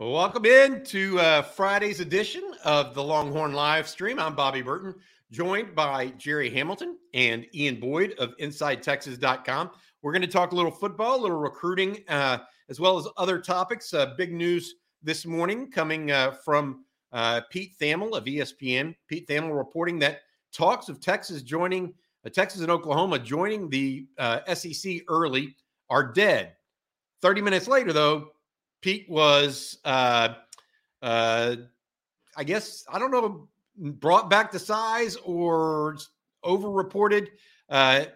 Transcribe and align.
Welcome 0.00 0.46
in 0.46 0.82
to 0.84 1.20
uh, 1.20 1.42
Friday's 1.42 2.00
edition 2.00 2.54
of 2.64 2.94
the 2.94 3.02
Longhorn 3.02 3.52
live 3.52 3.86
stream. 3.86 4.18
I'm 4.18 4.34
Bobby 4.34 4.62
Burton, 4.62 4.94
joined 5.30 5.74
by 5.74 6.06
Jerry 6.16 6.48
Hamilton 6.48 6.96
and 7.12 7.46
Ian 7.54 7.78
Boyd 7.78 8.14
of 8.18 8.34
InsideTexas.com. 8.38 9.70
We're 10.00 10.12
going 10.12 10.22
to 10.22 10.26
talk 10.26 10.52
a 10.52 10.54
little 10.54 10.70
football, 10.70 11.16
a 11.16 11.20
little 11.20 11.36
recruiting, 11.36 12.02
uh, 12.08 12.38
as 12.70 12.80
well 12.80 12.96
as 12.96 13.08
other 13.18 13.38
topics. 13.38 13.92
Uh, 13.92 14.14
big 14.16 14.32
news 14.32 14.76
this 15.02 15.26
morning 15.26 15.70
coming 15.70 16.10
uh, 16.10 16.30
from 16.30 16.86
uh, 17.12 17.42
Pete 17.50 17.74
Thamel 17.78 18.16
of 18.16 18.24
ESPN. 18.24 18.94
Pete 19.06 19.28
Thamel 19.28 19.54
reporting 19.54 19.98
that 19.98 20.20
talks 20.50 20.88
of 20.88 20.98
Texas 20.98 21.42
joining, 21.42 21.92
uh, 22.24 22.30
Texas 22.30 22.62
and 22.62 22.70
Oklahoma 22.70 23.18
joining 23.18 23.68
the 23.68 24.06
SEC 24.54 25.02
early 25.08 25.54
are 25.90 26.10
dead. 26.10 26.54
30 27.20 27.42
minutes 27.42 27.68
later, 27.68 27.92
though, 27.92 28.30
Pete 28.80 29.06
was, 29.08 29.78
uh, 29.84 30.34
uh, 31.02 31.56
I 32.36 32.44
guess, 32.44 32.84
I 32.90 32.98
don't 32.98 33.10
know, 33.10 33.48
brought 33.76 34.30
back 34.30 34.50
to 34.52 34.58
size 34.58 35.16
or 35.16 35.98
overreported. 36.44 37.28
Uh, 37.68 38.06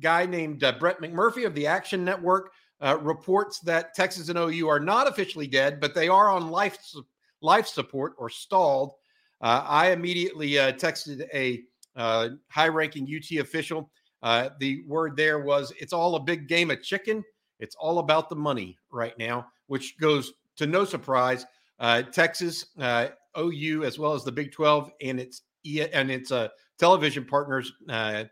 guy 0.00 0.26
named 0.26 0.64
uh, 0.64 0.72
Brett 0.72 1.00
McMurphy 1.00 1.46
of 1.46 1.54
the 1.54 1.66
Action 1.66 2.04
Network 2.04 2.52
uh, 2.80 2.98
reports 3.00 3.60
that 3.60 3.94
Texas 3.94 4.28
and 4.28 4.38
OU 4.38 4.68
are 4.68 4.80
not 4.80 5.08
officially 5.08 5.46
dead, 5.46 5.80
but 5.80 5.94
they 5.94 6.08
are 6.08 6.30
on 6.30 6.50
life 6.50 6.78
life 7.40 7.66
support 7.66 8.14
or 8.18 8.28
stalled. 8.28 8.92
Uh, 9.40 9.64
I 9.66 9.90
immediately 9.90 10.58
uh, 10.58 10.72
texted 10.72 11.26
a 11.32 11.62
uh, 11.94 12.30
high-ranking 12.48 13.04
UT 13.04 13.38
official. 13.38 13.90
Uh, 14.22 14.50
the 14.58 14.82
word 14.86 15.16
there 15.16 15.40
was, 15.40 15.72
"It's 15.78 15.92
all 15.92 16.16
a 16.16 16.20
big 16.20 16.48
game 16.48 16.70
of 16.70 16.82
chicken. 16.82 17.24
It's 17.58 17.76
all 17.76 17.98
about 17.98 18.28
the 18.28 18.36
money 18.36 18.76
right 18.90 19.16
now." 19.18 19.46
Which 19.66 19.98
goes 19.98 20.32
to 20.56 20.66
no 20.66 20.84
surprise. 20.84 21.46
Uh, 21.78 22.02
Texas, 22.02 22.66
uh, 22.78 23.08
OU, 23.38 23.84
as 23.84 23.98
well 23.98 24.14
as 24.14 24.24
the 24.24 24.32
Big 24.32 24.52
12 24.52 24.90
and 25.02 25.20
its 25.20 25.42
and 25.92 26.10
its 26.10 26.30
uh, 26.30 26.48
television 26.78 27.24
partners, 27.24 27.72
uh, 27.88 28.24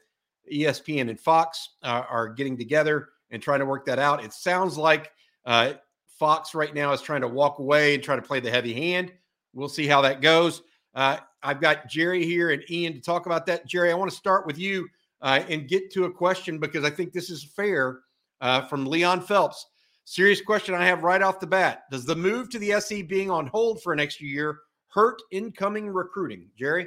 ESPN 0.53 1.11
and 1.11 1.19
Fox, 1.19 1.71
uh, 1.83 2.05
are 2.09 2.29
getting 2.29 2.57
together 2.57 3.09
and 3.31 3.43
trying 3.43 3.59
to 3.59 3.67
work 3.67 3.85
that 3.87 3.99
out. 3.99 4.25
It 4.25 4.33
sounds 4.33 4.79
like 4.79 5.11
uh, 5.45 5.75
Fox 6.07 6.55
right 6.55 6.73
now 6.73 6.93
is 6.93 7.03
trying 7.03 7.23
to 7.23 7.29
walk 7.29 7.59
away 7.59 7.95
and 7.95 8.03
try 8.03 8.15
to 8.15 8.23
play 8.23 8.39
the 8.39 8.51
heavy 8.51 8.73
hand. 8.73 9.13
We'll 9.53 9.69
see 9.69 9.87
how 9.87 10.01
that 10.03 10.21
goes. 10.21 10.63
I've 10.95 11.61
got 11.61 11.89
Jerry 11.89 12.25
here 12.25 12.51
and 12.53 12.63
Ian 12.71 12.95
to 12.95 13.01
talk 13.01 13.27
about 13.27 13.47
that. 13.47 13.67
Jerry, 13.67 13.91
I 13.91 13.95
want 13.95 14.11
to 14.11 14.17
start 14.17 14.47
with 14.47 14.57
you 14.57 14.89
and 15.21 15.69
get 15.69 15.91
to 15.93 16.05
a 16.05 16.13
question 16.13 16.59
because 16.59 16.85
I 16.85 16.91
think 16.91 17.13
this 17.13 17.31
is 17.31 17.43
fair 17.43 18.01
from 18.69 18.87
Leon 18.87 19.23
Phelps. 19.23 19.67
Serious 20.05 20.41
question 20.41 20.75
I 20.75 20.85
have 20.87 21.03
right 21.03 21.23
off 21.23 21.41
the 21.41 21.47
bat. 21.47 21.85
Does 21.91 22.05
the 22.05 22.17
move 22.17 22.51
to 22.51 22.59
the 22.59 22.73
SE 22.73 23.03
being 23.03 23.31
on 23.31 23.47
hold 23.47 23.83
for 23.83 23.93
an 23.93 24.01
extra 24.01 24.27
year 24.27 24.59
hurt 24.89 25.21
incoming 25.33 25.89
recruiting? 25.89 26.49
Jerry? 26.59 26.87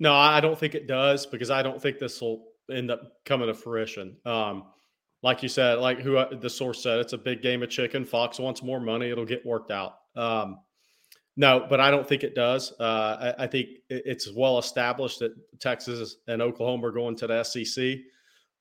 No, 0.00 0.14
I 0.14 0.40
don't 0.40 0.58
think 0.58 0.74
it 0.74 0.86
does 0.86 1.26
because 1.26 1.50
I 1.50 1.62
don't 1.62 1.80
think 1.80 1.98
this 1.98 2.20
will 2.20 2.44
end 2.70 2.90
up 2.90 3.02
coming 3.24 3.48
to 3.48 3.54
fruition. 3.54 4.16
Um, 4.24 4.64
like 5.22 5.42
you 5.42 5.48
said, 5.48 5.78
like 5.78 5.98
who 6.00 6.16
uh, 6.16 6.36
the 6.36 6.48
source 6.48 6.82
said, 6.82 7.00
it's 7.00 7.12
a 7.12 7.18
big 7.18 7.42
game 7.42 7.62
of 7.62 7.70
chicken. 7.70 8.04
Fox 8.04 8.38
wants 8.38 8.62
more 8.62 8.80
money; 8.80 9.10
it'll 9.10 9.24
get 9.24 9.44
worked 9.44 9.70
out. 9.70 9.94
Um, 10.14 10.60
no, 11.36 11.66
but 11.68 11.80
I 11.80 11.90
don't 11.90 12.06
think 12.06 12.24
it 12.24 12.34
does. 12.34 12.72
Uh, 12.80 13.34
I, 13.38 13.44
I, 13.44 13.46
think 13.46 13.68
it's 13.88 14.32
well 14.32 14.58
established 14.58 15.20
that 15.20 15.32
Texas 15.60 16.16
and 16.26 16.42
Oklahoma 16.42 16.88
are 16.88 16.92
going 16.92 17.16
to 17.16 17.26
the 17.28 17.44
SEC. 17.44 17.98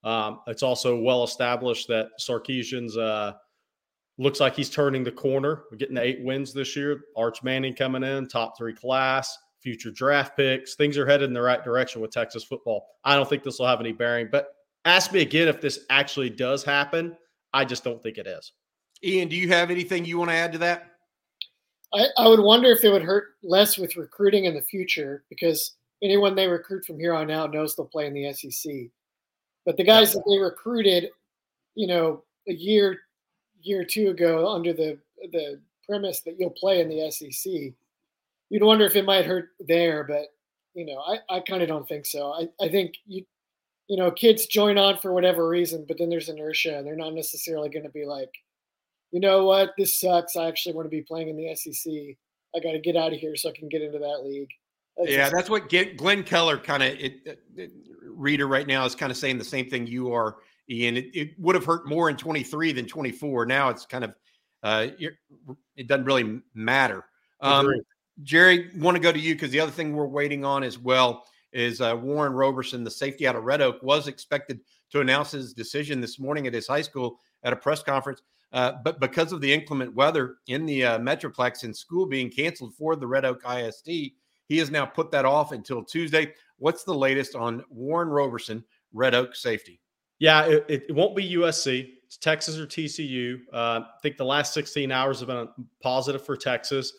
Um, 0.04 0.42
it's 0.46 0.62
also 0.62 1.00
well 1.00 1.24
established 1.24 1.88
that 1.88 2.10
Sarkisian's 2.20 2.96
uh, 2.96 3.34
looks 4.18 4.40
like 4.40 4.56
he's 4.56 4.70
turning 4.70 5.04
the 5.04 5.12
corner. 5.12 5.64
We're 5.72 5.78
getting 5.78 5.98
eight 5.98 6.24
wins 6.24 6.54
this 6.54 6.76
year. 6.76 7.02
Arch 7.16 7.44
Manning 7.44 7.76
coming 7.76 8.04
in, 8.04 8.28
top 8.28 8.58
three 8.58 8.74
class, 8.74 9.38
future 9.62 9.92
draft 9.92 10.36
picks. 10.36 10.76
Things 10.76 10.98
are 10.98 11.06
headed 11.06 11.28
in 11.28 11.34
the 11.34 11.42
right 11.42 11.64
direction 11.64 12.02
with 12.02 12.12
Texas 12.12 12.44
football. 12.44 12.88
I 13.04 13.16
don't 13.16 13.30
think 13.30 13.44
this 13.44 13.60
will 13.60 13.68
have 13.68 13.80
any 13.80 13.92
bearing, 13.92 14.30
but 14.32 14.56
ask 14.86 15.12
me 15.12 15.22
again 15.22 15.48
if 15.48 15.62
this 15.62 15.86
actually 15.90 16.30
does 16.30 16.64
happen. 16.64 17.16
I 17.54 17.66
just 17.66 17.84
don't 17.84 18.02
think 18.02 18.18
it 18.18 18.28
is. 18.28 18.54
Ian, 19.04 19.30
do 19.30 19.36
you 19.36 19.48
have 19.50 19.70
anything 19.70 20.06
you 20.06 20.18
want 20.18 20.32
to 20.32 20.36
add 20.36 20.52
to 20.54 20.58
that? 20.60 20.92
I, 21.94 22.06
I 22.18 22.28
would 22.28 22.40
wonder 22.40 22.70
if 22.70 22.84
it 22.84 22.92
would 22.92 23.04
hurt 23.04 23.36
less 23.44 23.78
with 23.78 23.96
recruiting 23.96 24.46
in 24.46 24.56
the 24.56 24.62
future 24.62 25.24
because 25.30 25.76
anyone 26.04 26.36
they 26.36 26.48
recruit 26.48 26.86
from 26.86 27.00
here 27.00 27.14
on 27.14 27.32
out 27.32 27.54
knows 27.54 27.76
they'll 27.76 27.86
play 27.86 28.08
in 28.08 28.14
the 28.14 28.34
SEC. 28.34 28.74
But 29.66 29.78
the 29.78 29.84
guys 29.84 30.14
that 30.14 30.24
they 30.28 30.38
recruited, 30.38 31.10
you 31.76 31.88
know, 31.88 32.24
a 32.48 32.54
year, 32.54 33.00
year 33.62 33.82
or 33.82 33.86
two 33.86 34.10
ago 34.10 34.48
under 34.50 34.74
the 34.74 34.98
the 35.32 35.60
premise 35.88 36.22
that 36.22 36.36
you'll 36.40 36.50
play 36.52 36.82
in 36.82 36.90
the 36.90 37.10
SEC. 37.12 37.52
You'd 38.50 38.64
wonder 38.64 38.86
if 38.86 38.96
it 38.96 39.06
might 39.06 39.26
hurt 39.26 39.50
there, 39.60 40.04
but 40.04 40.28
you 40.74 40.86
know, 40.86 41.00
I, 41.00 41.38
I 41.38 41.40
kind 41.40 41.62
of 41.62 41.68
don't 41.68 41.88
think 41.88 42.06
so. 42.06 42.32
I, 42.32 42.48
I 42.64 42.70
think 42.70 42.96
you 43.06 43.26
you 43.88 43.96
know, 43.96 44.12
kids 44.12 44.46
join 44.46 44.78
on 44.78 44.98
for 44.98 45.14
whatever 45.14 45.48
reason, 45.48 45.86
but 45.88 45.98
then 45.98 46.10
there's 46.10 46.30
inertia 46.30 46.78
and 46.78 46.86
they're 46.86 46.96
not 46.96 47.14
necessarily 47.14 47.70
going 47.70 47.86
to 47.86 47.90
be 47.90 48.06
like, 48.06 48.30
you 49.12 49.22
know 49.22 49.46
what, 49.46 49.74
this 49.78 49.98
sucks. 50.00 50.36
I 50.36 50.48
actually 50.48 50.76
want 50.76 50.86
to 50.86 50.90
be 50.90 51.02
playing 51.02 51.30
in 51.30 51.38
the 51.38 51.56
SEC. 51.56 51.94
I 52.56 52.60
got 52.60 52.74
to 52.74 52.80
get 52.80 52.98
out 52.98 53.14
of 53.14 53.20
here 53.20 53.36
so 53.36 53.50
I 53.50 53.54
can 53.58 53.70
get 53.70 53.82
into 53.82 54.00
that 54.00 54.24
league. 54.26 54.50
That's 54.98 55.12
yeah, 55.12 55.30
that's 55.30 55.50
what 55.50 55.70
Glenn 55.70 56.24
Keller 56.24 56.58
kind 56.58 56.84
of 56.84 56.98
uh, 57.28 57.32
uh, 57.62 57.66
reader 58.04 58.48
right 58.48 58.68
now 58.68 58.84
is 58.84 58.96
kind 58.96 59.12
of 59.12 59.18
saying 59.18 59.38
the 59.38 59.44
same 59.46 59.70
thing 59.70 59.88
you 59.88 60.12
are 60.12 60.38
Ian. 60.70 60.98
It, 60.98 61.06
it 61.14 61.40
would 61.40 61.56
have 61.56 61.66
hurt 61.66 61.88
more 61.88 62.10
in 62.10 62.18
23 62.18 62.72
than 62.74 62.86
24. 62.86 63.46
Now 63.46 63.70
it's 63.70 63.86
kind 63.86 64.04
of 64.04 64.14
uh, 64.64 64.88
it 65.76 65.88
doesn't 65.88 66.06
really 66.06 66.42
matter. 66.54 67.06
Um, 67.42 67.72
Jerry, 68.24 68.72
want 68.76 68.96
to 68.96 69.02
go 69.02 69.12
to 69.12 69.20
you 69.20 69.36
because 69.36 69.52
the 69.52 69.60
other 69.60 69.72
thing 69.72 69.94
we're 69.94 70.08
waiting 70.08 70.44
on 70.44 70.64
as 70.64 70.80
well 70.80 71.26
is 71.54 71.82
uh, 71.82 71.96
Warren 71.96 72.34
Roberson, 72.34 72.84
the 72.84 72.92
safety 72.92 73.28
out 73.28 73.36
of 73.36 73.44
Red 73.44 73.62
Oak, 73.62 73.82
was 73.84 74.08
expected 74.08 74.60
to 74.92 75.02
announce 75.02 75.32
his 75.32 75.54
decision 75.54 76.02
this 76.02 76.20
morning 76.20 76.48
at 76.48 76.54
his 76.54 76.68
high 76.68 76.82
school 76.82 77.20
at 77.44 77.54
a 77.54 77.56
press 77.56 77.84
conference. 77.84 78.22
Uh, 78.54 78.74
but 78.84 79.00
because 79.00 79.32
of 79.32 79.42
the 79.42 79.54
inclement 79.54 79.94
weather 79.94 80.36
in 80.48 80.66
the 80.66 80.84
uh, 80.84 81.00
Metroplex 81.00 81.64
and 81.64 81.76
school 81.76 82.06
being 82.06 82.30
canceled 82.30 82.74
for 82.76 82.96
the 82.96 83.08
Red 83.08 83.26
Oak 83.26 83.42
ISD, 83.48 83.88
he 83.88 84.58
has 84.58 84.72
now 84.72 84.86
put 84.86 85.12
that 85.12 85.26
off 85.26 85.52
until 85.52 85.84
Tuesday. 85.84 86.34
What's 86.58 86.84
the 86.84 86.94
latest 86.94 87.36
on 87.36 87.64
Warren 87.70 88.08
Roberson, 88.08 88.64
Red 88.94 89.14
Oak 89.14 89.36
safety? 89.36 89.82
Yeah, 90.20 90.46
it, 90.46 90.66
it 90.68 90.96
won't 90.96 91.16
be 91.16 91.36
USC. 91.36 91.90
It's 92.06 92.18
Texas 92.18 92.58
or 92.58 92.66
TCU. 92.66 93.40
Uh, 93.54 93.82
I 93.82 94.00
think 94.02 94.18
the 94.18 94.26
last 94.26 94.54
16 94.54 94.92
hours 94.92 95.20
have 95.20 95.28
been 95.28 95.50
positive 95.84 96.26
for 96.26 96.36
Texas. 96.36 96.94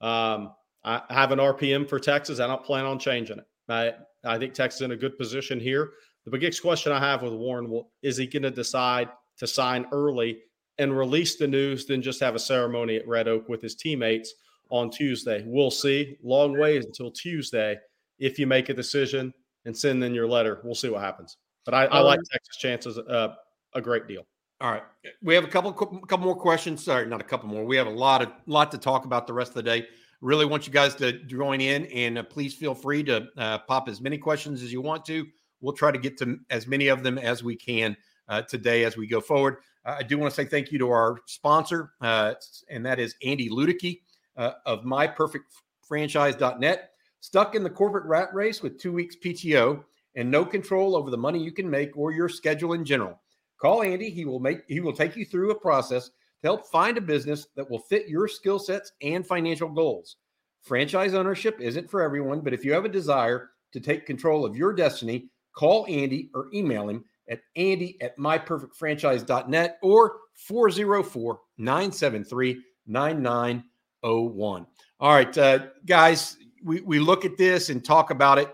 Um, 0.00 0.52
I 0.84 1.02
have 1.10 1.32
an 1.32 1.38
RPM 1.38 1.88
for 1.88 1.98
Texas. 1.98 2.40
I 2.40 2.46
don't 2.46 2.64
plan 2.64 2.84
on 2.84 2.98
changing 2.98 3.38
it. 3.38 3.44
I, 3.68 3.92
I 4.24 4.38
think 4.38 4.54
Texas 4.54 4.80
is 4.80 4.84
in 4.84 4.92
a 4.92 4.96
good 4.96 5.18
position 5.18 5.58
here. 5.60 5.92
The 6.24 6.30
biggest 6.30 6.62
question 6.62 6.92
I 6.92 6.98
have 6.98 7.22
with 7.22 7.32
Warren 7.32 7.70
will, 7.70 7.90
is 8.02 8.16
he 8.16 8.26
going 8.26 8.42
to 8.42 8.50
decide 8.50 9.08
to 9.38 9.46
sign 9.46 9.86
early 9.92 10.38
and 10.78 10.96
release 10.96 11.36
the 11.36 11.48
news, 11.48 11.86
then 11.86 12.02
just 12.02 12.20
have 12.20 12.34
a 12.34 12.38
ceremony 12.38 12.96
at 12.96 13.08
Red 13.08 13.28
Oak 13.28 13.48
with 13.48 13.62
his 13.62 13.74
teammates 13.74 14.34
on 14.70 14.90
Tuesday? 14.90 15.42
We'll 15.46 15.70
see. 15.70 16.16
Long 16.22 16.58
ways 16.58 16.84
until 16.84 17.10
Tuesday. 17.10 17.78
If 18.18 18.38
you 18.38 18.46
make 18.46 18.68
a 18.68 18.74
decision 18.74 19.32
and 19.64 19.76
send 19.76 20.04
in 20.04 20.14
your 20.14 20.28
letter, 20.28 20.60
we'll 20.62 20.74
see 20.74 20.90
what 20.90 21.00
happens. 21.00 21.36
But 21.64 21.74
I, 21.74 21.84
I 21.86 22.00
like 22.00 22.18
um, 22.18 22.24
Texas 22.32 22.56
chances 22.56 22.98
uh, 22.98 23.34
a 23.74 23.80
great 23.80 24.06
deal. 24.06 24.26
All 24.60 24.70
right, 24.70 24.82
we 25.22 25.34
have 25.34 25.44
a 25.44 25.48
couple 25.48 25.72
couple 25.72 26.26
more 26.26 26.36
questions. 26.36 26.84
Sorry, 26.84 27.06
not 27.06 27.20
a 27.20 27.24
couple 27.24 27.48
more. 27.48 27.64
We 27.64 27.76
have 27.76 27.86
a 27.86 27.90
lot 27.90 28.20
of 28.20 28.30
lot 28.46 28.70
to 28.72 28.78
talk 28.78 29.06
about 29.06 29.26
the 29.26 29.32
rest 29.32 29.50
of 29.50 29.54
the 29.56 29.62
day. 29.62 29.86
Really 30.20 30.44
want 30.44 30.66
you 30.66 30.72
guys 30.72 30.94
to 30.96 31.12
join 31.24 31.62
in, 31.62 31.86
and 31.86 32.18
uh, 32.18 32.22
please 32.24 32.52
feel 32.52 32.74
free 32.74 33.02
to 33.04 33.26
uh, 33.38 33.58
pop 33.60 33.88
as 33.88 34.02
many 34.02 34.18
questions 34.18 34.62
as 34.62 34.70
you 34.70 34.82
want 34.82 35.06
to. 35.06 35.26
We'll 35.62 35.72
try 35.72 35.90
to 35.90 35.98
get 35.98 36.18
to 36.18 36.38
as 36.50 36.66
many 36.66 36.88
of 36.88 37.02
them 37.02 37.16
as 37.16 37.42
we 37.42 37.56
can 37.56 37.96
uh, 38.28 38.42
today 38.42 38.84
as 38.84 38.98
we 38.98 39.06
go 39.06 39.22
forward. 39.22 39.56
Uh, 39.86 39.96
I 39.98 40.02
do 40.02 40.18
want 40.18 40.30
to 40.30 40.34
say 40.34 40.44
thank 40.44 40.72
you 40.72 40.78
to 40.78 40.90
our 40.90 41.16
sponsor, 41.26 41.92
uh, 42.02 42.34
and 42.68 42.84
that 42.84 42.98
is 42.98 43.14
Andy 43.24 43.48
Ludicky 43.48 44.00
of 44.36 44.84
MyPerfectFranchise.net. 44.84 46.90
Stuck 47.20 47.54
in 47.54 47.62
the 47.62 47.70
corporate 47.70 48.04
rat 48.04 48.28
race 48.34 48.62
with 48.62 48.78
two 48.78 48.92
weeks 48.92 49.16
PTO 49.22 49.84
and 50.16 50.30
no 50.30 50.44
control 50.44 50.96
over 50.96 51.10
the 51.10 51.16
money 51.16 51.42
you 51.42 51.52
can 51.52 51.68
make 51.68 51.96
or 51.96 52.12
your 52.12 52.28
schedule 52.28 52.72
in 52.72 52.84
general. 52.84 53.20
Call 53.60 53.82
Andy. 53.82 54.10
He 54.10 54.24
will 54.24 54.40
make 54.40 54.60
he 54.68 54.80
will 54.80 54.92
take 54.92 55.16
you 55.16 55.24
through 55.24 55.50
a 55.50 55.60
process 55.60 56.08
to 56.08 56.48
help 56.48 56.66
find 56.68 56.96
a 56.96 57.02
business 57.02 57.46
that 57.56 57.70
will 57.70 57.78
fit 57.78 58.08
your 58.08 58.26
skill 58.26 58.58
sets 58.58 58.92
and 59.02 59.26
financial 59.26 59.68
goals. 59.68 60.16
Franchise 60.62 61.14
ownership 61.14 61.60
isn't 61.60 61.90
for 61.90 62.02
everyone, 62.02 62.40
but 62.40 62.54
if 62.54 62.64
you 62.64 62.72
have 62.72 62.84
a 62.84 62.88
desire 62.88 63.50
to 63.72 63.80
take 63.80 64.06
control 64.06 64.44
of 64.44 64.56
your 64.56 64.72
destiny, 64.72 65.28
call 65.54 65.86
Andy 65.88 66.30
or 66.34 66.48
email 66.52 66.88
him 66.88 67.04
at 67.30 67.40
andy 67.56 67.96
at 68.02 68.18
myperfectfranchise.net 68.18 69.78
or 69.82 70.16
404 70.34 71.40
973 71.58 72.62
9901. 72.86 74.66
All 74.98 75.14
right, 75.14 75.38
uh, 75.38 75.66
guys, 75.86 76.36
we, 76.64 76.80
we 76.80 76.98
look 76.98 77.24
at 77.24 77.38
this 77.38 77.70
and 77.70 77.84
talk 77.84 78.10
about 78.10 78.38
it. 78.38 78.52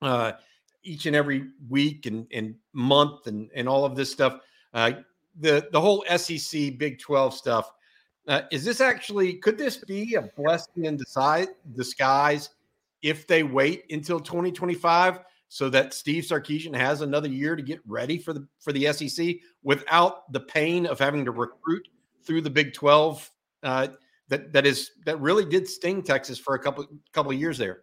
Uh, 0.00 0.32
each 0.82 1.06
and 1.06 1.16
every 1.16 1.48
week 1.68 2.06
and, 2.06 2.26
and 2.32 2.54
month 2.72 3.26
and, 3.26 3.50
and 3.54 3.68
all 3.68 3.84
of 3.84 3.96
this 3.96 4.10
stuff. 4.10 4.40
Uh, 4.74 4.92
the 5.40 5.68
the 5.72 5.80
whole 5.80 6.04
SEC 6.16 6.78
Big 6.78 6.98
12 6.98 7.34
stuff. 7.34 7.70
Uh, 8.26 8.42
is 8.52 8.64
this 8.64 8.80
actually 8.80 9.34
could 9.34 9.56
this 9.56 9.78
be 9.78 10.14
a 10.14 10.22
blessing 10.36 10.84
in 10.84 10.98
disguise 11.74 12.50
if 13.02 13.26
they 13.26 13.42
wait 13.42 13.84
until 13.90 14.20
2025 14.20 15.20
so 15.48 15.70
that 15.70 15.94
Steve 15.94 16.24
Sarkisian 16.24 16.76
has 16.76 17.00
another 17.00 17.28
year 17.28 17.56
to 17.56 17.62
get 17.62 17.80
ready 17.86 18.18
for 18.18 18.32
the 18.32 18.46
for 18.58 18.72
the 18.72 18.92
SEC 18.92 19.36
without 19.62 20.30
the 20.32 20.40
pain 20.40 20.84
of 20.86 20.98
having 20.98 21.24
to 21.24 21.30
recruit 21.30 21.88
through 22.24 22.42
the 22.42 22.50
Big 22.50 22.74
12 22.74 23.30
uh, 23.62 23.88
that 24.28 24.52
that 24.52 24.66
is 24.66 24.90
that 25.06 25.18
really 25.20 25.44
did 25.44 25.66
sting 25.66 26.02
Texas 26.02 26.38
for 26.38 26.54
a 26.54 26.58
couple 26.58 26.86
couple 27.12 27.32
of 27.32 27.38
years 27.38 27.56
there. 27.58 27.82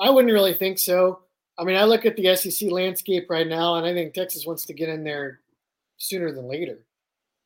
I 0.00 0.10
wouldn't 0.10 0.32
really 0.32 0.54
think 0.54 0.78
so. 0.78 1.20
I 1.58 1.64
mean, 1.64 1.76
I 1.76 1.84
look 1.84 2.06
at 2.06 2.16
the 2.16 2.36
SEC 2.36 2.70
landscape 2.70 3.28
right 3.28 3.46
now, 3.46 3.76
and 3.76 3.86
I 3.86 3.92
think 3.92 4.14
Texas 4.14 4.46
wants 4.46 4.64
to 4.66 4.74
get 4.74 4.88
in 4.88 5.02
there 5.02 5.40
sooner 5.96 6.32
than 6.32 6.48
later. 6.48 6.78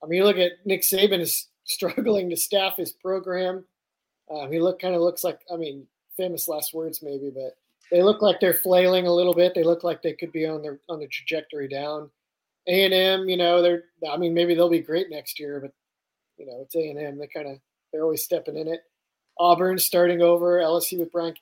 I 0.03 0.07
mean, 0.07 0.19
you 0.19 0.25
look 0.25 0.37
at 0.37 0.53
Nick 0.65 0.83
Saban 0.83 1.21
is 1.21 1.49
struggling 1.65 2.29
to 2.31 2.37
staff 2.37 2.77
his 2.77 2.93
program. 2.93 3.65
Um, 4.31 4.53
he 4.53 4.61
look 4.61 4.81
kind 4.81 4.95
of 4.95 5.01
looks 5.01 5.25
like, 5.25 5.41
I 5.53 5.57
mean, 5.57 5.87
famous 6.17 6.49
last 6.49 6.75
words 6.75 7.03
maybe, 7.03 7.31
but 7.31 7.57
they 7.91 8.03
look 8.03 8.23
like 8.23 8.41
they're 8.41 8.55
flailing 8.55 9.07
a 9.07 9.13
little 9.13 9.35
bit. 9.35 9.55
They 9.55 9.65
look 9.65 9.85
like 9.85 10.03
they 10.03 10.15
could 10.15 10.33
be 10.33 10.47
on 10.47 10.63
their 10.63 10.81
on 10.89 10.99
the 10.99 11.07
trajectory 11.07 11.69
down. 11.69 12.11
A 12.69 12.85
and 12.85 12.95
M, 12.95 13.29
you 13.29 13.37
know, 13.37 13.61
they're 13.61 13.85
I 14.11 14.17
mean, 14.17 14.35
maybe 14.35 14.55
they'll 14.55 14.69
be 14.69 14.81
great 14.81 15.11
next 15.11 15.39
year, 15.39 15.61
but 15.61 15.73
you 16.39 16.47
know, 16.47 16.61
it's 16.63 16.75
A 16.75 16.91
and 16.91 16.99
M. 16.99 17.19
They 17.19 17.27
kind 17.27 17.49
of 17.49 17.59
they're 17.93 18.03
always 18.03 18.25
stepping 18.25 18.57
in 18.57 18.69
it. 18.69 18.81
Auburn 19.39 19.79
starting 19.79 20.23
over, 20.23 20.59
LSU 20.59 21.01
with 21.01 21.13
Brian. 21.13 21.35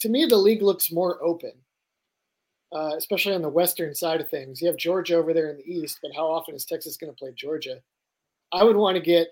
To 0.00 0.08
me, 0.08 0.26
the 0.26 0.36
league 0.36 0.62
looks 0.62 0.92
more 0.92 1.22
open, 1.22 1.52
uh, 2.72 2.92
especially 2.96 3.34
on 3.34 3.42
the 3.42 3.48
western 3.48 3.94
side 3.94 4.20
of 4.20 4.28
things. 4.28 4.60
You 4.60 4.68
have 4.68 4.76
Georgia 4.76 5.16
over 5.16 5.34
there 5.34 5.50
in 5.50 5.56
the 5.56 5.70
east, 5.70 5.98
but 6.02 6.12
how 6.14 6.26
often 6.26 6.54
is 6.54 6.64
Texas 6.64 6.96
going 6.96 7.12
to 7.12 7.18
play 7.18 7.32
Georgia? 7.34 7.80
I 8.52 8.62
would 8.62 8.76
want 8.76 8.96
to 8.96 9.02
get, 9.02 9.28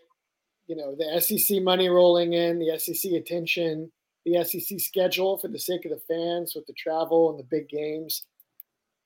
you 0.66 0.76
know, 0.76 0.96
the 0.96 1.20
SEC 1.20 1.62
money 1.62 1.88
rolling 1.88 2.32
in, 2.32 2.58
the 2.58 2.78
SEC 2.78 3.12
attention, 3.12 3.90
the 4.24 4.42
SEC 4.44 4.80
schedule 4.80 5.38
for 5.38 5.48
the 5.48 5.58
sake 5.58 5.84
of 5.84 5.92
the 5.92 6.00
fans 6.08 6.54
with 6.54 6.66
the 6.66 6.72
travel 6.72 7.30
and 7.30 7.38
the 7.38 7.44
big 7.44 7.68
games. 7.68 8.24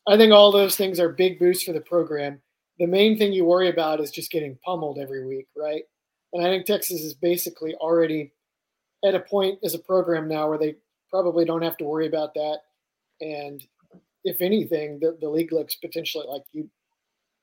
I 0.09 0.17
think 0.17 0.33
all 0.33 0.51
those 0.51 0.77
things 0.77 0.99
are 0.99 1.11
big 1.11 1.39
boosts 1.39 1.65
for 1.65 1.75
the 1.75 1.81
program. 1.81 2.41
The 2.79 2.87
main 2.87 3.19
thing 3.19 3.35
you 3.35 3.45
worry 3.45 3.69
about 3.69 4.01
is 4.01 4.11
just 4.11 4.33
getting 4.33 4.59
pummeled 4.65 4.99
every 4.99 5.27
week, 5.27 5.49
right? 5.55 5.83
And 6.33 6.43
I 6.43 6.49
think 6.49 6.65
Texas 6.65 7.03
is 7.03 7.12
basically 7.12 7.75
already 7.75 8.33
at 9.05 9.15
a 9.15 9.21
point 9.21 9.59
as 9.62 9.75
a 9.75 9.79
program 9.79 10.27
now 10.27 10.49
where 10.49 10.59
they 10.59 10.77
probably 11.11 11.45
don't 11.45 11.62
have 11.62 11.77
to 11.79 11.85
worry 11.85 12.07
about 12.07 12.35
that. 12.35 12.59
And 13.21 13.65
if 14.25 14.41
anything, 14.41 14.99
the, 15.01 15.17
the 15.21 15.29
league 15.29 15.53
looks 15.53 15.77
potentially 15.77 16.27
like 16.29 16.43
you. 16.53 16.69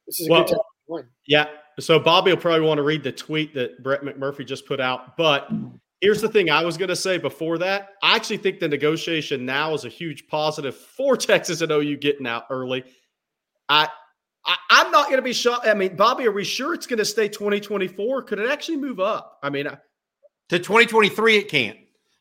This 0.06 0.20
is 0.20 0.28
a 0.28 0.32
well, 0.32 0.44
good 0.44 0.50
time 0.52 0.58
to 0.58 0.64
win. 0.88 1.06
Yeah, 1.28 1.48
so 1.80 2.00
Bobby 2.00 2.32
will 2.32 2.40
probably 2.40 2.66
want 2.66 2.78
to 2.78 2.84
read 2.84 3.04
the 3.04 3.12
tweet 3.12 3.54
that 3.54 3.84
Brett 3.84 4.02
McMurphy 4.02 4.46
just 4.46 4.66
put 4.66 4.80
out. 4.80 5.18
But 5.18 5.50
here's 6.02 6.22
the 6.22 6.30
thing 6.30 6.50
I 6.50 6.64
was 6.64 6.78
going 6.78 6.90
to 6.90 6.96
say 6.96 7.18
before 7.18 7.58
that. 7.60 7.90
I 8.02 8.16
actually 8.16 8.38
think 8.38 8.60
the 8.60 8.68
negotiation 8.68 9.46
now 9.46 9.74
is 9.74 9.86
a 9.86 9.90
huge 9.90 10.28
positive 10.28 10.76
for 10.76 11.18
Texas 11.18 11.62
and 11.62 11.72
OU 11.72 11.98
getting 11.98 12.28
out 12.28 12.46
early. 12.50 12.84
I, 13.70 13.90
I 14.46 14.56
am 14.86 14.92
not 14.92 15.06
going 15.06 15.18
to 15.18 15.24
be 15.24 15.34
shocked. 15.34 15.68
I 15.68 15.74
mean, 15.74 15.96
Bobby, 15.96 16.26
are 16.26 16.32
we 16.32 16.46
sure 16.46 16.74
it's 16.74 16.88
going 16.88 17.00
to 17.00 17.06
stay 17.06 17.28
2024? 17.28 18.24
Could 18.24 18.40
it 18.40 18.50
actually 18.50 18.78
move 18.78 19.00
up? 19.00 19.40
I 19.44 19.50
mean, 19.50 19.66
to 20.50 20.60
2023, 20.60 21.38
it 21.38 21.50
can't. 21.50 21.78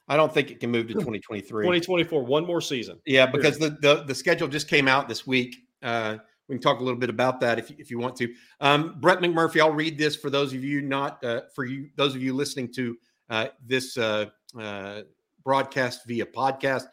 I 0.09 0.17
don't 0.17 0.33
think 0.33 0.51
it 0.51 0.61
can 0.61 0.71
move 0.71 0.87
to 0.89 0.95
2023. 0.95 1.65
2024, 1.65 2.25
one 2.25 2.47
more 2.47 2.61
season. 2.61 3.01
Yeah, 3.07 3.27
because 3.27 3.59
the, 3.59 3.71
the, 3.81 4.05
the 4.05 4.15
schedule 4.15 4.49
just 4.49 4.69
came 4.69 4.87
out 4.87 5.09
this 5.09 5.27
week. 5.27 5.57
Uh, 5.83 6.19
we 6.49 6.55
can 6.55 6.63
talk 6.63 6.79
a 6.79 6.85
little 6.85 6.99
bit 6.99 7.11
about 7.11 7.41
that 7.41 7.59
if, 7.59 7.71
if 7.73 7.91
you 7.91 7.99
want 7.99 8.15
to. 8.17 8.33
Um, 8.61 8.97
Brett 9.01 9.19
McMurphy, 9.19 9.61
I'll 9.61 9.73
read 9.73 9.99
this 9.99 10.15
for 10.15 10.31
those 10.31 10.53
of 10.53 10.63
you 10.63 10.81
not 10.81 11.23
uh, 11.25 11.43
for 11.55 11.65
you 11.65 11.91
those 11.97 12.15
of 12.15 12.23
you 12.23 12.35
listening 12.35 12.73
to 12.75 12.97
uh, 13.31 13.47
this 13.65 13.97
uh, 13.97 14.27
uh 14.59 15.03
broadcast 15.45 16.07
via 16.07 16.27
podcast. 16.27 16.85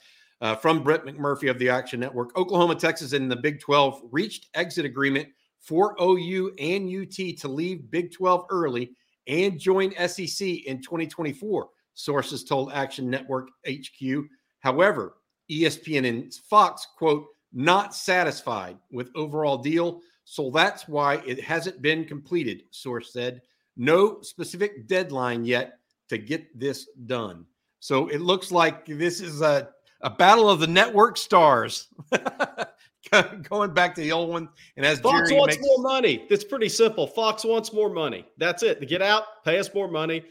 Uh, 0.41 0.55
from 0.55 0.83
Brett 0.83 1.05
McMurphy 1.05 1.49
of 1.49 1.57
the 1.57 1.69
Action 1.69 2.01
Network, 2.01 2.37
Oklahoma, 2.37 2.75
Texas, 2.75 3.13
and 3.13 3.31
the 3.31 3.35
Big 3.35 3.61
12 3.61 4.01
reached 4.11 4.49
exit 4.55 4.83
agreement 4.83 5.29
for 5.61 5.95
OU 6.01 6.53
and 6.59 6.89
UT 6.89 7.37
to 7.37 7.47
leave 7.47 7.89
Big 7.89 8.11
12 8.11 8.47
early 8.49 8.91
and 9.27 9.57
join 9.57 9.93
SEC 10.05 10.45
in 10.65 10.81
2024. 10.81 11.69
Sources 11.95 12.43
told 12.43 12.71
Action 12.73 13.09
Network 13.09 13.49
HQ. 13.67 14.25
However, 14.59 15.15
ESPN 15.49 16.07
and 16.07 16.33
Fox 16.33 16.87
quote 16.97 17.25
not 17.53 17.93
satisfied 17.93 18.77
with 18.91 19.11
overall 19.15 19.57
deal. 19.57 20.01
So 20.25 20.49
that's 20.49 20.87
why 20.87 21.15
it 21.25 21.41
hasn't 21.41 21.81
been 21.81 22.05
completed, 22.05 22.63
source 22.71 23.13
said. 23.13 23.41
No 23.75 24.21
specific 24.21 24.87
deadline 24.87 25.45
yet 25.45 25.79
to 26.09 26.17
get 26.17 26.57
this 26.57 26.87
done. 27.05 27.45
So 27.79 28.07
it 28.07 28.21
looks 28.21 28.51
like 28.51 28.85
this 28.85 29.19
is 29.19 29.41
a, 29.41 29.69
a 30.01 30.09
battle 30.09 30.49
of 30.49 30.59
the 30.59 30.67
network 30.67 31.17
stars. 31.17 31.89
Going 33.49 33.73
back 33.73 33.93
to 33.95 34.01
the 34.01 34.11
old 34.11 34.29
one, 34.29 34.49
and 34.77 34.85
as 34.85 34.99
Fox 34.99 35.29
Jerry 35.29 35.39
wants 35.39 35.57
makes... 35.57 35.67
more 35.67 35.83
money. 35.83 36.25
It's 36.29 36.43
pretty 36.43 36.69
simple. 36.69 37.05
Fox 37.05 37.43
wants 37.43 37.73
more 37.73 37.89
money. 37.89 38.25
That's 38.37 38.63
it. 38.63 38.79
To 38.79 38.85
get 38.85 39.01
out, 39.01 39.43
pay 39.43 39.59
us 39.59 39.71
more 39.73 39.89
money. 39.89 40.23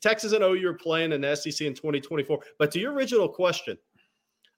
Texas 0.00 0.32
and 0.32 0.42
OU 0.42 0.68
are 0.68 0.74
playing 0.74 1.12
in 1.12 1.20
the 1.20 1.34
SEC 1.34 1.66
in 1.66 1.74
2024. 1.74 2.40
But 2.58 2.70
to 2.72 2.78
your 2.78 2.92
original 2.92 3.28
question, 3.28 3.76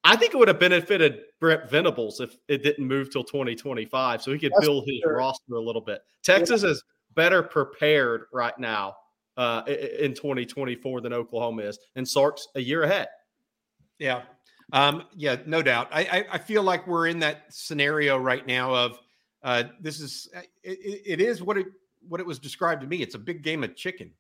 I 0.05 0.15
think 0.17 0.35
it 0.35 0.37
would 0.37 0.49
have 0.49 0.61
benefited 0.61 1.23
Brent 1.41 1.69
Venables 1.69 2.21
if 2.21 2.37
it 2.49 2.63
didn't 2.63 2.87
move 2.87 3.11
till 3.11 3.25
2025, 3.25 4.23
so 4.23 4.33
he 4.33 4.39
could 4.39 4.53
That's 4.53 4.65
build 4.65 4.85
his 4.87 5.01
sure. 5.03 5.17
roster 5.17 5.55
a 5.55 5.61
little 5.61 5.81
bit. 5.81 6.03
Texas 6.23 6.63
yeah. 6.63 6.71
is 6.71 6.85
better 7.15 7.43
prepared 7.43 8.27
right 8.33 8.57
now 8.59 8.95
uh, 9.37 9.63
in 9.67 10.15
2024 10.15 11.01
than 11.01 11.13
Oklahoma 11.13 11.63
is, 11.63 11.79
and 11.97 12.07
Sark's 12.07 12.47
a 12.55 12.61
year 12.61 12.85
ahead. 12.85 13.09
Yeah, 13.99 14.23
um, 14.73 15.05
yeah, 15.17 15.37
no 15.47 15.63
doubt. 15.63 15.89
I, 15.91 16.03
I, 16.05 16.25
I 16.33 16.39
feel 16.39 16.63
like 16.63 16.87
we're 16.87 17.09
in 17.09 17.19
that 17.21 17.45
scenario 17.51 18.17
right 18.17 18.47
now 18.47 18.75
of 18.75 18.99
uh, 19.43 19.65
this 19.81 20.01
is 20.01 20.29
uh, 20.37 20.41
it, 20.63 21.03
it 21.05 21.21
is 21.21 21.43
what 21.43 21.57
it 21.57 21.67
what 22.09 22.21
it 22.21 22.27
was 22.27 22.39
described 22.39 22.81
to 22.83 22.87
me. 22.87 23.03
It's 23.03 23.15
a 23.15 23.19
big 23.19 23.43
game 23.43 23.65
of 23.65 23.75
chicken. 23.77 24.13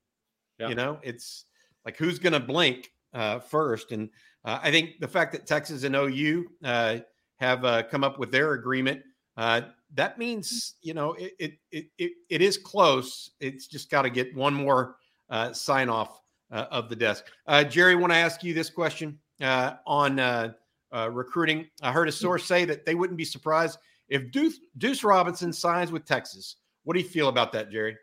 Yeah. 0.58 0.68
You 0.68 0.74
know, 0.74 0.98
it's 1.02 1.44
like 1.84 1.96
who's 1.96 2.18
going 2.18 2.32
to 2.32 2.40
blink 2.40 2.90
uh, 3.12 3.38
first, 3.40 3.92
and 3.92 4.08
uh, 4.44 4.58
I 4.62 4.70
think 4.70 5.00
the 5.00 5.08
fact 5.08 5.32
that 5.32 5.46
Texas 5.46 5.84
and 5.84 5.94
OU 5.94 6.46
uh, 6.64 6.98
have 7.36 7.64
uh, 7.64 7.82
come 7.84 8.04
up 8.04 8.18
with 8.18 8.30
their 8.30 8.54
agreement 8.54 9.02
uh, 9.36 9.62
that 9.94 10.18
means 10.18 10.74
you 10.82 10.94
know 10.94 11.12
it 11.14 11.58
it 11.70 11.86
it, 11.98 12.12
it 12.28 12.42
is 12.42 12.56
close. 12.56 13.30
It's 13.40 13.66
just 13.66 13.90
got 13.90 14.02
to 14.02 14.10
get 14.10 14.34
one 14.34 14.54
more 14.54 14.96
uh, 15.30 15.52
sign 15.52 15.88
off 15.88 16.20
uh, 16.50 16.66
of 16.70 16.88
the 16.88 16.96
desk. 16.96 17.26
Jerry, 17.68 17.94
want 17.96 18.12
to 18.12 18.16
ask 18.16 18.42
you 18.42 18.54
this 18.54 18.70
question 18.70 19.18
on 19.42 20.54
recruiting? 20.92 21.66
I 21.82 21.92
heard 21.92 22.08
a 22.08 22.12
hmm. 22.12 22.16
source 22.16 22.44
say 22.44 22.64
that 22.64 22.86
they 22.86 22.94
wouldn't 22.94 23.18
be 23.18 23.24
surprised 23.24 23.78
if 24.08 24.30
Deuce, 24.30 24.60
Deuce 24.78 25.04
Robinson 25.04 25.52
signs 25.52 25.92
with 25.92 26.04
Texas. 26.06 26.56
What 26.84 26.94
do 26.94 27.00
you 27.00 27.08
feel 27.08 27.28
about 27.28 27.52
that, 27.52 27.70
Jerry? 27.70 27.96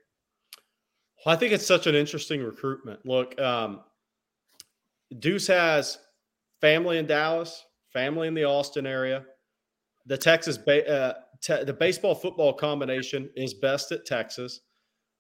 Well, 1.26 1.36
I 1.36 1.40
think 1.40 1.54
it's 1.54 1.66
such 1.66 1.88
an 1.88 1.96
interesting 1.96 2.44
recruitment. 2.44 3.06
Look, 3.06 3.40
um, 3.40 3.82
Deuce 5.20 5.48
has 5.48 6.00
family 6.60 6.98
in 6.98 7.06
Dallas, 7.06 7.64
family 7.92 8.28
in 8.28 8.34
the 8.34 8.44
Austin 8.44 8.86
area. 8.86 9.26
The 10.06 10.18
Texas, 10.18 10.58
ba- 10.58 10.88
uh, 10.88 11.14
te- 11.42 11.64
the 11.64 11.74
baseball 11.74 12.16
football 12.16 12.54
combination 12.54 13.30
is 13.36 13.54
best 13.54 13.92
at 13.92 14.06
Texas. 14.06 14.62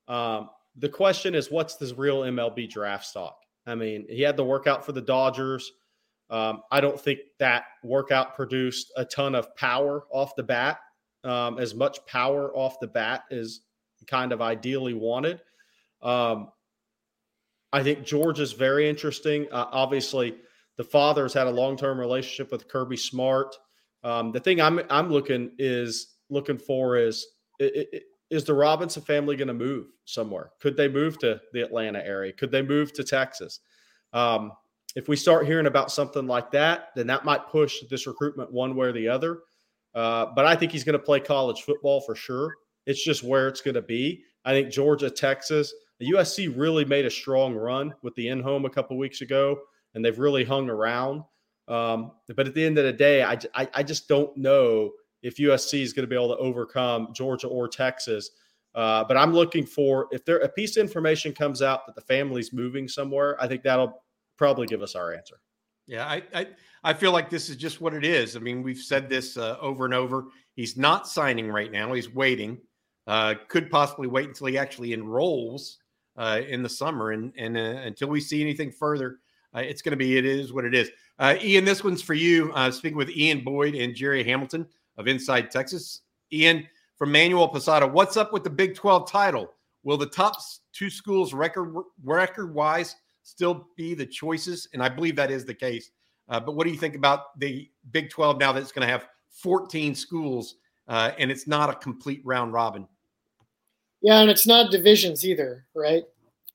Um, 0.07 0.49
the 0.75 0.89
question 0.89 1.35
is, 1.35 1.51
what's 1.51 1.75
this 1.75 1.93
real 1.93 2.21
MLB 2.21 2.69
draft 2.69 3.05
stock? 3.05 3.37
I 3.65 3.75
mean, 3.75 4.05
he 4.09 4.21
had 4.21 4.35
the 4.35 4.43
workout 4.43 4.85
for 4.85 4.91
the 4.91 5.01
Dodgers. 5.01 5.71
Um, 6.29 6.63
I 6.71 6.81
don't 6.81 6.99
think 6.99 7.19
that 7.39 7.65
workout 7.83 8.35
produced 8.35 8.91
a 8.97 9.05
ton 9.05 9.35
of 9.35 9.55
power 9.55 10.03
off 10.11 10.35
the 10.35 10.43
bat, 10.43 10.79
um, 11.23 11.59
as 11.59 11.75
much 11.75 12.05
power 12.07 12.53
off 12.55 12.79
the 12.81 12.87
bat 12.87 13.23
as 13.31 13.61
kind 14.07 14.33
of 14.33 14.41
ideally 14.41 14.93
wanted. 14.93 15.39
Um, 16.03 16.49
I 17.71 17.81
think 17.81 18.05
George 18.05 18.39
is 18.39 18.51
very 18.51 18.87
interesting. 18.87 19.47
Uh, 19.51 19.65
obviously, 19.71 20.35
the 20.77 20.83
father's 20.83 21.33
had 21.33 21.47
a 21.47 21.51
long 21.51 21.77
term 21.77 21.99
relationship 21.99 22.51
with 22.51 22.67
Kirby 22.67 22.97
Smart. 22.97 23.55
Um, 24.03 24.31
the 24.31 24.39
thing 24.39 24.61
I'm 24.61 24.81
I'm 24.89 25.11
looking 25.11 25.51
is 25.57 26.15
looking 26.29 26.57
for 26.57 26.97
is 26.97 27.25
is 27.59 28.43
the 28.43 28.53
Robinson 28.53 29.03
family 29.03 29.35
going 29.35 29.47
to 29.47 29.53
move 29.53 29.87
somewhere? 30.05 30.51
Could 30.59 30.75
they 30.75 30.87
move 30.87 31.19
to 31.19 31.39
the 31.53 31.61
Atlanta 31.61 32.05
area? 32.05 32.33
Could 32.33 32.51
they 32.51 32.61
move 32.61 32.91
to 32.93 33.03
Texas? 33.03 33.59
Um, 34.11 34.51
if 34.95 35.07
we 35.07 35.15
start 35.15 35.45
hearing 35.45 35.65
about 35.65 35.91
something 35.91 36.27
like 36.27 36.51
that, 36.51 36.89
then 36.95 37.07
that 37.07 37.25
might 37.25 37.47
push 37.47 37.81
this 37.89 38.05
recruitment 38.07 38.51
one 38.51 38.75
way 38.75 38.87
or 38.87 38.91
the 38.91 39.07
other. 39.07 39.39
Uh, 39.95 40.27
but 40.35 40.45
I 40.45 40.55
think 40.55 40.71
he's 40.71 40.83
going 40.83 40.97
to 40.97 41.03
play 41.03 41.19
college 41.19 41.61
football 41.61 42.01
for 42.01 42.15
sure. 42.15 42.55
It's 42.85 43.03
just 43.03 43.23
where 43.23 43.47
it's 43.47 43.61
going 43.61 43.75
to 43.75 43.81
be. 43.81 44.23
I 44.45 44.51
think 44.51 44.71
Georgia, 44.71 45.09
Texas, 45.09 45.73
USC 46.01 46.53
really 46.55 46.85
made 46.85 47.05
a 47.05 47.11
strong 47.11 47.55
run 47.55 47.93
with 48.01 48.15
the 48.15 48.27
in 48.27 48.41
home 48.41 48.65
a 48.65 48.69
couple 48.69 48.97
weeks 48.97 49.21
ago 49.21 49.59
and 49.93 50.03
they've 50.03 50.19
really 50.19 50.43
hung 50.43 50.69
around. 50.69 51.23
Um, 51.67 52.11
but 52.35 52.47
at 52.47 52.53
the 52.53 52.65
end 52.65 52.77
of 52.77 52.83
the 52.83 52.93
day, 52.93 53.23
I, 53.23 53.37
I, 53.53 53.69
I 53.73 53.83
just 53.83 54.07
don't 54.07 54.35
know 54.35 54.91
if 55.21 55.37
USC 55.37 55.81
is 55.81 55.93
going 55.93 56.03
to 56.03 56.07
be 56.07 56.15
able 56.15 56.35
to 56.35 56.41
overcome 56.41 57.13
Georgia 57.13 57.47
or 57.47 57.67
Texas 57.67 58.31
Uh, 58.75 59.03
but 59.03 59.17
I'm 59.17 59.33
looking 59.33 59.65
for 59.65 60.07
if 60.11 60.25
there 60.25 60.39
a 60.39 60.49
piece 60.49 60.77
of 60.77 60.81
information 60.81 61.31
comes 61.31 61.61
out 61.61 61.85
that 61.85 61.95
the 61.95 62.01
family's 62.01 62.51
moving 62.51 62.87
somewhere, 62.87 63.41
I 63.41 63.47
think 63.47 63.61
that'll 63.63 64.03
probably 64.35 64.67
give 64.67 64.81
us 64.81 64.95
our 64.95 65.13
answer. 65.13 65.39
Yeah, 65.85 66.05
I, 66.07 66.23
I, 66.33 66.47
I 66.83 66.93
feel 66.93 67.11
like 67.11 67.29
this 67.29 67.49
is 67.49 67.55
just 67.55 67.81
what 67.81 67.93
it 67.93 68.03
is. 68.03 68.35
I 68.35 68.39
mean, 68.39 68.63
we've 68.63 68.79
said 68.79 69.09
this 69.09 69.37
uh, 69.37 69.57
over 69.61 69.85
and 69.85 69.93
over. 69.93 70.25
He's 70.55 70.75
not 70.75 71.07
signing 71.07 71.49
right 71.51 71.71
now. 71.71 71.93
He's 71.93 72.13
waiting. 72.13 72.57
Uh, 73.05 73.35
could 73.47 73.69
possibly 73.69 74.07
wait 74.07 74.27
until 74.27 74.47
he 74.47 74.57
actually 74.57 74.93
enrolls 74.93 75.79
uh, 76.17 76.41
in 76.47 76.63
the 76.63 76.69
summer, 76.69 77.11
and 77.11 77.33
and 77.37 77.57
uh, 77.57 77.81
until 77.83 78.09
we 78.09 78.21
see 78.21 78.41
anything 78.41 78.71
further, 78.71 79.19
uh, 79.55 79.59
it's 79.59 79.81
going 79.81 79.91
to 79.91 79.97
be 79.97 80.17
it 80.17 80.25
is 80.25 80.53
what 80.53 80.65
it 80.65 80.73
is. 80.73 80.91
Uh, 81.19 81.35
Ian, 81.41 81.65
this 81.65 81.83
one's 81.83 82.01
for 82.01 82.13
you. 82.13 82.51
speaking 82.71 82.97
with 82.97 83.09
Ian 83.09 83.43
Boyd 83.43 83.75
and 83.75 83.95
Jerry 83.95 84.23
Hamilton 84.23 84.67
of 84.97 85.07
Inside 85.07 85.51
Texas. 85.51 86.01
Ian 86.31 86.67
from 86.97 87.11
Manuel 87.11 87.47
Posada, 87.47 87.87
what's 87.87 88.17
up 88.17 88.33
with 88.33 88.43
the 88.43 88.49
Big 88.49 88.75
Twelve 88.75 89.09
title? 89.09 89.51
Will 89.83 89.97
the 89.97 90.07
top 90.07 90.35
two 90.71 90.89
schools 90.89 91.33
record 91.33 91.75
record 92.03 92.53
wise 92.53 92.95
still 93.23 93.67
be 93.77 93.93
the 93.93 94.05
choices? 94.05 94.67
And 94.73 94.81
I 94.81 94.89
believe 94.89 95.15
that 95.17 95.31
is 95.31 95.45
the 95.45 95.53
case. 95.53 95.91
Uh, 96.29 96.39
but 96.39 96.55
what 96.55 96.65
do 96.65 96.71
you 96.71 96.79
think 96.79 96.95
about 96.95 97.37
the 97.39 97.69
Big 97.91 98.09
12 98.09 98.39
now 98.39 98.51
that 98.51 98.61
it's 98.61 98.71
going 98.71 98.85
to 98.85 98.91
have 98.91 99.07
14 99.29 99.93
schools 99.95 100.55
uh, 100.87 101.11
and 101.17 101.31
it's 101.31 101.47
not 101.47 101.69
a 101.69 101.75
complete 101.75 102.21
round 102.23 102.53
robin? 102.53 102.87
Yeah, 104.03 104.19
and 104.19 104.29
it's 104.29 104.45
not 104.45 104.69
divisions 104.69 105.25
either, 105.25 105.65
right? 105.73 106.03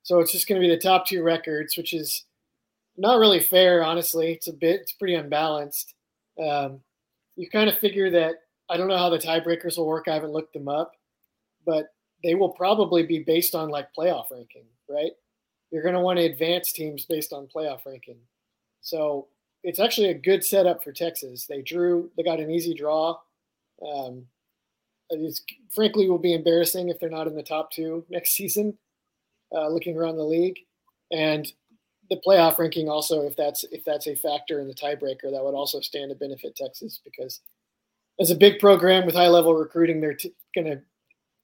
So 0.02 0.20
it's 0.20 0.32
just 0.32 0.46
going 0.46 0.60
to 0.60 0.66
be 0.66 0.72
the 0.72 0.80
top 0.80 1.06
two 1.06 1.22
records, 1.22 1.76
which 1.76 1.94
is 1.94 2.26
not 2.98 3.18
really 3.18 3.40
fair, 3.40 3.82
honestly. 3.82 4.32
It's 4.32 4.48
a 4.48 4.52
bit, 4.52 4.82
it's 4.82 4.92
pretty 4.92 5.14
unbalanced. 5.14 5.94
Um, 6.40 6.80
you 7.36 7.48
kind 7.48 7.70
of 7.70 7.78
figure 7.78 8.10
that 8.10 8.34
I 8.68 8.76
don't 8.76 8.88
know 8.88 8.98
how 8.98 9.08
the 9.08 9.18
tiebreakers 9.18 9.78
will 9.78 9.86
work. 9.86 10.08
I 10.08 10.14
haven't 10.14 10.32
looked 10.32 10.52
them 10.52 10.68
up, 10.68 10.92
but 11.64 11.88
they 12.22 12.34
will 12.34 12.50
probably 12.50 13.02
be 13.02 13.20
based 13.20 13.54
on 13.54 13.70
like 13.70 13.88
playoff 13.98 14.30
ranking, 14.30 14.66
right? 14.88 15.12
You're 15.70 15.82
going 15.82 15.94
to 15.94 16.00
want 16.00 16.18
to 16.18 16.26
advance 16.26 16.72
teams 16.72 17.06
based 17.06 17.32
on 17.32 17.46
playoff 17.46 17.86
ranking. 17.86 18.18
So 18.82 19.28
it's 19.64 19.80
actually 19.80 20.10
a 20.10 20.14
good 20.14 20.44
setup 20.44 20.84
for 20.84 20.92
Texas. 20.92 21.46
They 21.46 21.62
drew, 21.62 22.10
they 22.16 22.22
got 22.22 22.40
an 22.40 22.50
easy 22.50 22.74
draw. 22.74 23.16
Um, 23.86 24.26
it's 25.10 25.42
frankly 25.74 26.08
will 26.08 26.18
be 26.18 26.34
embarrassing 26.34 26.88
if 26.88 26.98
they're 26.98 27.08
not 27.08 27.26
in 27.26 27.34
the 27.34 27.42
top 27.42 27.70
two 27.70 28.04
next 28.08 28.34
season. 28.34 28.76
Uh, 29.54 29.68
looking 29.68 29.96
around 29.96 30.16
the 30.16 30.24
league, 30.24 30.58
and 31.10 31.50
the 32.10 32.20
playoff 32.26 32.58
ranking 32.58 32.88
also, 32.88 33.26
if 33.26 33.34
that's 33.36 33.64
if 33.64 33.84
that's 33.84 34.06
a 34.06 34.14
factor 34.14 34.60
in 34.60 34.68
the 34.68 34.74
tiebreaker, 34.74 35.30
that 35.30 35.42
would 35.42 35.54
also 35.54 35.80
stand 35.80 36.10
to 36.10 36.14
benefit 36.14 36.54
Texas 36.54 37.00
because 37.02 37.40
as 38.20 38.30
a 38.30 38.36
big 38.36 38.58
program 38.58 39.06
with 39.06 39.14
high 39.14 39.28
level 39.28 39.54
recruiting, 39.54 40.00
they're 40.00 40.14
t- 40.14 40.34
going 40.54 40.66
to 40.66 40.80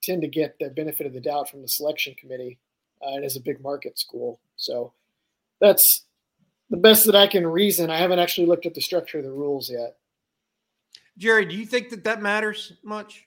tend 0.03 0.21
to 0.21 0.29
get 0.29 0.59
the 0.59 0.69
benefit 0.71 1.07
of 1.07 1.15
the 1.15 1.21
doubt 1.21 1.49
from 1.49 1.63
the 1.63 1.69
selection 1.69 2.15
committee, 2.15 2.59
uh, 3.03 3.15
and 3.15 3.25
as 3.25 3.37
a 3.37 3.41
big 3.41 3.63
market 3.63 3.99
school, 3.99 4.41
so 4.57 4.93
that's 5.61 6.05
the 6.71 6.77
best 6.77 7.07
that 7.07 7.17
I 7.17 7.27
can 7.27 7.47
reason. 7.47 7.91
I 7.91 7.99
haven't 7.99 8.19
actually 8.19 8.47
looked 8.47 8.67
at 8.67 8.75
the 8.75 8.81
structure 8.81 9.19
of 9.19 9.25
the 9.25 9.31
rules 9.31 9.71
yet. 9.71 9.97
Jerry, 11.17 11.45
do 11.45 11.57
you 11.57 11.65
think 11.65 11.91
that 11.91 12.05
that 12.05 12.21
matters 12.21 12.73
much? 12.83 13.27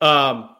Um, 0.00 0.50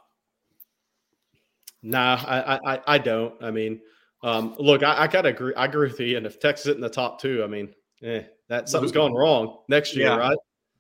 nah, 1.82 2.20
I, 2.26 2.74
I, 2.74 2.80
I 2.86 2.98
don't. 2.98 3.34
I 3.42 3.50
mean, 3.50 3.80
um, 4.22 4.56
look, 4.58 4.82
I, 4.82 5.02
I 5.02 5.06
gotta 5.06 5.28
agree. 5.28 5.54
I 5.54 5.66
agree 5.66 5.88
with 5.88 6.00
you. 6.00 6.16
And 6.16 6.26
If 6.26 6.40
Texas 6.40 6.66
is 6.66 6.74
in 6.74 6.80
the 6.80 6.88
top 6.88 7.20
two, 7.20 7.42
I 7.44 7.46
mean, 7.46 7.72
eh, 8.02 8.22
that 8.48 8.68
something's 8.68 8.92
going 8.92 9.14
wrong 9.14 9.58
next 9.68 9.94
year, 9.94 10.08
yeah. 10.08 10.16
right? 10.16 10.38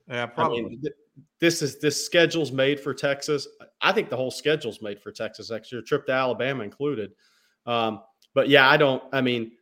Yeah, 0.08 0.26
probably. 0.26 0.60
I 0.60 0.62
mean, 0.62 0.80
th- 0.80 0.94
this 1.40 1.62
is 1.62 1.78
this 1.78 2.04
schedule's 2.04 2.50
made 2.50 2.80
for 2.80 2.94
Texas. 2.94 3.46
I 3.80 3.92
think 3.92 4.10
the 4.10 4.16
whole 4.16 4.30
schedule's 4.30 4.82
made 4.82 5.00
for 5.00 5.12
Texas 5.12 5.50
next 5.50 5.70
year, 5.70 5.82
trip 5.82 6.06
to 6.06 6.12
Alabama 6.12 6.64
included. 6.64 7.12
Um, 7.66 8.02
but 8.34 8.48
yeah, 8.48 8.68
I 8.68 8.76
don't. 8.76 9.02
I 9.12 9.20
mean, 9.20 9.52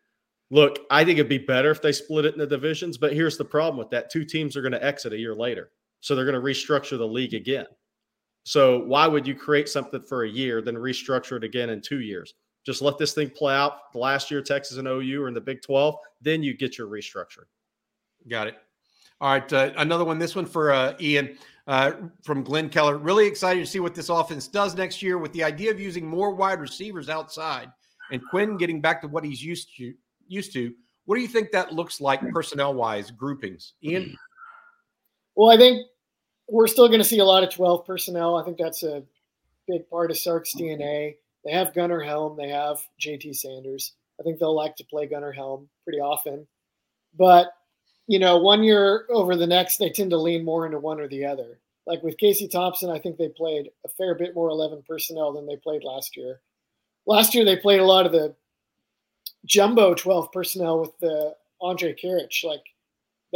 look, 0.51 0.79
I 0.91 1.05
think 1.05 1.19
it'd 1.19 1.29
be 1.29 1.39
better 1.39 1.71
if 1.71 1.83
they 1.83 1.93
split 1.93 2.25
it 2.25 2.35
into 2.35 2.47
divisions. 2.47 2.97
But 2.97 3.13
here's 3.13 3.37
the 3.37 3.45
problem 3.45 3.79
with 3.79 3.91
that: 3.91 4.11
two 4.11 4.25
teams 4.25 4.57
are 4.57 4.63
going 4.63 4.73
to 4.73 4.85
exit 4.85 5.13
a 5.13 5.19
year 5.19 5.35
later, 5.35 5.71
so 6.01 6.15
they're 6.15 6.25
going 6.25 6.35
to 6.35 6.41
restructure 6.41 6.97
the 6.97 7.07
league 7.07 7.35
again. 7.35 7.67
So 8.47 8.79
why 8.85 9.09
would 9.09 9.27
you 9.27 9.35
create 9.35 9.69
something 9.69 10.01
for 10.01 10.23
a 10.23 10.29
year, 10.29 10.63
then 10.63 10.77
restructure 10.77 11.37
it 11.37 11.43
again 11.43 11.71
in 11.71 11.81
two 11.81 11.99
years? 11.99 12.35
Just 12.65 12.81
let 12.81 12.97
this 12.97 13.13
thing 13.13 13.29
play 13.29 13.53
out. 13.53 13.93
The 13.93 13.99
last 13.99 14.31
year, 14.31 14.41
Texas 14.41 14.77
and 14.77 14.87
OU 14.87 15.25
are 15.25 15.27
in 15.27 15.35
the 15.35 15.41
Big 15.41 15.63
12. 15.63 15.97
Then 16.23 16.45
you 16.45 16.55
get 16.55 16.79
your 16.79 16.87
restructure. 16.87 17.47
Got 18.29 18.47
it. 18.47 18.55
All 19.21 19.31
right. 19.31 19.53
Uh, 19.53 19.73
another 19.79 20.05
one. 20.05 20.21
This 20.21 20.37
one 20.37 20.47
for 20.47 20.71
uh, 20.71 20.95
Ian 21.01 21.37
uh, 21.67 21.95
from 22.23 22.45
Glenn 22.45 22.69
Keller. 22.69 22.99
Really 22.99 23.27
excited 23.27 23.59
to 23.59 23.67
see 23.67 23.81
what 23.81 23.97
this 23.97 24.11
offense 24.11 24.47
does 24.47 24.77
next 24.77 25.03
year 25.03 25.19
with 25.19 25.33
the 25.33 25.43
idea 25.43 25.73
of 25.73 25.81
using 25.81 26.07
more 26.07 26.33
wide 26.33 26.61
receivers 26.61 27.09
outside 27.09 27.69
and 28.13 28.23
Quinn 28.31 28.57
getting 28.57 28.81
back 28.81 29.01
to 29.01 29.09
what 29.09 29.25
he's 29.25 29.43
used 29.43 29.77
to. 29.79 29.93
Used 30.29 30.53
to. 30.53 30.73
What 31.07 31.17
do 31.17 31.21
you 31.21 31.29
think 31.29 31.51
that 31.51 31.73
looks 31.73 32.01
like 32.01 32.21
personnel 32.31 32.75
wise, 32.75 33.11
groupings? 33.11 33.73
Ian? 33.83 34.17
Well, 35.35 35.51
I 35.51 35.57
think 35.57 35.85
we're 36.49 36.67
still 36.67 36.89
going 36.89 37.01
to 37.01 37.05
see 37.05 37.19
a 37.19 37.25
lot 37.25 37.43
of 37.43 37.51
12 37.51 37.87
personnel. 37.87 38.37
I 38.37 38.45
think 38.45 38.59
that's 38.59 38.83
a 38.83 39.03
big 39.67 39.89
part 39.91 40.11
of 40.11 40.19
Sark's 40.19 40.55
DNA. 40.55 41.17
They 41.45 41.53
have 41.53 41.75
Gunnar 41.75 42.01
Helm, 42.01 42.37
they 42.37 42.49
have 42.49 42.79
JT 43.01 43.37
Sanders. 43.37 43.93
I 44.19 44.23
think 44.23 44.39
they'll 44.39 44.55
like 44.55 44.77
to 44.77 44.85
play 44.85 45.07
Gunnar 45.07 45.33
Helm 45.33 45.69
pretty 45.85 46.01
often. 46.01 46.47
But, 47.19 47.53
you 48.07 48.19
know, 48.19 48.39
one 48.39 48.63
year 48.63 49.07
over 49.11 49.37
the 49.37 49.47
next, 49.47 49.79
they 49.79 49.91
tend 49.91 50.11
to 50.11 50.17
lean 50.17 50.45
more 50.45 50.67
into 50.67 50.79
one 50.79 51.01
or 51.01 51.09
the 51.09 51.25
other. 51.25 51.59
Like 51.87 52.03
with 52.03 52.19
Casey 52.19 52.49
Thompson, 52.49 52.91
I 52.91 52.99
think 52.99 53.17
they 53.17 53.29
played 53.29 53.71
a 53.85 53.89
fair 53.89 54.15
bit 54.15 54.35
more 54.35 54.49
11 54.49 54.83
personnel 54.89 55.33
than 55.33 55.47
they 55.47 55.57
played 55.57 55.85
last 55.85 56.17
year. 56.17 56.41
Last 57.07 57.35
year, 57.35 57.45
they 57.45 57.57
played 57.57 57.81
a 57.81 57.85
lot 57.85 58.07
of 58.07 58.13
the 58.13 58.35
jumbo 59.45 59.95
12 59.95 60.33
personnel 60.33 60.81
with 60.81 60.99
the 60.99 61.35
Andrej 61.63 62.01
Karic. 62.03 62.45
Like 62.45 62.65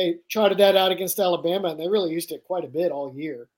they 0.01 0.17
trotted 0.31 0.57
that 0.59 0.77
out 0.77 0.93
against 0.93 1.19
Alabama, 1.19 1.69
and 1.69 1.79
they 1.79 1.89
really 1.89 2.11
used 2.11 2.33
it 2.33 2.45
quite 2.45 2.65
a 2.65 2.69
bit 2.69 2.91
all 2.91 3.15
year. 3.15 3.49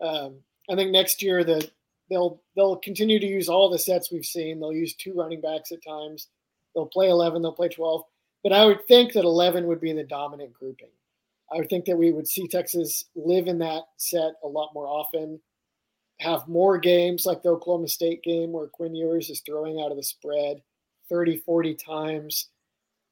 Um, 0.00 0.36
I 0.70 0.76
think 0.76 0.90
next 0.90 1.22
year 1.22 1.44
the 1.44 1.68
they'll 2.08 2.40
they'll 2.56 2.76
continue 2.76 3.20
to 3.20 3.26
use 3.26 3.50
all 3.50 3.68
the 3.68 3.78
sets 3.78 4.10
we've 4.10 4.24
seen. 4.24 4.58
They'll 4.58 4.72
use 4.72 4.94
two 4.94 5.12
running 5.12 5.42
backs 5.42 5.72
at 5.72 5.84
times. 5.84 6.28
They'll 6.74 6.86
play 6.86 7.10
eleven. 7.10 7.42
They'll 7.42 7.52
play 7.52 7.68
twelve. 7.68 8.04
But 8.42 8.52
I 8.52 8.64
would 8.64 8.86
think 8.86 9.12
that 9.12 9.24
eleven 9.24 9.66
would 9.66 9.80
be 9.80 9.92
the 9.92 10.04
dominant 10.04 10.54
grouping. 10.54 10.88
I 11.52 11.58
would 11.58 11.68
think 11.68 11.84
that 11.84 11.98
we 11.98 12.12
would 12.12 12.26
see 12.26 12.48
Texas 12.48 13.04
live 13.14 13.46
in 13.46 13.58
that 13.58 13.82
set 13.98 14.32
a 14.42 14.48
lot 14.48 14.70
more 14.72 14.86
often, 14.86 15.38
have 16.20 16.48
more 16.48 16.78
games 16.78 17.26
like 17.26 17.42
the 17.42 17.50
Oklahoma 17.50 17.88
State 17.88 18.22
game 18.22 18.52
where 18.52 18.68
Quinn 18.68 18.94
Ewers 18.94 19.28
is 19.28 19.40
throwing 19.40 19.82
out 19.82 19.90
of 19.90 19.98
the 19.98 20.02
spread 20.02 20.62
30, 21.10 21.36
40 21.38 21.74
times. 21.74 22.48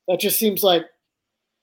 That 0.09 0.21
just 0.21 0.38
seems 0.38 0.62
like 0.62 0.87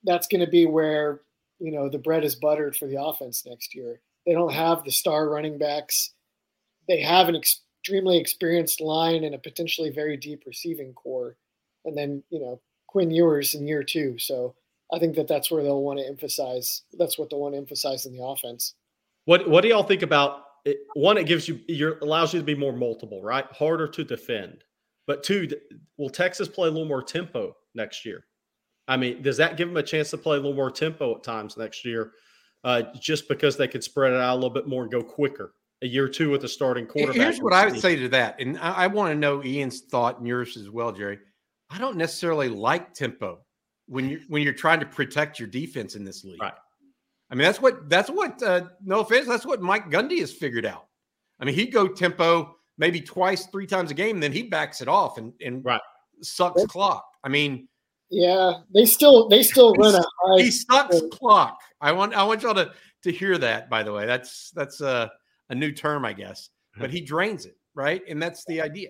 that's 0.04 0.28
going 0.28 0.42
to 0.42 0.50
be 0.50 0.66
where 0.66 1.22
you 1.60 1.72
know 1.72 1.90
the 1.90 1.98
bread 1.98 2.24
is 2.24 2.36
buttered 2.36 2.76
for 2.76 2.88
the 2.88 3.02
offense 3.02 3.44
next 3.46 3.76
year. 3.76 4.02
They 4.26 4.34
don't 4.34 4.54
have 4.54 4.84
the 4.84 4.92
star 4.92 5.30
running 5.30 5.58
backs. 5.58 6.14
They 6.88 7.02
have 7.02 7.30
an 7.30 7.36
extremely 7.36 8.18
experienced 8.18 8.82
line 8.82 9.24
and 9.24 9.36
a 9.36 9.40
potentially 9.40 9.90
very 9.90 10.18
deep 10.18 10.44
receiving 10.46 10.94
corps, 10.94 11.38
and 11.86 11.98
then 11.98 12.24
you 12.30 12.40
know 12.40 12.62
Quinn 12.88 13.12
Ewers 13.12 13.54
in 13.54 13.68
year 13.68 13.84
two. 13.84 14.18
So 14.18 14.56
I 14.92 15.00
think 15.00 15.16
that 15.16 15.28
that's 15.28 15.52
where 15.52 15.64
they'll 15.64 15.84
want 15.84 16.00
to 16.00 16.08
emphasize. 16.08 16.84
That's 16.98 17.18
what 17.18 17.30
they'll 17.30 17.40
want 17.40 17.54
to 17.54 17.60
emphasize 17.60 18.06
in 18.06 18.14
the 18.14 18.24
offense. 18.24 18.76
What 19.26 19.50
What 19.50 19.62
do 19.62 19.68
y'all 19.68 19.84
think 19.84 20.02
about 20.02 20.44
it? 20.66 20.78
One, 20.94 21.18
it 21.18 21.28
gives 21.28 21.48
you 21.48 21.60
your 21.68 22.00
allows 22.00 22.34
you 22.34 22.40
to 22.40 22.46
be 22.46 22.56
more 22.56 22.74
multiple, 22.74 23.22
right? 23.22 23.46
Harder 23.52 23.88
to 23.88 24.04
defend. 24.04 24.64
But 25.08 25.24
two, 25.24 25.50
will 25.98 26.10
Texas 26.10 26.48
play 26.48 26.68
a 26.68 26.72
little 26.72 26.88
more 26.88 27.02
tempo 27.02 27.56
next 27.74 28.06
year? 28.06 28.26
I 28.90 28.98
mean, 28.98 29.22
does 29.22 29.38
that 29.38 29.56
give 29.56 29.70
them 29.70 29.78
a 29.78 29.84
chance 29.84 30.10
to 30.10 30.18
play 30.18 30.36
a 30.36 30.40
little 30.40 30.56
more 30.56 30.72
tempo 30.72 31.16
at 31.16 31.24
times 31.24 31.56
next 31.56 31.86
year, 31.86 32.12
uh, 32.64 32.84
just 33.00 33.30
because 33.30 33.56
they 33.56 33.68
could 33.68 33.84
spread 33.84 34.12
it 34.12 34.20
out 34.20 34.34
a 34.34 34.36
little 34.36 34.50
bit 34.50 34.68
more 34.68 34.84
and 34.84 34.92
go 34.92 35.02
quicker? 35.02 35.54
A 35.82 35.88
year 35.88 36.04
or 36.04 36.10
two 36.10 36.30
with 36.30 36.44
a 36.44 36.48
starting 36.50 36.86
quarterback. 36.86 37.22
Here's 37.22 37.40
what 37.40 37.54
I 37.54 37.66
would 37.66 37.80
say 37.80 37.96
to 37.96 38.10
that, 38.10 38.42
and 38.42 38.58
I, 38.58 38.72
I 38.72 38.88
want 38.88 39.14
to 39.14 39.16
know 39.16 39.42
Ian's 39.42 39.80
thought 39.82 40.18
and 40.18 40.28
yours 40.28 40.58
as 40.58 40.70
well, 40.70 40.92
Jerry. 40.92 41.20
I 41.70 41.78
don't 41.78 41.96
necessarily 41.96 42.50
like 42.50 42.94
tempo 42.94 43.40
when 43.88 44.10
you 44.10 44.20
when 44.28 44.42
you're 44.42 44.52
trying 44.52 44.82
to 44.82 44.86
protect 44.86 45.40
your 45.40 45.48
defense 45.48 45.96
in 45.96 46.04
this 46.04 46.26
league. 46.26 46.42
Right. 46.42 46.54
I 47.32 47.36
mean, 47.36 47.46
that's 47.46 47.62
what 47.62 47.88
that's 47.90 48.10
what 48.10 48.44
uh, 48.44 48.64
no 48.84 49.02
offense, 49.02 49.28
that's 49.28 49.46
what 49.46 49.62
Mike 49.62 49.90
Gundy 49.90 50.20
has 50.20 50.34
figured 50.34 50.66
out. 50.66 50.88
I 51.40 51.46
mean, 51.46 51.56
he'd 51.56 51.72
go 51.72 51.88
tempo 51.88 52.56
maybe 52.78 53.00
twice, 53.00 53.46
three 53.46 53.68
times 53.68 53.92
a 53.92 53.94
game, 53.94 54.20
then 54.20 54.32
he 54.32 54.44
backs 54.44 54.82
it 54.82 54.88
off 54.88 55.18
and, 55.18 55.34
and 55.46 55.64
right. 55.64 55.82
sucks 56.22 56.66
clock. 56.66 57.06
I 57.24 57.30
mean, 57.30 57.68
yeah, 58.10 58.54
they 58.74 58.86
still 58.86 59.28
they 59.30 59.44
still 59.44 59.74
run 59.76 59.96
a 59.96 60.04
high. 60.22 60.42
He 60.42 60.52
sucks 60.52 61.02
clock. 61.12 61.60
I 61.82 61.92
want 61.92 62.14
I 62.14 62.24
want 62.24 62.42
y'all 62.42 62.56
to 62.56 62.72
to 63.04 63.12
hear 63.12 63.38
that. 63.38 63.70
By 63.70 63.84
the 63.84 63.94
way, 63.94 64.06
that's 64.06 64.52
that's 64.52 64.82
a 64.82 65.12
a 65.50 65.56
new 65.56 65.72
term, 65.72 66.06
I 66.06 66.14
guess. 66.14 66.50
But 66.78 66.92
he 66.92 67.02
drains 67.02 67.46
it, 67.46 67.58
right? 67.76 68.02
And 68.08 68.22
that's 68.22 68.46
the 68.46 68.62
idea. 68.62 68.90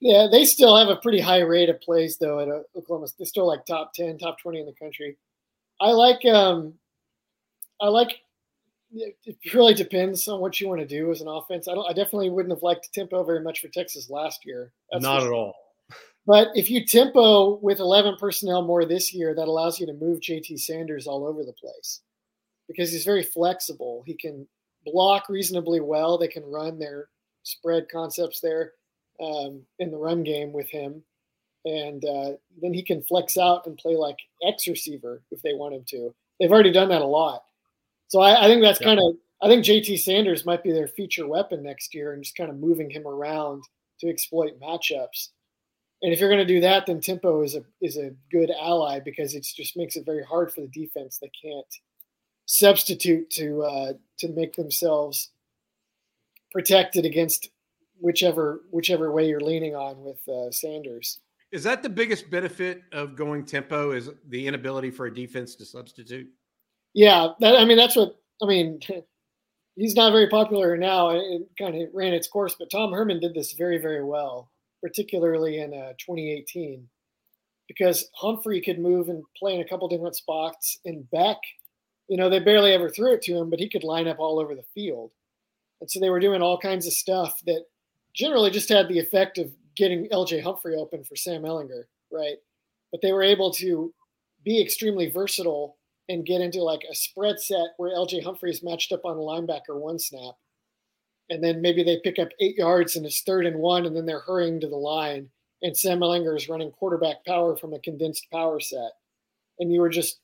Yeah, 0.00 0.28
they 0.30 0.44
still 0.44 0.76
have 0.76 0.88
a 0.88 0.96
pretty 0.96 1.20
high 1.20 1.40
rate 1.40 1.68
of 1.68 1.80
plays 1.80 2.18
though 2.18 2.40
at 2.40 2.48
uh, 2.48 2.60
Oklahoma. 2.76 3.08
They're 3.18 3.26
still 3.26 3.46
like 3.46 3.64
top 3.66 3.92
ten, 3.94 4.18
top 4.18 4.38
twenty 4.38 4.60
in 4.60 4.66
the 4.66 4.74
country. 4.74 5.16
I 5.80 5.90
like 5.90 6.24
um, 6.24 6.74
I 7.80 7.88
like. 7.88 8.20
It 8.96 9.36
really 9.52 9.74
depends 9.74 10.28
on 10.28 10.40
what 10.40 10.60
you 10.60 10.68
want 10.68 10.80
to 10.80 10.86
do 10.86 11.10
as 11.10 11.20
an 11.20 11.26
offense. 11.26 11.68
I 11.68 11.74
don't. 11.74 11.88
I 11.88 11.92
definitely 11.92 12.30
wouldn't 12.30 12.54
have 12.54 12.62
liked 12.62 12.92
tempo 12.92 13.24
very 13.24 13.40
much 13.40 13.60
for 13.60 13.68
Texas 13.68 14.08
last 14.08 14.46
year. 14.46 14.72
That's 14.92 15.02
Not 15.02 15.24
at 15.24 15.30
all. 15.30 15.54
But 16.26 16.48
if 16.54 16.70
you 16.70 16.86
tempo 16.86 17.56
with 17.56 17.80
11 17.80 18.16
personnel 18.18 18.62
more 18.62 18.84
this 18.84 19.12
year, 19.12 19.34
that 19.34 19.48
allows 19.48 19.78
you 19.78 19.86
to 19.86 19.92
move 19.92 20.20
JT 20.20 20.58
Sanders 20.58 21.06
all 21.06 21.26
over 21.26 21.44
the 21.44 21.52
place 21.52 22.00
because 22.66 22.90
he's 22.90 23.04
very 23.04 23.22
flexible. 23.22 24.02
He 24.06 24.14
can 24.14 24.46
block 24.86 25.28
reasonably 25.28 25.80
well. 25.80 26.16
They 26.16 26.28
can 26.28 26.44
run 26.44 26.78
their 26.78 27.08
spread 27.42 27.88
concepts 27.90 28.40
there 28.40 28.72
um, 29.20 29.60
in 29.78 29.90
the 29.90 29.98
run 29.98 30.22
game 30.22 30.52
with 30.52 30.68
him. 30.68 31.02
And 31.66 32.04
uh, 32.04 32.32
then 32.60 32.74
he 32.74 32.82
can 32.82 33.02
flex 33.02 33.38
out 33.38 33.66
and 33.66 33.76
play 33.76 33.96
like 33.96 34.18
X 34.46 34.66
receiver 34.68 35.22
if 35.30 35.40
they 35.42 35.54
want 35.54 35.74
him 35.74 35.84
to. 35.88 36.14
They've 36.38 36.52
already 36.52 36.72
done 36.72 36.88
that 36.88 37.02
a 37.02 37.06
lot. 37.06 37.44
So 38.08 38.20
I, 38.20 38.44
I 38.44 38.48
think 38.48 38.62
that's 38.62 38.80
yeah. 38.80 38.88
kind 38.88 39.00
of, 39.00 39.16
I 39.42 39.48
think 39.48 39.64
JT 39.64 39.98
Sanders 39.98 40.44
might 40.44 40.62
be 40.62 40.72
their 40.72 40.88
feature 40.88 41.26
weapon 41.26 41.62
next 41.62 41.94
year 41.94 42.12
and 42.12 42.22
just 42.22 42.36
kind 42.36 42.50
of 42.50 42.56
moving 42.56 42.90
him 42.90 43.06
around 43.06 43.62
to 44.00 44.08
exploit 44.08 44.60
matchups. 44.60 45.28
And 46.04 46.12
if 46.12 46.20
you're 46.20 46.28
going 46.28 46.46
to 46.46 46.54
do 46.54 46.60
that, 46.60 46.84
then 46.84 47.00
tempo 47.00 47.40
is 47.40 47.54
a 47.54 47.64
is 47.80 47.96
a 47.96 48.10
good 48.30 48.50
ally 48.50 49.00
because 49.00 49.34
it 49.34 49.42
just 49.42 49.74
makes 49.74 49.96
it 49.96 50.04
very 50.04 50.22
hard 50.22 50.52
for 50.52 50.60
the 50.60 50.66
defense. 50.66 51.16
They 51.16 51.30
can't 51.42 51.78
substitute 52.44 53.30
to 53.30 53.62
uh, 53.62 53.92
to 54.18 54.28
make 54.28 54.54
themselves 54.54 55.30
protected 56.52 57.06
against 57.06 57.48
whichever 58.00 58.64
whichever 58.70 59.12
way 59.12 59.26
you're 59.26 59.40
leaning 59.40 59.74
on 59.74 60.04
with 60.04 60.28
uh, 60.28 60.50
Sanders. 60.50 61.20
Is 61.52 61.62
that 61.62 61.82
the 61.82 61.88
biggest 61.88 62.30
benefit 62.30 62.82
of 62.92 63.16
going 63.16 63.46
tempo? 63.46 63.92
Is 63.92 64.10
the 64.28 64.46
inability 64.46 64.90
for 64.90 65.06
a 65.06 65.14
defense 65.14 65.54
to 65.54 65.64
substitute? 65.64 66.28
Yeah, 66.92 67.28
that, 67.40 67.56
I 67.56 67.64
mean 67.64 67.78
that's 67.78 67.96
what 67.96 68.20
I 68.42 68.46
mean. 68.46 68.78
He's 69.76 69.96
not 69.96 70.12
very 70.12 70.28
popular 70.28 70.76
now. 70.76 71.10
It 71.12 71.48
kind 71.58 71.82
of 71.82 71.88
ran 71.94 72.12
its 72.12 72.28
course, 72.28 72.56
but 72.56 72.70
Tom 72.70 72.92
Herman 72.92 73.20
did 73.20 73.32
this 73.32 73.54
very, 73.54 73.78
very 73.78 74.04
well 74.04 74.50
particularly 74.84 75.60
in 75.60 75.72
uh, 75.72 75.94
2018, 75.98 76.86
because 77.68 78.10
Humphrey 78.14 78.60
could 78.60 78.78
move 78.78 79.08
and 79.08 79.24
play 79.34 79.54
in 79.54 79.62
a 79.62 79.68
couple 79.68 79.88
different 79.88 80.14
spots. 80.14 80.78
And 80.84 81.10
Beck, 81.10 81.38
you 82.06 82.18
know, 82.18 82.28
they 82.28 82.38
barely 82.38 82.72
ever 82.72 82.90
threw 82.90 83.14
it 83.14 83.22
to 83.22 83.34
him, 83.34 83.48
but 83.48 83.58
he 83.58 83.70
could 83.70 83.82
line 83.82 84.06
up 84.06 84.18
all 84.18 84.38
over 84.38 84.54
the 84.54 84.66
field. 84.74 85.10
And 85.80 85.90
so 85.90 86.00
they 86.00 86.10
were 86.10 86.20
doing 86.20 86.42
all 86.42 86.58
kinds 86.58 86.86
of 86.86 86.92
stuff 86.92 87.40
that 87.46 87.64
generally 88.12 88.50
just 88.50 88.68
had 88.68 88.88
the 88.88 88.98
effect 88.98 89.38
of 89.38 89.50
getting 89.74 90.06
LJ 90.10 90.42
Humphrey 90.42 90.74
open 90.76 91.02
for 91.02 91.16
Sam 91.16 91.44
Ehlinger, 91.44 91.84
right? 92.12 92.36
But 92.92 93.00
they 93.00 93.12
were 93.12 93.22
able 93.22 93.52
to 93.54 93.92
be 94.44 94.60
extremely 94.60 95.10
versatile 95.10 95.78
and 96.10 96.26
get 96.26 96.42
into 96.42 96.62
like 96.62 96.82
a 96.90 96.94
spread 96.94 97.40
set 97.40 97.68
where 97.78 97.96
LJ 97.96 98.22
Humphrey 98.22 98.50
is 98.50 98.62
matched 98.62 98.92
up 98.92 99.06
on 99.06 99.16
a 99.16 99.20
linebacker 99.20 99.80
one 99.80 99.98
snap 99.98 100.34
and 101.30 101.42
then 101.42 101.62
maybe 101.62 101.82
they 101.82 102.00
pick 102.04 102.18
up 102.18 102.28
eight 102.40 102.56
yards 102.56 102.96
and 102.96 103.06
it's 103.06 103.22
third 103.22 103.46
and 103.46 103.58
one, 103.58 103.86
and 103.86 103.96
then 103.96 104.06
they're 104.06 104.20
hurrying 104.20 104.60
to 104.60 104.68
the 104.68 104.76
line, 104.76 105.28
and 105.62 105.76
Sam 105.76 106.00
Ehlinger 106.00 106.36
is 106.36 106.48
running 106.48 106.70
quarterback 106.70 107.24
power 107.26 107.56
from 107.56 107.72
a 107.74 107.80
condensed 107.80 108.26
power 108.30 108.60
set, 108.60 108.92
and 109.58 109.72
you 109.72 109.80
were 109.80 109.88
just 109.88 110.20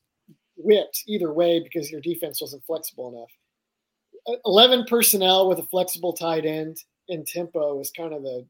whipped 0.57 1.05
either 1.07 1.33
way 1.33 1.61
because 1.61 1.91
your 1.91 2.03
defense 2.03 2.41
wasn't 2.41 2.65
flexible 2.65 3.09
enough. 3.15 4.41
Eleven 4.45 4.85
personnel 4.85 5.49
with 5.49 5.59
a 5.59 5.65
flexible 5.65 6.13
tight 6.13 6.45
end 6.45 6.77
in 7.09 7.25
tempo 7.25 7.81
is 7.81 7.91
kind 7.91 8.13
of 8.13 8.23
the 8.23 8.47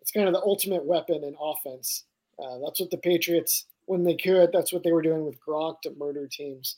it's 0.00 0.10
kind 0.10 0.28
of 0.28 0.34
the 0.34 0.42
ultimate 0.42 0.84
weapon 0.84 1.24
in 1.24 1.34
offense. 1.40 2.04
Uh, 2.38 2.58
that's 2.64 2.80
what 2.80 2.90
the 2.90 2.98
Patriots, 2.98 3.66
when 3.84 4.02
they 4.02 4.16
could, 4.16 4.50
that's 4.52 4.72
what 4.72 4.82
they 4.82 4.92
were 4.92 5.02
doing 5.02 5.26
with 5.26 5.38
Gronk 5.46 5.80
to 5.82 5.94
murder 5.98 6.26
teams. 6.26 6.76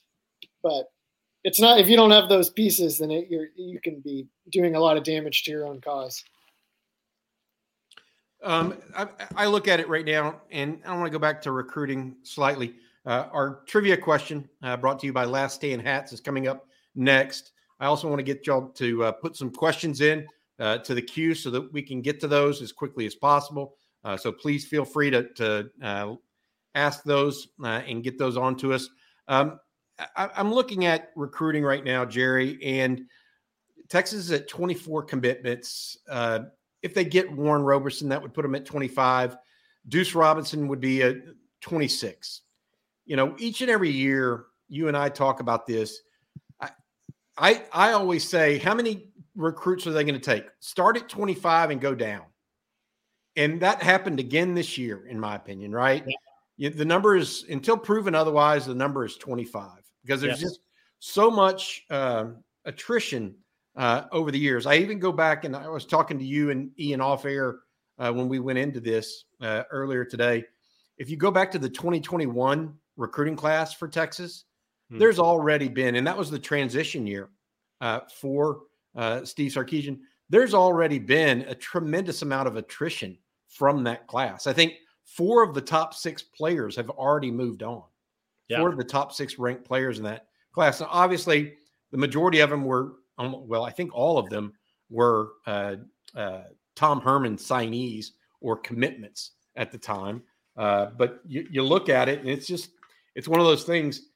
But 0.62 0.86
it's 1.44 1.60
not 1.60 1.78
if 1.78 1.88
you 1.88 1.96
don't 1.96 2.10
have 2.10 2.28
those 2.28 2.50
pieces, 2.50 2.98
then 2.98 3.10
it, 3.10 3.28
you're 3.28 3.48
you 3.56 3.80
can 3.80 4.00
be 4.00 4.26
doing 4.50 4.76
a 4.76 4.80
lot 4.80 4.96
of 4.96 5.04
damage 5.04 5.44
to 5.44 5.50
your 5.50 5.66
own 5.66 5.80
cause. 5.80 6.22
Um, 8.42 8.76
I, 8.96 9.06
I, 9.36 9.46
look 9.46 9.68
at 9.68 9.78
it 9.78 9.88
right 9.88 10.04
now, 10.04 10.40
and 10.50 10.80
I 10.84 10.92
want 10.94 11.06
to 11.06 11.10
go 11.10 11.18
back 11.20 11.40
to 11.42 11.52
recruiting 11.52 12.16
slightly. 12.24 12.74
Uh, 13.06 13.26
our 13.32 13.60
trivia 13.66 13.96
question, 13.96 14.48
uh, 14.64 14.76
brought 14.76 14.98
to 15.00 15.06
you 15.06 15.12
by 15.12 15.24
Last 15.24 15.54
Stand 15.54 15.80
Hats, 15.80 16.12
is 16.12 16.20
coming 16.20 16.48
up 16.48 16.66
next. 16.96 17.52
I 17.78 17.86
also 17.86 18.08
want 18.08 18.18
to 18.18 18.24
get 18.24 18.44
y'all 18.46 18.68
to 18.68 19.04
uh, 19.04 19.12
put 19.12 19.36
some 19.36 19.50
questions 19.50 20.00
in 20.00 20.26
uh, 20.58 20.78
to 20.78 20.94
the 20.94 21.02
queue 21.02 21.34
so 21.34 21.50
that 21.50 21.72
we 21.72 21.82
can 21.82 22.00
get 22.00 22.18
to 22.20 22.28
those 22.28 22.62
as 22.62 22.72
quickly 22.72 23.06
as 23.06 23.14
possible. 23.14 23.76
Uh, 24.04 24.16
so 24.16 24.32
please 24.32 24.66
feel 24.66 24.84
free 24.84 25.10
to, 25.10 25.28
to 25.34 25.70
uh, 25.80 26.14
ask 26.74 27.04
those 27.04 27.48
and 27.60 28.02
get 28.02 28.18
those 28.18 28.36
on 28.36 28.56
to 28.56 28.72
us. 28.72 28.88
Um, 29.28 29.60
I, 30.16 30.30
am 30.36 30.52
looking 30.52 30.86
at 30.86 31.10
recruiting 31.16 31.64
right 31.64 31.84
now, 31.84 32.04
Jerry, 32.04 32.58
and 32.62 33.06
Texas 33.88 34.20
is 34.20 34.32
at 34.32 34.48
24 34.48 35.04
commitments. 35.04 35.98
Uh, 36.08 36.40
if 36.82 36.94
they 36.94 37.04
get 37.04 37.30
Warren 37.30 37.62
Roberson, 37.62 38.08
that 38.08 38.20
would 38.22 38.34
put 38.34 38.42
them 38.42 38.54
at 38.54 38.64
25. 38.64 39.36
Deuce 39.88 40.14
Robinson 40.14 40.68
would 40.68 40.80
be 40.80 41.02
at 41.02 41.16
26. 41.60 42.42
You 43.04 43.16
know, 43.16 43.34
each 43.38 43.60
and 43.60 43.70
every 43.70 43.90
year, 43.90 44.46
you 44.68 44.88
and 44.88 44.96
I 44.96 45.08
talk 45.08 45.40
about 45.40 45.66
this. 45.66 46.00
I, 46.60 46.70
I, 47.36 47.62
I 47.72 47.92
always 47.92 48.28
say, 48.28 48.58
how 48.58 48.74
many 48.74 49.08
recruits 49.36 49.86
are 49.86 49.92
they 49.92 50.04
going 50.04 50.18
to 50.18 50.20
take? 50.20 50.46
Start 50.60 50.96
at 50.96 51.08
25 51.08 51.70
and 51.70 51.80
go 51.80 51.94
down. 51.94 52.22
And 53.36 53.60
that 53.60 53.82
happened 53.82 54.20
again 54.20 54.54
this 54.54 54.76
year, 54.76 55.06
in 55.06 55.18
my 55.18 55.34
opinion, 55.34 55.72
right? 55.72 56.04
Yeah. 56.56 56.68
The 56.70 56.84
number 56.84 57.16
is, 57.16 57.44
until 57.50 57.76
proven 57.76 58.14
otherwise, 58.14 58.66
the 58.66 58.74
number 58.74 59.04
is 59.04 59.16
25 59.16 59.81
because 60.04 60.20
there's 60.20 60.40
yes. 60.40 60.50
just 60.50 60.60
so 60.98 61.30
much 61.30 61.84
uh, 61.90 62.26
attrition 62.64 63.34
uh, 63.76 64.04
over 64.12 64.30
the 64.30 64.38
years. 64.38 64.66
I 64.66 64.76
even 64.76 64.98
go 64.98 65.12
back 65.12 65.44
and 65.44 65.56
I 65.56 65.68
was 65.68 65.86
talking 65.86 66.18
to 66.18 66.24
you 66.24 66.50
and 66.50 66.70
Ian 66.78 67.00
off 67.00 67.24
air 67.24 67.60
uh, 67.98 68.12
when 68.12 68.28
we 68.28 68.38
went 68.38 68.58
into 68.58 68.80
this 68.80 69.24
uh, 69.40 69.62
earlier 69.70 70.04
today. 70.04 70.44
If 70.98 71.10
you 71.10 71.16
go 71.16 71.30
back 71.30 71.50
to 71.52 71.58
the 71.58 71.68
2021 71.68 72.74
recruiting 72.96 73.36
class 73.36 73.72
for 73.72 73.88
Texas, 73.88 74.44
hmm. 74.90 74.98
there's 74.98 75.18
already 75.18 75.68
been, 75.68 75.96
and 75.96 76.06
that 76.06 76.16
was 76.16 76.30
the 76.30 76.38
transition 76.38 77.06
year 77.06 77.30
uh, 77.80 78.00
for 78.14 78.60
uh, 78.94 79.24
Steve 79.24 79.52
Sarkisian. 79.52 79.98
There's 80.28 80.54
already 80.54 80.98
been 80.98 81.42
a 81.42 81.54
tremendous 81.54 82.22
amount 82.22 82.48
of 82.48 82.56
attrition 82.56 83.18
from 83.48 83.84
that 83.84 84.06
class. 84.06 84.46
I 84.46 84.52
think 84.52 84.74
four 85.04 85.42
of 85.42 85.54
the 85.54 85.60
top 85.60 85.94
six 85.94 86.22
players 86.22 86.76
have 86.76 86.90
already 86.90 87.30
moved 87.30 87.62
on 87.62 87.82
yeah. 88.48 88.58
four 88.58 88.68
of 88.68 88.76
the 88.76 88.84
top 88.84 89.12
six 89.12 89.38
ranked 89.38 89.64
players 89.64 89.98
in 89.98 90.04
that 90.04 90.26
class. 90.52 90.80
Now, 90.80 90.88
obviously, 90.90 91.54
the 91.90 91.98
majority 91.98 92.40
of 92.40 92.50
them 92.50 92.64
were, 92.64 92.94
um, 93.18 93.46
well, 93.46 93.64
I 93.64 93.70
think 93.70 93.94
all 93.94 94.18
of 94.18 94.28
them 94.30 94.52
were 94.90 95.32
uh, 95.46 95.76
uh, 96.14 96.42
Tom 96.76 97.00
Herman 97.00 97.36
signees 97.36 98.08
or 98.40 98.56
commitments 98.56 99.32
at 99.56 99.70
the 99.70 99.78
time. 99.78 100.22
Uh, 100.56 100.86
but 100.96 101.20
you, 101.26 101.46
you 101.50 101.62
look 101.62 101.88
at 101.88 102.08
it, 102.08 102.20
and 102.20 102.28
it's 102.28 102.46
just, 102.46 102.70
it's 103.14 103.28
one 103.28 103.40
of 103.40 103.46
those 103.46 103.64
things. 103.64 104.08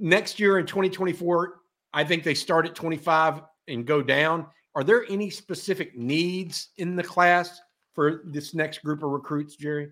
Next 0.00 0.40
year 0.40 0.58
in 0.58 0.66
2024, 0.66 1.60
I 1.92 2.04
think 2.04 2.24
they 2.24 2.34
start 2.34 2.66
at 2.66 2.74
25 2.74 3.42
and 3.68 3.86
go 3.86 4.02
down. 4.02 4.46
Are 4.74 4.84
there 4.84 5.04
any 5.08 5.30
specific 5.30 5.96
needs 5.96 6.70
in 6.76 6.96
the 6.96 7.02
class 7.02 7.60
for 7.94 8.22
this 8.26 8.52
next 8.52 8.78
group 8.78 9.02
of 9.02 9.10
recruits, 9.10 9.56
Jerry? 9.56 9.90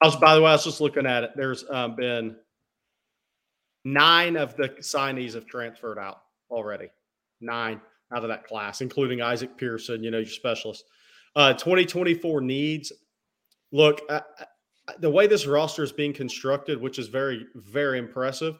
I 0.00 0.06
was, 0.06 0.16
by 0.16 0.34
the 0.34 0.40
way, 0.40 0.48
I 0.48 0.52
was 0.54 0.64
just 0.64 0.80
looking 0.80 1.06
at 1.06 1.22
it. 1.22 1.30
There's 1.36 1.64
um, 1.70 1.94
been 1.94 2.36
Nine 3.84 4.36
of 4.36 4.56
the 4.56 4.68
signees 4.80 5.34
have 5.34 5.46
transferred 5.46 5.98
out 5.98 6.22
already. 6.50 6.88
Nine 7.40 7.80
out 8.12 8.22
of 8.22 8.28
that 8.28 8.44
class, 8.44 8.80
including 8.80 9.22
Isaac 9.22 9.56
Pearson, 9.56 10.02
you 10.04 10.10
know, 10.10 10.18
your 10.18 10.26
specialist. 10.26 10.84
Uh, 11.34 11.52
2024 11.54 12.40
needs. 12.42 12.92
Look, 13.72 14.02
uh, 14.08 14.20
the 14.98 15.10
way 15.10 15.26
this 15.26 15.46
roster 15.46 15.82
is 15.82 15.92
being 15.92 16.12
constructed, 16.12 16.80
which 16.80 16.98
is 16.98 17.08
very, 17.08 17.46
very 17.54 17.98
impressive. 17.98 18.58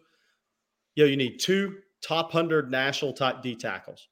You 0.94 1.04
know, 1.04 1.10
you 1.10 1.16
need 1.16 1.38
two 1.38 1.78
top 2.02 2.32
hundred 2.32 2.70
national 2.70 3.12
type 3.12 3.42
D 3.42 3.54
tackles, 3.54 4.08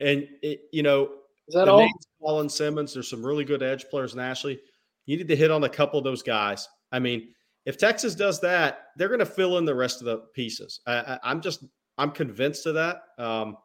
and 0.00 0.26
it, 0.42 0.62
you 0.72 0.82
know, 0.82 1.10
is 1.48 1.54
that 1.54 1.68
all? 1.68 1.88
Colin 2.22 2.48
Simmons. 2.48 2.94
There's 2.94 3.08
some 3.08 3.24
really 3.24 3.44
good 3.44 3.62
edge 3.62 3.86
players 3.90 4.14
nationally. 4.14 4.60
You 5.06 5.16
need 5.16 5.28
to 5.28 5.36
hit 5.36 5.50
on 5.50 5.64
a 5.64 5.68
couple 5.68 5.98
of 5.98 6.04
those 6.04 6.22
guys. 6.22 6.68
I 6.90 6.98
mean, 6.98 7.28
if 7.64 7.78
Texas 7.78 8.14
does 8.14 8.40
that, 8.40 8.88
they're 8.96 9.08
going 9.08 9.20
to 9.20 9.26
fill 9.26 9.58
in 9.58 9.64
the 9.64 9.74
rest 9.74 10.00
of 10.00 10.06
the 10.06 10.18
pieces. 10.34 10.80
I, 10.86 11.18
am 11.24 11.40
just 11.40 11.64
I'm 11.98 12.10
convinced 12.10 12.66
of 12.66 12.74
that. 12.74 13.02
Um, 13.18 13.56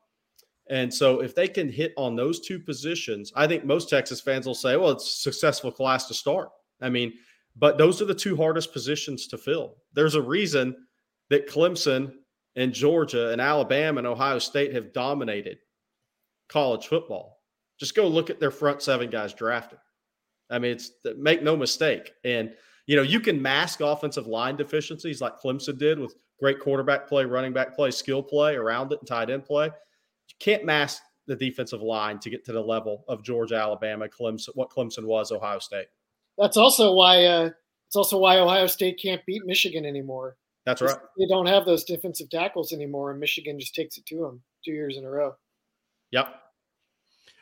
And 0.69 0.93
so 0.93 1.21
if 1.21 1.33
they 1.33 1.47
can 1.47 1.67
hit 1.67 1.93
on 1.97 2.15
those 2.15 2.39
two 2.39 2.59
positions, 2.59 3.33
I 3.35 3.47
think 3.47 3.65
most 3.65 3.89
Texas 3.89 4.21
fans 4.21 4.45
will 4.45 4.53
say, 4.53 4.77
well, 4.77 4.91
it's 4.91 5.05
a 5.05 5.21
successful 5.31 5.71
class 5.71 6.07
to 6.07 6.13
start. 6.13 6.49
I 6.79 6.89
mean, 6.89 7.13
but 7.55 7.77
those 7.77 8.01
are 8.01 8.05
the 8.05 8.13
two 8.13 8.35
hardest 8.37 8.71
positions 8.71 9.27
to 9.27 9.37
fill. 9.37 9.77
There's 9.93 10.15
a 10.15 10.21
reason 10.21 10.75
that 11.29 11.49
Clemson 11.49 12.13
and 12.55 12.71
Georgia 12.71 13.31
and 13.31 13.41
Alabama 13.41 13.97
and 13.97 14.07
Ohio 14.07 14.39
State 14.39 14.73
have 14.73 14.93
dominated 14.93 15.57
college 16.47 16.87
football. 16.87 17.41
Just 17.79 17.95
go 17.95 18.07
look 18.07 18.29
at 18.29 18.39
their 18.39 18.51
front 18.51 18.81
seven 18.81 19.09
guys 19.09 19.33
drafted. 19.33 19.79
I 20.51 20.59
mean, 20.59 20.71
it's 20.71 20.91
make 21.17 21.41
no 21.41 21.57
mistake. 21.57 22.11
And 22.23 22.53
you 22.89 22.95
know, 22.95 23.03
you 23.03 23.19
can 23.19 23.39
mask 23.39 23.81
offensive 23.81 24.25
line 24.25 24.55
deficiencies 24.55 25.21
like 25.21 25.39
Clemson 25.39 25.77
did 25.77 25.99
with 25.99 26.15
great 26.39 26.59
quarterback 26.59 27.07
play, 27.07 27.23
running 27.23 27.53
back 27.53 27.75
play, 27.75 27.91
skill 27.91 28.23
play 28.23 28.55
around 28.55 28.91
it, 28.91 28.97
and 28.97 29.07
tight 29.07 29.29
end 29.29 29.45
play. 29.45 29.65
You 29.65 30.35
can't 30.39 30.65
mask 30.65 31.03
the 31.27 31.35
defensive 31.35 31.83
line 31.83 32.17
to 32.17 32.31
get 32.31 32.43
to 32.45 32.51
the 32.51 32.63
level 32.63 33.05
of 33.07 33.23
Georgia, 33.23 33.57
Alabama, 33.57 34.07
Clemson, 34.07 34.49
what 34.55 34.71
Clemson 34.71 35.03
was, 35.03 35.31
Ohio 35.31 35.59
State. 35.59 35.85
That's 36.39 36.57
also 36.57 36.91
why 36.93 37.25
uh, 37.25 37.51
it's 37.85 37.95
also 37.95 38.17
why 38.17 38.39
Ohio 38.39 38.65
State 38.65 38.99
can't 38.99 39.23
beat 39.27 39.45
Michigan 39.45 39.85
anymore. 39.85 40.37
That's 40.65 40.81
right. 40.81 40.97
They 41.15 41.27
don't 41.27 41.45
have 41.45 41.65
those 41.65 41.83
defensive 41.83 42.31
tackles 42.31 42.73
anymore, 42.73 43.11
and 43.11 43.19
Michigan 43.19 43.59
just 43.59 43.75
takes 43.75 43.99
it 43.99 44.05
to 44.07 44.15
them 44.15 44.41
two 44.65 44.71
years 44.71 44.97
in 44.97 45.05
a 45.05 45.11
row. 45.11 45.35
Yep. 46.09 46.27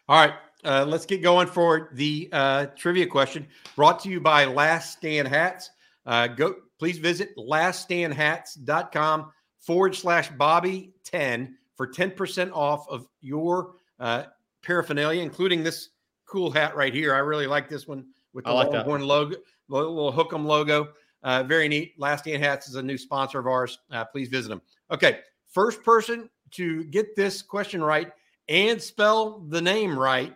All 0.10 0.25
right. 0.25 0.33
Uh, 0.65 0.86
let's 0.88 1.06
get 1.06 1.22
going 1.22 1.48
for 1.48 1.89
the 1.93 2.30
uh, 2.32 2.65
trivia 2.76 3.06
question 3.06 3.48
brought 3.76 4.00
to 4.00 4.10
you 4.10 4.20
by 4.20 4.46
Last 4.46 4.98
Stand 4.98 5.28
Hats. 5.28 5.70
Uh, 6.06 6.28
go, 6.28 6.56
please 6.80 6.98
visit 6.98 7.36
laststandhats.com 7.38 9.32
forward 9.60 9.96
slash 9.96 10.30
Bobby 10.32 10.93
10 11.04 11.58
for 11.76 11.88
10% 11.88 12.52
off 12.54 12.88
of 12.89 13.08
your 13.22 13.76
uh, 14.00 14.24
paraphernalia, 14.63 15.22
including 15.22 15.63
this 15.63 15.89
cool 16.26 16.52
hat 16.52 16.76
right 16.76 16.93
here. 16.93 17.13
I 17.13 17.20
really 17.20 17.48
like 17.48 17.70
this 17.70 17.88
one 17.88 18.06
with 18.34 18.46
the 18.46 18.52
like 18.52 18.70
Longhorn 18.70 19.04
logo, 19.04 19.38
little 19.70 20.12
Hook'em 20.12 20.46
logo. 20.46 20.89
Uh, 21.24 21.43
very 21.43 21.67
neat. 21.67 21.93
Last 22.00 22.24
Stand 22.24 22.43
Hats 22.43 22.67
is 22.67 22.76
a 22.76 22.84
new 22.84 22.98
sponsor 22.98 23.39
of 23.39 23.48
ours. 23.48 23.80
Uh, 23.91 24.06
please 24.06 24.28
visit 24.28 24.50
them. 24.50 24.62
Okay. 24.91 25.20
First 25.48 25.84
person 25.84 26.30
to 26.52 26.84
get 26.86 27.15
this 27.15 27.41
question 27.41 27.84
right 27.84 28.12
and 28.48 28.82
spell 28.82 29.39
the 29.50 29.62
name 29.62 29.98
right 29.98 30.36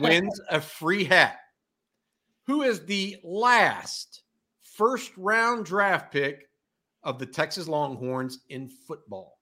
wins 0.00 0.40
a 0.50 0.60
free 0.60 1.04
hat. 1.04 1.38
Who 2.46 2.62
is 2.62 2.84
the 2.84 3.16
last 3.22 4.22
first 4.60 5.12
round 5.16 5.64
draft 5.64 6.12
pick 6.12 6.48
of 7.02 7.18
the 7.18 7.26
Texas 7.26 7.68
Longhorns 7.68 8.40
in 8.48 8.68
football? 8.68 9.38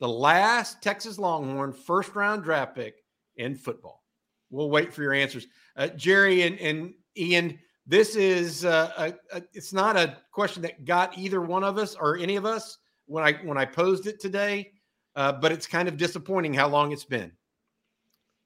The 0.00 0.08
last 0.08 0.82
Texas 0.82 1.18
Longhorn 1.18 1.72
first 1.72 2.14
round 2.14 2.44
draft 2.44 2.74
pick 2.74 2.96
in 3.36 3.54
football. 3.54 4.04
We'll 4.50 4.70
wait 4.70 4.92
for 4.92 5.02
your 5.02 5.12
answers. 5.12 5.46
Uh, 5.76 5.88
Jerry 5.88 6.42
and, 6.42 6.58
and 6.58 6.94
Ian, 7.16 7.58
this 7.86 8.16
is 8.16 8.64
uh, 8.64 8.92
a, 8.96 9.36
a, 9.36 9.42
it's 9.52 9.72
not 9.72 9.96
a 9.96 10.18
question 10.30 10.62
that 10.62 10.84
got 10.84 11.16
either 11.18 11.40
one 11.40 11.64
of 11.64 11.78
us 11.78 11.94
or 11.94 12.16
any 12.16 12.36
of 12.36 12.46
us 12.46 12.78
when 13.06 13.24
I 13.24 13.32
when 13.44 13.58
I 13.58 13.64
posed 13.64 14.06
it 14.06 14.20
today, 14.20 14.72
uh, 15.16 15.32
but 15.32 15.52
it's 15.52 15.66
kind 15.66 15.88
of 15.88 15.96
disappointing 15.96 16.54
how 16.54 16.68
long 16.68 16.92
it's 16.92 17.04
been. 17.04 17.32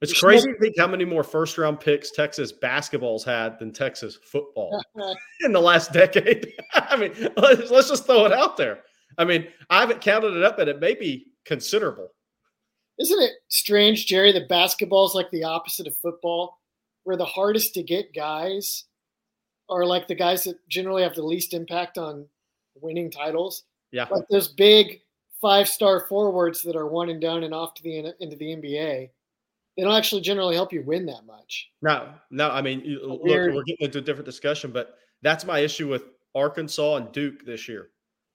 It's 0.03 0.19
crazy 0.19 0.53
to 0.53 0.59
think 0.59 0.77
how 0.77 0.89
many 0.89 1.05
more 1.05 1.23
first 1.23 1.57
round 1.57 1.79
picks 1.79 2.11
Texas 2.11 2.51
basketball's 2.51 3.25
had 3.25 3.59
than 3.61 3.73
Texas 3.73 4.19
football 4.25 4.83
in 5.41 5.53
the 5.53 5.61
last 5.61 5.93
decade. 5.93 6.53
I 6.75 6.97
mean, 6.97 7.13
let's, 7.37 7.71
let's, 7.71 7.89
just 7.89 8.07
throw 8.07 8.27
it 8.27 8.33
out 8.33 8.57
there. 8.57 8.81
I 9.17 9.25
mean, 9.25 9.47
I 9.71 9.81
haven't 9.81 10.01
counted 10.01 10.37
it 10.37 10.43
up, 10.43 10.59
and 10.59 10.69
it 10.69 10.81
may 10.81 10.95
be 10.95 11.29
considerable. 11.45 12.09
Isn't 12.99 13.23
it 13.23 13.33
strange, 13.49 14.07
Jerry, 14.07 14.33
that 14.33 14.49
basketball 14.49 15.07
is 15.07 15.15
like 15.15 15.31
the 15.31 15.45
opposite 15.45 15.87
of 15.87 15.97
football, 15.99 16.59
where 17.05 17.17
the 17.17 17.25
hardest 17.25 17.75
to 17.75 17.83
get 17.83 18.13
guys 18.13 18.85
are 19.69 19.87
like 19.87 20.09
the 20.09 20.15
guys 20.17 20.43
that 20.45 20.57
generally 20.69 21.05
have 21.05 21.15
the 21.15 21.23
least 21.23 21.55
impact 21.55 21.97
on 21.97 22.27
winning 22.81 23.11
titles? 23.11 23.65
Yeah. 23.93 24.07
Like 24.11 24.25
those 24.29 24.49
big 24.49 25.01
five 25.41 25.69
star 25.69 26.07
forwards 26.09 26.63
that 26.63 26.77
are 26.77 26.89
one 26.89 27.09
and 27.09 27.21
done 27.21 27.45
and 27.45 27.55
off 27.55 27.75
to 27.75 27.83
the 27.83 28.15
into 28.21 28.37
the 28.37 28.57
NBA 28.57 29.11
they 29.77 29.83
don't 29.83 29.95
actually 29.95 30.21
generally 30.21 30.55
help 30.55 30.73
you 30.73 30.83
win 30.85 31.07
that 31.07 31.25
much. 31.27 31.71
No, 31.81 32.13
no. 32.31 32.51
I 32.51 32.61
mean, 32.61 32.83
look, 33.03 33.23
we're 33.23 33.63
getting 33.63 33.87
into 33.87 33.99
a 33.99 34.03
different 34.03 34.27
discussion, 34.27 34.71
but 34.71 34.97
that's 35.23 35.45
my 35.45 35.61
issue 35.61 35.89
with 35.89 36.05
Arkansas 36.35 36.97
and 36.97 37.13
Duke 37.13 37.45
this 37.47 37.69
year. 37.69 37.89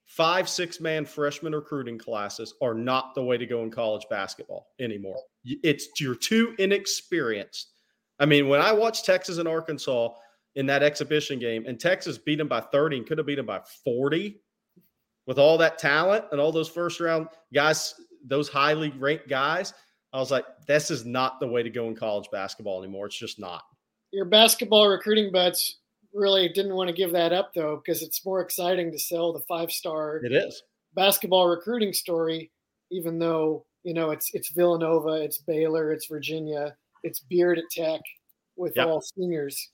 Five, 0.06 0.48
six 0.48 0.80
man 0.80 1.04
freshman 1.04 1.54
recruiting 1.54 1.98
classes 1.98 2.54
are 2.62 2.74
not 2.74 3.14
the 3.14 3.22
way 3.22 3.36
to 3.36 3.46
go 3.46 3.62
in 3.62 3.70
college 3.70 4.06
basketball 4.08 4.68
anymore. 4.80 5.20
It's 5.44 5.88
you're 6.00 6.14
too 6.14 6.54
inexperienced. 6.58 7.72
I 8.18 8.26
mean, 8.26 8.48
when 8.48 8.60
I 8.60 8.72
watched 8.72 9.04
Texas 9.04 9.38
and 9.38 9.46
Arkansas 9.46 10.14
in 10.56 10.66
that 10.66 10.82
exhibition 10.82 11.38
game, 11.38 11.66
and 11.66 11.78
Texas 11.78 12.18
beat 12.18 12.38
them 12.38 12.48
by 12.48 12.60
30 12.60 12.98
and 12.98 13.06
could 13.06 13.18
have 13.18 13.26
beat 13.26 13.36
them 13.36 13.46
by 13.46 13.60
40 13.84 14.40
with 15.26 15.38
all 15.38 15.58
that 15.58 15.78
talent 15.78 16.24
and 16.32 16.40
all 16.40 16.50
those 16.50 16.70
first 16.70 17.00
round 17.00 17.28
guys, 17.52 17.94
those 18.26 18.48
highly 18.48 18.90
ranked 18.98 19.28
guys 19.28 19.74
I 20.12 20.18
was 20.18 20.30
like, 20.30 20.44
this 20.66 20.90
is 20.90 21.04
not 21.04 21.38
the 21.40 21.46
way 21.46 21.62
to 21.62 21.70
go 21.70 21.88
in 21.88 21.94
college 21.94 22.28
basketball 22.32 22.82
anymore. 22.82 23.06
It's 23.06 23.18
just 23.18 23.38
not. 23.38 23.62
Your 24.12 24.24
basketball 24.24 24.88
recruiting 24.88 25.30
buds 25.30 25.80
really 26.14 26.48
didn't 26.48 26.74
want 26.74 26.88
to 26.88 26.94
give 26.94 27.12
that 27.12 27.32
up 27.32 27.52
though, 27.54 27.82
because 27.84 28.02
it's 28.02 28.24
more 28.24 28.40
exciting 28.40 28.90
to 28.90 28.98
sell 28.98 29.32
the 29.32 29.40
five 29.40 29.70
star 29.70 30.20
it 30.24 30.32
is 30.32 30.62
basketball 30.94 31.46
recruiting 31.46 31.92
story, 31.92 32.50
even 32.90 33.18
though 33.18 33.64
you 33.84 33.94
know 33.94 34.10
it's 34.10 34.34
it's 34.34 34.50
Villanova, 34.50 35.22
it's 35.22 35.38
Baylor, 35.38 35.92
it's 35.92 36.06
Virginia, 36.06 36.76
it's 37.02 37.20
Beard 37.20 37.58
at 37.58 37.64
Tech 37.70 38.00
with 38.56 38.72
yep. 38.76 38.86
all 38.86 39.00
seniors. 39.00 39.70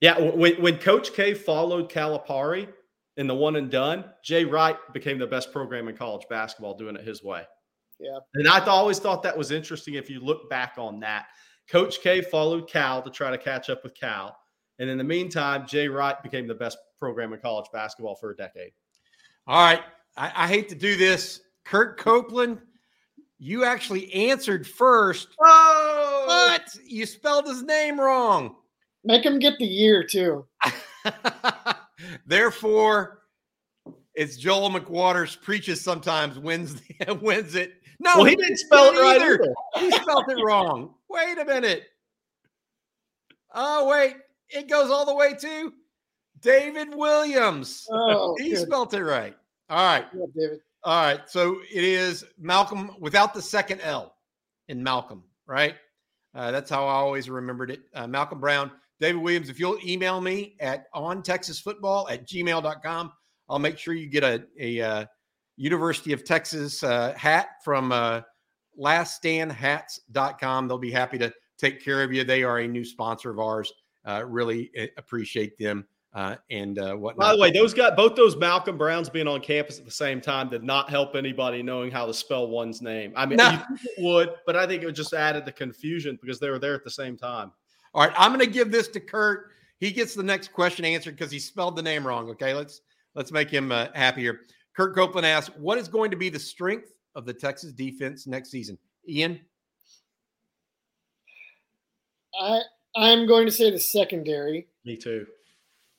Yeah, 0.00 0.18
when 0.18 0.60
when 0.62 0.78
Coach 0.78 1.12
K 1.12 1.34
followed 1.34 1.90
Calipari 1.90 2.68
in 3.16 3.26
the 3.26 3.34
one 3.34 3.56
and 3.56 3.70
done, 3.70 4.04
Jay 4.24 4.44
Wright 4.44 4.76
became 4.92 5.18
the 5.18 5.26
best 5.26 5.52
program 5.52 5.88
in 5.88 5.96
college 5.96 6.26
basketball 6.30 6.76
doing 6.76 6.96
it 6.96 7.04
his 7.04 7.22
way. 7.22 7.44
Yeah. 8.00 8.18
And 8.34 8.48
I 8.48 8.64
always 8.64 8.98
thought 8.98 9.22
that 9.22 9.36
was 9.36 9.50
interesting 9.50 9.94
if 9.94 10.08
you 10.08 10.20
look 10.20 10.48
back 10.48 10.74
on 10.78 11.00
that. 11.00 11.26
Coach 11.68 12.00
K 12.00 12.22
followed 12.22 12.68
Cal 12.68 13.02
to 13.02 13.10
try 13.10 13.30
to 13.30 13.38
catch 13.38 13.70
up 13.70 13.84
with 13.84 13.94
Cal. 13.94 14.36
And 14.78 14.88
in 14.88 14.96
the 14.96 15.04
meantime, 15.04 15.66
Jay 15.66 15.88
Wright 15.88 16.20
became 16.22 16.46
the 16.46 16.54
best 16.54 16.78
program 16.98 17.32
in 17.32 17.40
college 17.40 17.66
basketball 17.72 18.16
for 18.16 18.30
a 18.30 18.36
decade. 18.36 18.72
All 19.46 19.62
right. 19.62 19.82
I, 20.16 20.32
I 20.34 20.48
hate 20.48 20.68
to 20.70 20.74
do 20.74 20.96
this. 20.96 21.42
Kurt 21.64 21.98
Copeland, 21.98 22.60
you 23.38 23.64
actually 23.64 24.12
answered 24.12 24.66
first. 24.66 25.28
Oh, 25.40 26.24
but 26.26 26.74
you 26.84 27.06
spelled 27.06 27.46
his 27.46 27.62
name 27.62 28.00
wrong. 28.00 28.56
Make 29.04 29.24
him 29.24 29.38
get 29.38 29.58
the 29.58 29.66
year 29.66 30.04
too. 30.04 30.46
Therefore, 32.26 33.20
it's 34.14 34.36
Joel 34.36 34.70
McWaters 34.70 35.40
preaches 35.40 35.80
sometimes 35.80 36.38
wins 36.38 36.82
wins 37.20 37.54
it 37.54 37.79
no, 38.00 38.16
well, 38.16 38.24
he 38.24 38.34
didn't 38.34 38.56
spell 38.56 38.92
it 38.92 38.98
right 38.98 39.20
either. 39.20 39.34
either. 39.34 39.54
he 39.78 39.90
spelled 39.92 40.24
it 40.28 40.42
wrong. 40.42 40.94
Wait 41.08 41.38
a 41.38 41.44
minute. 41.44 41.84
Oh, 43.54 43.88
wait. 43.88 44.16
It 44.48 44.68
goes 44.68 44.90
all 44.90 45.04
the 45.04 45.14
way 45.14 45.34
to 45.34 45.72
David 46.40 46.94
Williams. 46.94 47.86
Oh, 47.90 48.34
he 48.38 48.50
good. 48.50 48.58
spelled 48.58 48.94
it 48.94 49.04
right. 49.04 49.36
All 49.68 49.84
right. 49.84 50.06
Yeah, 50.14 50.24
David. 50.34 50.60
All 50.82 51.02
right. 51.02 51.20
So 51.28 51.60
it 51.70 51.84
is 51.84 52.24
Malcolm 52.38 52.96
without 52.98 53.34
the 53.34 53.42
second 53.42 53.80
L 53.82 54.14
in 54.68 54.82
Malcolm, 54.82 55.22
right? 55.46 55.74
Uh, 56.34 56.50
that's 56.50 56.70
how 56.70 56.86
I 56.86 56.92
always 56.92 57.28
remembered 57.28 57.70
it. 57.70 57.82
Uh, 57.92 58.06
Malcolm 58.06 58.40
Brown, 58.40 58.70
David 58.98 59.20
Williams. 59.20 59.50
If 59.50 59.60
you'll 59.60 59.78
email 59.84 60.20
me 60.20 60.56
at 60.58 60.86
on 60.94 61.22
Texas 61.22 61.58
football 61.58 62.08
at 62.08 62.26
gmail.com, 62.26 63.12
I'll 63.48 63.58
make 63.58 63.78
sure 63.78 63.94
you 63.94 64.06
get 64.06 64.22
a, 64.24 64.44
a, 64.58 64.80
uh, 64.80 65.04
University 65.60 66.14
of 66.14 66.24
Texas 66.24 66.82
uh, 66.82 67.12
hat 67.18 67.62
from 67.62 67.92
uh, 67.92 68.22
laststandhats.com. 68.80 70.68
They'll 70.68 70.78
be 70.78 70.90
happy 70.90 71.18
to 71.18 71.30
take 71.58 71.84
care 71.84 72.02
of 72.02 72.14
you. 72.14 72.24
They 72.24 72.42
are 72.42 72.60
a 72.60 72.66
new 72.66 72.82
sponsor 72.82 73.30
of 73.30 73.38
ours. 73.38 73.70
Uh, 74.06 74.24
really 74.26 74.70
eh, 74.74 74.86
appreciate 74.96 75.58
them 75.58 75.86
uh, 76.14 76.36
and 76.50 76.78
uh, 76.78 76.94
whatnot. 76.94 77.18
By 77.18 77.34
the 77.34 77.40
way, 77.42 77.50
those 77.50 77.74
got 77.74 77.94
both 77.94 78.16
those 78.16 78.36
Malcolm 78.36 78.78
Browns 78.78 79.10
being 79.10 79.28
on 79.28 79.42
campus 79.42 79.78
at 79.78 79.84
the 79.84 79.90
same 79.90 80.22
time 80.22 80.48
did 80.48 80.64
not 80.64 80.88
help 80.88 81.14
anybody 81.14 81.62
knowing 81.62 81.90
how 81.90 82.06
to 82.06 82.14
spell 82.14 82.48
one's 82.48 82.80
name. 82.80 83.12
I 83.14 83.26
mean, 83.26 83.36
no. 83.36 83.62
it 83.68 84.02
would, 84.02 84.30
but 84.46 84.56
I 84.56 84.66
think 84.66 84.82
it 84.82 84.90
just 84.92 85.12
added 85.12 85.44
the 85.44 85.52
confusion 85.52 86.18
because 86.22 86.40
they 86.40 86.48
were 86.48 86.58
there 86.58 86.74
at 86.74 86.84
the 86.84 86.90
same 86.90 87.18
time. 87.18 87.52
All 87.92 88.02
right, 88.02 88.14
I'm 88.16 88.30
going 88.30 88.40
to 88.40 88.50
give 88.50 88.72
this 88.72 88.88
to 88.88 89.00
Kurt. 89.00 89.50
He 89.78 89.92
gets 89.92 90.14
the 90.14 90.22
next 90.22 90.54
question 90.54 90.86
answered 90.86 91.16
because 91.16 91.30
he 91.30 91.38
spelled 91.38 91.76
the 91.76 91.82
name 91.82 92.06
wrong. 92.06 92.30
Okay, 92.30 92.54
let's 92.54 92.80
let's 93.14 93.30
make 93.30 93.50
him 93.50 93.72
uh, 93.72 93.88
happier. 93.94 94.40
Kurt 94.76 94.94
Copeland 94.94 95.26
asks, 95.26 95.54
what 95.56 95.78
is 95.78 95.88
going 95.88 96.10
to 96.10 96.16
be 96.16 96.28
the 96.28 96.38
strength 96.38 96.92
of 97.14 97.26
the 97.26 97.34
Texas 97.34 97.72
defense 97.72 98.26
next 98.26 98.50
season? 98.50 98.78
Ian? 99.08 99.40
I 102.40 102.60
I'm 102.96 103.26
going 103.26 103.46
to 103.46 103.52
say 103.52 103.70
the 103.70 103.78
secondary. 103.78 104.66
Me 104.84 104.96
too. 104.96 105.26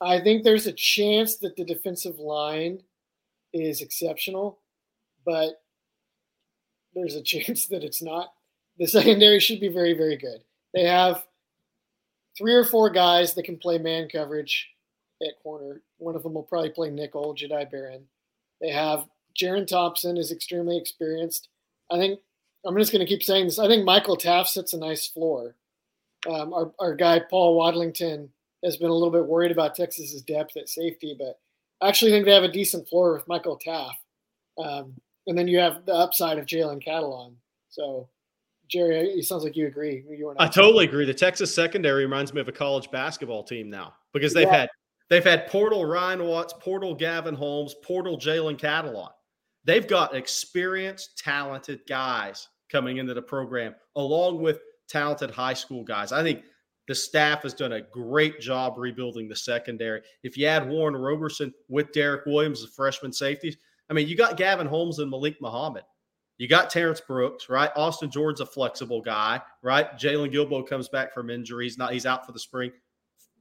I 0.00 0.20
think 0.20 0.42
there's 0.42 0.66
a 0.66 0.72
chance 0.72 1.36
that 1.36 1.56
the 1.56 1.64
defensive 1.64 2.18
line 2.18 2.82
is 3.52 3.80
exceptional, 3.80 4.58
but 5.24 5.62
there's 6.94 7.14
a 7.14 7.22
chance 7.32 7.66
that 7.68 7.84
it's 7.84 8.02
not. 8.02 8.32
the 8.78 8.86
secondary 8.86 9.40
should 9.40 9.60
be 9.60 9.68
very, 9.68 9.94
very 9.94 10.16
good. 10.16 10.40
They 10.74 10.84
have 10.84 11.24
three 12.36 12.54
or 12.54 12.64
four 12.64 12.90
guys 12.90 13.34
that 13.34 13.44
can 13.44 13.58
play 13.58 13.78
man 13.78 14.08
coverage 14.08 14.68
at 15.22 15.40
corner. 15.42 15.82
One 15.98 16.16
of 16.16 16.22
them 16.22 16.34
will 16.34 16.42
probably 16.42 16.70
play 16.70 16.90
nickel, 16.90 17.34
Jahdae 17.34 17.70
Barron. 17.70 18.04
They 18.62 18.70
have 18.70 19.06
Jerrin 19.38 19.66
Thompson 19.66 20.16
is 20.16 20.32
extremely 20.32 20.78
experienced. 20.78 21.48
I 21.90 21.98
think 21.98 22.20
I'm 22.64 22.78
just 22.78 22.92
going 22.92 23.04
to 23.04 23.12
keep 23.12 23.22
saying 23.22 23.46
this. 23.46 23.58
I 23.58 23.66
think 23.66 23.84
Michael 23.84 24.16
Taft 24.16 24.50
sets 24.50 24.72
a 24.72 24.78
nice 24.78 25.06
floor. 25.06 25.56
Um, 26.30 26.54
our, 26.54 26.72
our 26.78 26.94
guy 26.94 27.20
Paul 27.28 27.58
Wadlington 27.58 28.28
has 28.64 28.76
been 28.76 28.90
a 28.90 28.94
little 28.94 29.10
bit 29.10 29.26
worried 29.26 29.50
about 29.50 29.74
Texas's 29.74 30.22
depth 30.22 30.56
at 30.56 30.68
safety, 30.68 31.16
but 31.18 31.40
I 31.80 31.88
actually 31.88 32.12
think 32.12 32.24
they 32.24 32.32
have 32.32 32.44
a 32.44 32.52
decent 32.52 32.88
floor 32.88 33.14
with 33.14 33.26
Michael 33.26 33.56
Taft. 33.56 33.98
Um, 34.56 34.94
and 35.26 35.36
then 35.36 35.48
you 35.48 35.58
have 35.58 35.84
the 35.84 35.94
upside 35.94 36.38
of 36.38 36.46
Jalen 36.46 36.86
Catalon. 36.86 37.34
So, 37.70 38.08
Jerry, 38.68 38.98
it 38.98 39.24
sounds 39.24 39.42
like 39.42 39.56
you 39.56 39.66
agree. 39.66 40.04
You 40.08 40.32
I 40.38 40.46
totally 40.46 40.84
agree. 40.84 41.04
The 41.04 41.14
Texas 41.14 41.52
secondary 41.52 42.04
reminds 42.04 42.32
me 42.32 42.40
of 42.40 42.48
a 42.48 42.52
college 42.52 42.90
basketball 42.92 43.42
team 43.42 43.68
now 43.68 43.94
because 44.12 44.32
they've 44.32 44.46
yeah. 44.46 44.60
had 44.60 44.70
they've 45.12 45.22
had 45.22 45.46
portal 45.46 45.84
Ryan 45.84 46.24
Watts, 46.24 46.54
portal 46.58 46.94
Gavin 46.94 47.34
Holmes, 47.34 47.74
portal 47.82 48.16
Jalen 48.16 48.58
Catalon. 48.58 49.10
They've 49.62 49.86
got 49.86 50.16
experienced, 50.16 51.18
talented 51.18 51.80
guys 51.86 52.48
coming 52.70 52.96
into 52.96 53.12
the 53.12 53.20
program, 53.20 53.74
along 53.94 54.40
with 54.40 54.60
talented 54.88 55.30
high 55.30 55.52
school 55.52 55.84
guys. 55.84 56.12
I 56.12 56.22
think 56.22 56.44
the 56.88 56.94
staff 56.94 57.42
has 57.42 57.52
done 57.52 57.74
a 57.74 57.82
great 57.82 58.40
job 58.40 58.78
rebuilding 58.78 59.28
the 59.28 59.36
secondary. 59.36 60.00
If 60.22 60.38
you 60.38 60.46
add 60.46 60.66
Warren 60.66 60.96
Roberson 60.96 61.52
with 61.68 61.92
Derek 61.92 62.24
Williams, 62.24 62.62
the 62.62 62.68
freshman 62.68 63.12
safeties, 63.12 63.58
I 63.90 63.92
mean, 63.92 64.08
you 64.08 64.16
got 64.16 64.38
Gavin 64.38 64.66
Holmes 64.66 64.98
and 64.98 65.10
Malik 65.10 65.36
Muhammad. 65.42 65.84
You 66.38 66.48
got 66.48 66.70
Terrance 66.70 67.02
Brooks, 67.02 67.50
right? 67.50 67.70
Austin 67.76 68.10
Jordan's 68.10 68.40
a 68.40 68.46
flexible 68.46 69.02
guy, 69.02 69.42
right? 69.60 69.92
Jaylon 69.98 70.32
Guilbeau 70.32 70.66
comes 70.66 70.88
back 70.88 71.12
from 71.12 71.28
injury. 71.28 71.66
He's 71.66 71.76
not, 71.76 71.92
he's 71.92 72.06
out 72.06 72.24
for 72.24 72.32
the 72.32 72.38
spring. 72.38 72.72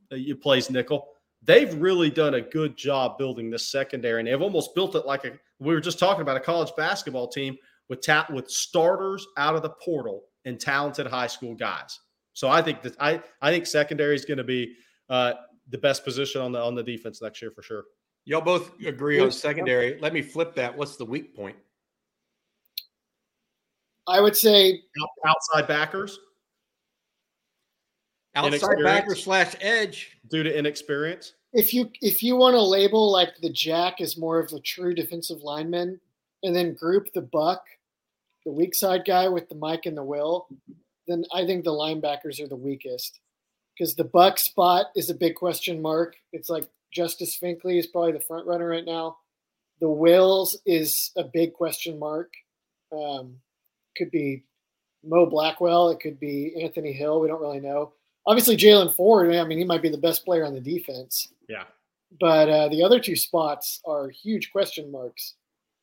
He 0.10 0.34
plays 0.34 0.70
nickel. 0.70 1.08
They've 1.44 1.74
really 1.76 2.10
done 2.10 2.36
a 2.36 2.42
good 2.42 2.78
job 2.78 3.18
building 3.18 3.50
this 3.50 3.72
secondary, 3.72 4.20
and 4.20 4.28
they've 4.28 4.42
almost 4.42 4.76
built 4.76 4.96
it 4.96 5.06
like 5.06 5.26
a. 5.26 5.32
We 5.60 5.74
were 5.74 5.82
just 5.82 6.00
talking 6.00 6.22
about 6.22 6.38
a 6.38 6.42
college 6.42 6.72
basketball 6.78 7.28
team 7.28 7.58
with 7.90 8.06
ta- 8.06 8.28
with 8.32 8.50
starters 8.50 9.26
out 9.38 9.56
of 9.56 9.64
the 9.64 9.72
portal 9.84 10.24
and 10.46 10.60
talented 10.60 11.08
high 11.08 11.28
school 11.28 11.56
guys. 11.56 12.00
So 12.34 12.50
I 12.50 12.62
think 12.62 12.82
that 12.84 12.96
I 13.00 13.22
I 13.42 13.52
think 13.52 13.66
secondary 13.66 14.16
is 14.16 14.26
going 14.26 14.38
to 14.38 14.44
be 14.44 14.74
uh, 15.10 15.34
the 15.70 15.78
best 15.78 16.04
position 16.04 16.42
on 16.42 16.52
the 16.52 16.62
on 16.62 16.76
the 16.76 16.84
defense 16.84 17.22
next 17.22 17.42
year 17.42 17.52
for 17.52 17.64
sure. 17.64 17.84
Y'all 18.26 18.42
both 18.42 18.80
agree 18.86 19.20
on 19.20 19.32
secondary. 19.32 20.00
Let 20.00 20.14
me 20.14 20.22
flip 20.22 20.54
that. 20.56 20.78
What's 20.78 20.96
the 20.96 21.06
weak 21.06 21.36
point? 21.36 21.56
I 24.08 24.20
would 24.20 24.36
say 24.36 24.82
outside 25.26 25.68
backers. 25.68 26.20
Outside 28.34 28.78
backer 28.84 29.16
slash 29.16 29.56
edge 29.60 30.18
due 30.30 30.44
to 30.44 30.58
inexperience. 30.58 31.34
If 31.54 31.74
you 31.74 31.90
if 32.02 32.24
you 32.24 32.38
want 32.38 32.54
to 32.54 32.62
label 32.62 33.12
like 33.12 33.36
the 33.42 33.50
Jack 33.50 34.00
as 34.00 34.18
more 34.18 34.40
of 34.40 34.54
a 34.54 34.60
true 34.62 34.94
defensive 34.94 35.42
lineman, 35.42 36.00
and 36.44 36.56
then 36.56 36.74
group 36.74 37.12
the 37.14 37.22
Buck, 37.22 37.64
the 38.46 38.52
weak 38.52 38.74
side 38.74 39.04
guy 39.06 39.28
with 39.28 39.50
the 39.50 39.56
Mike 39.56 39.86
and 39.86 39.98
the 39.98 40.04
Will, 40.04 40.48
then 41.08 41.26
I 41.34 41.46
think 41.46 41.64
the 41.64 41.72
linebackers 41.72 42.40
are 42.40 42.48
the 42.48 42.56
weakest 42.56 43.20
because 43.78 43.96
the 43.96 44.06
Buck 44.06 44.38
spot 44.40 44.88
is 44.96 45.10
a 45.10 45.16
big 45.16 45.36
question 45.36 45.82
mark. 45.82 46.16
It's 46.32 46.50
like 46.50 46.70
Justice 46.94 47.38
Finkley 47.42 47.80
is 47.80 47.88
probably 47.88 48.14
the 48.14 48.22
front 48.22 48.48
runner 48.48 48.68
right 48.68 48.86
now. 48.86 49.18
The 49.80 49.90
Wills 49.90 50.58
is 50.66 51.12
a 51.18 51.24
big 51.24 51.54
question 51.54 51.98
mark. 52.00 52.32
Um, 52.92 53.38
could 53.98 54.12
be 54.12 54.44
Mo 55.04 55.26
Blackwell. 55.26 55.90
It 55.90 56.00
could 56.00 56.20
be 56.20 56.54
Anthony 56.62 56.94
Hill. 56.94 57.20
We 57.20 57.28
don't 57.28 57.42
really 57.42 57.60
know. 57.60 57.94
Obviously, 58.26 58.56
Jaylan 58.56 58.96
Ford. 58.96 59.34
I 59.34 59.44
mean, 59.44 59.58
he 59.58 59.64
might 59.64 59.82
be 59.82 59.90
the 59.90 59.98
best 59.98 60.26
player 60.26 60.46
on 60.46 60.54
the 60.54 60.62
defense. 60.62 61.30
Yeah. 61.50 61.64
But 62.20 62.50
uh, 62.50 62.70
the 62.70 62.84
other 62.84 63.00
two 63.00 63.16
spots 63.16 63.82
are 63.86 64.10
huge 64.10 64.52
question 64.52 64.92
marks. 64.92 65.36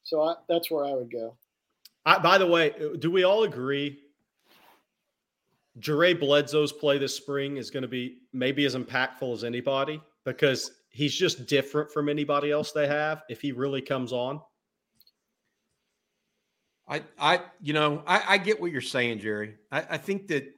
So 0.04 0.22
I, 0.22 0.34
that's 0.48 0.70
where 0.70 0.84
I 0.84 0.92
would 0.92 1.10
go. 1.10 1.36
I, 2.06 2.18
by 2.18 2.38
the 2.38 2.46
way, 2.46 2.72
do 2.98 3.10
we 3.10 3.24
all 3.24 3.44
agree 3.44 3.98
Jure 5.78 6.14
Bledsoe's 6.14 6.72
play 6.72 6.98
this 6.98 7.14
spring 7.14 7.56
is 7.56 7.70
going 7.70 7.82
to 7.82 7.88
be 7.88 8.18
maybe 8.32 8.64
as 8.64 8.74
impactful 8.74 9.32
as 9.32 9.44
anybody 9.44 10.00
because 10.24 10.72
he's 10.90 11.14
just 11.14 11.46
different 11.46 11.90
from 11.90 12.08
anybody 12.08 12.50
else 12.50 12.72
they 12.72 12.86
have 12.86 13.22
if 13.28 13.40
he 13.40 13.52
really 13.52 13.82
comes 13.82 14.12
on. 14.12 14.40
I, 16.88 17.02
I, 17.18 17.40
you 17.62 17.74
know, 17.74 18.02
I, 18.06 18.22
I 18.26 18.38
get 18.38 18.60
what 18.60 18.72
you're 18.72 18.80
saying, 18.80 19.20
Jerry. 19.20 19.54
I, 19.70 19.84
I 19.90 19.98
think 19.98 20.26
that 20.28 20.50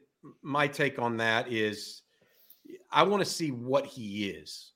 my 0.42 0.66
take 0.66 0.98
on 0.98 1.16
that 1.18 1.50
is 1.50 2.02
I 2.90 3.02
want 3.02 3.22
to 3.22 3.30
see 3.30 3.50
what 3.50 3.86
he 3.86 4.28
is. 4.28 4.72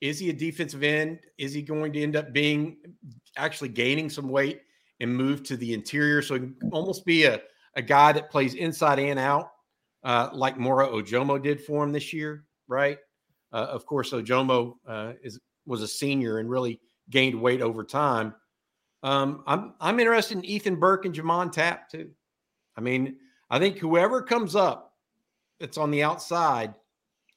Is 0.00 0.18
he 0.18 0.30
a 0.30 0.32
defensive 0.32 0.82
end? 0.82 1.20
Is 1.38 1.52
he 1.52 1.62
going 1.62 1.92
to 1.92 2.02
end 2.02 2.16
up 2.16 2.32
being 2.32 2.76
actually 3.36 3.70
gaining 3.70 4.10
some 4.10 4.28
weight 4.28 4.60
and 5.00 5.14
move 5.14 5.42
to 5.44 5.56
the 5.56 5.72
interior? 5.72 6.22
So 6.22 6.34
he 6.34 6.40
can 6.40 6.56
almost 6.70 7.04
be 7.04 7.24
a, 7.24 7.40
a 7.76 7.82
guy 7.82 8.12
that 8.12 8.30
plays 8.30 8.54
inside 8.54 8.98
and 8.98 9.18
out 9.18 9.50
uh, 10.04 10.30
like 10.32 10.58
Moro 10.58 11.00
Ojomo 11.00 11.42
did 11.42 11.60
for 11.60 11.82
him 11.82 11.92
this 11.92 12.12
year, 12.12 12.44
right? 12.68 12.98
Uh, 13.52 13.66
of 13.70 13.86
course, 13.86 14.12
Ojomo 14.12 14.74
uh, 14.86 15.12
is 15.22 15.40
was 15.66 15.82
a 15.82 15.88
senior 15.88 16.38
and 16.38 16.48
really 16.48 16.80
gained 17.10 17.40
weight 17.40 17.60
over 17.60 17.82
time. 17.82 18.34
Um, 19.02 19.42
I'm 19.46 19.74
I'm 19.80 19.98
interested 19.98 20.38
in 20.38 20.44
Ethan 20.44 20.76
Burke 20.76 21.06
and 21.06 21.14
J'Mond 21.14 21.52
Tapp 21.52 21.90
too. 21.90 22.10
I 22.76 22.80
mean, 22.80 23.16
I 23.50 23.58
think 23.58 23.78
whoever 23.78 24.22
comes 24.22 24.54
up 24.54 24.85
that's 25.60 25.78
on 25.78 25.90
the 25.90 26.02
outside, 26.02 26.74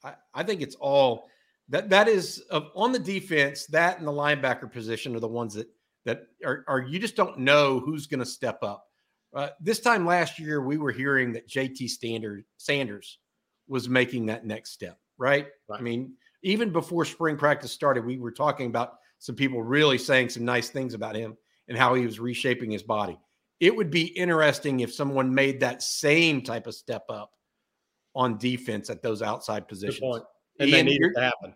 I, 0.03 0.13
I 0.33 0.43
think 0.43 0.61
it's 0.61 0.75
all 0.75 1.27
that 1.69 1.89
that 1.89 2.07
is 2.07 2.43
on 2.51 2.91
the 2.91 2.99
defense. 2.99 3.65
That 3.67 3.99
and 3.99 4.07
the 4.07 4.11
linebacker 4.11 4.71
position 4.71 5.15
are 5.15 5.19
the 5.19 5.27
ones 5.27 5.53
that 5.53 5.67
that 6.05 6.23
are, 6.43 6.63
are 6.67 6.81
you 6.81 6.99
just 6.99 7.15
don't 7.15 7.39
know 7.39 7.79
who's 7.79 8.07
going 8.07 8.19
to 8.19 8.25
step 8.25 8.63
up. 8.63 8.85
Uh, 9.33 9.49
this 9.61 9.79
time 9.79 10.05
last 10.05 10.39
year, 10.39 10.61
we 10.61 10.77
were 10.77 10.91
hearing 10.91 11.31
that 11.33 11.47
JT 11.47 11.87
Standard, 11.89 12.43
Sanders 12.57 13.19
was 13.67 13.87
making 13.87 14.25
that 14.25 14.45
next 14.45 14.71
step, 14.71 14.97
right? 15.17 15.47
right? 15.67 15.79
I 15.79 15.83
mean, 15.83 16.13
even 16.41 16.71
before 16.71 17.05
spring 17.05 17.37
practice 17.37 17.71
started, 17.71 18.05
we 18.05 18.17
were 18.17 18.31
talking 18.31 18.65
about 18.65 18.95
some 19.19 19.35
people 19.35 19.61
really 19.61 19.97
saying 19.97 20.29
some 20.29 20.45
nice 20.45 20.69
things 20.69 20.95
about 20.95 21.15
him 21.15 21.37
and 21.67 21.77
how 21.77 21.93
he 21.93 22.05
was 22.05 22.19
reshaping 22.19 22.71
his 22.71 22.81
body. 22.81 23.19
It 23.59 23.75
would 23.75 23.91
be 23.91 24.05
interesting 24.05 24.79
if 24.79 24.93
someone 24.93 25.35
made 25.35 25.59
that 25.59 25.83
same 25.83 26.41
type 26.41 26.65
of 26.65 26.73
step 26.73 27.03
up 27.09 27.31
on 28.15 28.37
defense 28.37 28.89
at 28.89 29.01
those 29.01 29.21
outside 29.21 29.67
positions. 29.67 30.21
And 30.59 30.69
Ian, 30.69 30.85
they 30.85 30.91
need 30.91 31.01
it 31.01 31.13
to 31.15 31.21
happen. 31.21 31.55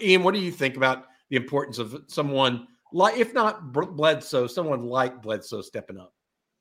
Ian, 0.00 0.22
what 0.22 0.34
do 0.34 0.40
you 0.40 0.52
think 0.52 0.76
about 0.76 1.06
the 1.30 1.36
importance 1.36 1.78
of 1.78 2.04
someone 2.06 2.66
like, 2.92 3.18
if 3.18 3.34
not 3.34 3.72
Bledsoe, 3.72 4.46
someone 4.46 4.84
like 4.84 5.22
Bledsoe 5.22 5.62
stepping 5.62 5.98
up? 5.98 6.12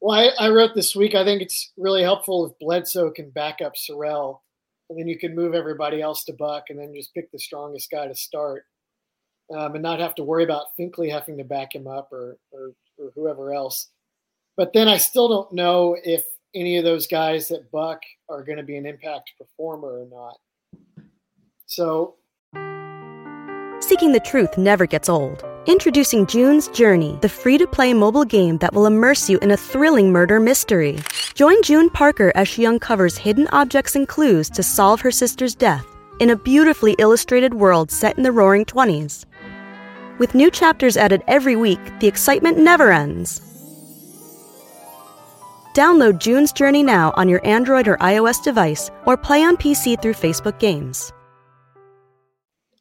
Well, 0.01 0.19
I, 0.19 0.45
I, 0.45 0.49
wrote 0.49 0.75
this 0.75 0.95
week. 0.95 1.15
I 1.15 1.23
think 1.23 1.41
it's 1.41 1.71
really 1.77 2.03
helpful 2.03 2.45
if 2.45 2.59
Bledsoe 2.59 3.11
can 3.11 3.29
back 3.29 3.61
up 3.61 3.73
Sorrell, 3.75 4.39
and 4.89 4.99
then 4.99 5.07
you 5.07 5.17
can 5.17 5.33
move 5.33 5.53
everybody 5.53 6.01
else 6.01 6.23
to 6.25 6.33
Buck, 6.33 6.65
and 6.69 6.77
then 6.77 6.93
just 6.93 7.13
pick 7.13 7.31
the 7.31 7.39
strongest 7.39 7.89
guy 7.89 8.07
to 8.07 8.15
start, 8.15 8.65
um, 9.55 9.73
and 9.73 9.81
not 9.81 9.99
have 9.99 10.15
to 10.15 10.23
worry 10.23 10.43
about 10.43 10.75
Finkley 10.77 11.09
having 11.09 11.37
to 11.37 11.43
back 11.43 11.73
him 11.73 11.87
up 11.87 12.11
or, 12.11 12.37
or 12.51 12.73
or 12.97 13.11
whoever 13.15 13.53
else. 13.53 13.89
But 14.57 14.73
then 14.73 14.87
I 14.87 14.97
still 14.97 15.27
don't 15.27 15.53
know 15.53 15.97
if 16.03 16.23
any 16.55 16.77
of 16.77 16.85
those 16.85 17.05
guys 17.05 17.49
that 17.49 17.69
Buck 17.71 18.01
are 18.29 18.43
going 18.43 18.57
to 18.57 18.63
be 18.63 18.77
an 18.77 18.85
impact 18.85 19.31
performer 19.37 20.01
or 20.01 20.07
not. 20.09 20.37
So, 21.67 22.15
seeking 23.81 24.13
the 24.13 24.21
truth 24.23 24.57
never 24.57 24.85
gets 24.85 25.09
old. 25.09 25.43
Introducing 25.67 26.27
June's 26.27 26.67
Journey, 26.69 27.17
the 27.21 27.29
free 27.29 27.57
to 27.57 27.65
play 27.65 27.93
mobile 27.93 28.23
game 28.23 28.59
that 28.59 28.73
will 28.73 28.85
immerse 28.85 29.29
you 29.29 29.39
in 29.39 29.51
a 29.51 29.57
thrilling 29.57 30.11
murder 30.11 30.39
mystery. 30.39 30.99
Join 31.33 31.61
June 31.63 31.89
Parker 31.89 32.31
as 32.35 32.47
she 32.47 32.65
uncovers 32.65 33.17
hidden 33.17 33.47
objects 33.51 33.95
and 33.95 34.07
clues 34.07 34.49
to 34.51 34.63
solve 34.63 35.01
her 35.01 35.11
sister's 35.11 35.55
death 35.55 35.85
in 36.19 36.29
a 36.29 36.35
beautifully 36.35 36.95
illustrated 36.99 37.55
world 37.55 37.91
set 37.91 38.15
in 38.15 38.23
the 38.23 38.31
roaring 38.31 38.63
20s. 38.63 39.25
With 40.17 40.35
new 40.35 40.49
chapters 40.49 40.95
added 40.95 41.23
every 41.27 41.55
week, 41.55 41.79
the 41.99 42.07
excitement 42.07 42.57
never 42.57 42.91
ends. 42.91 43.44
Download 45.75 46.17
June's 46.17 46.53
Journey 46.53 46.83
now 46.83 47.11
on 47.17 47.27
your 47.27 47.45
Android 47.45 47.89
or 47.89 47.97
iOS 47.97 48.41
device 48.41 48.89
or 49.05 49.17
play 49.17 49.43
on 49.43 49.57
PC 49.57 50.01
through 50.01 50.13
Facebook 50.13 50.57
Games. 50.57 51.11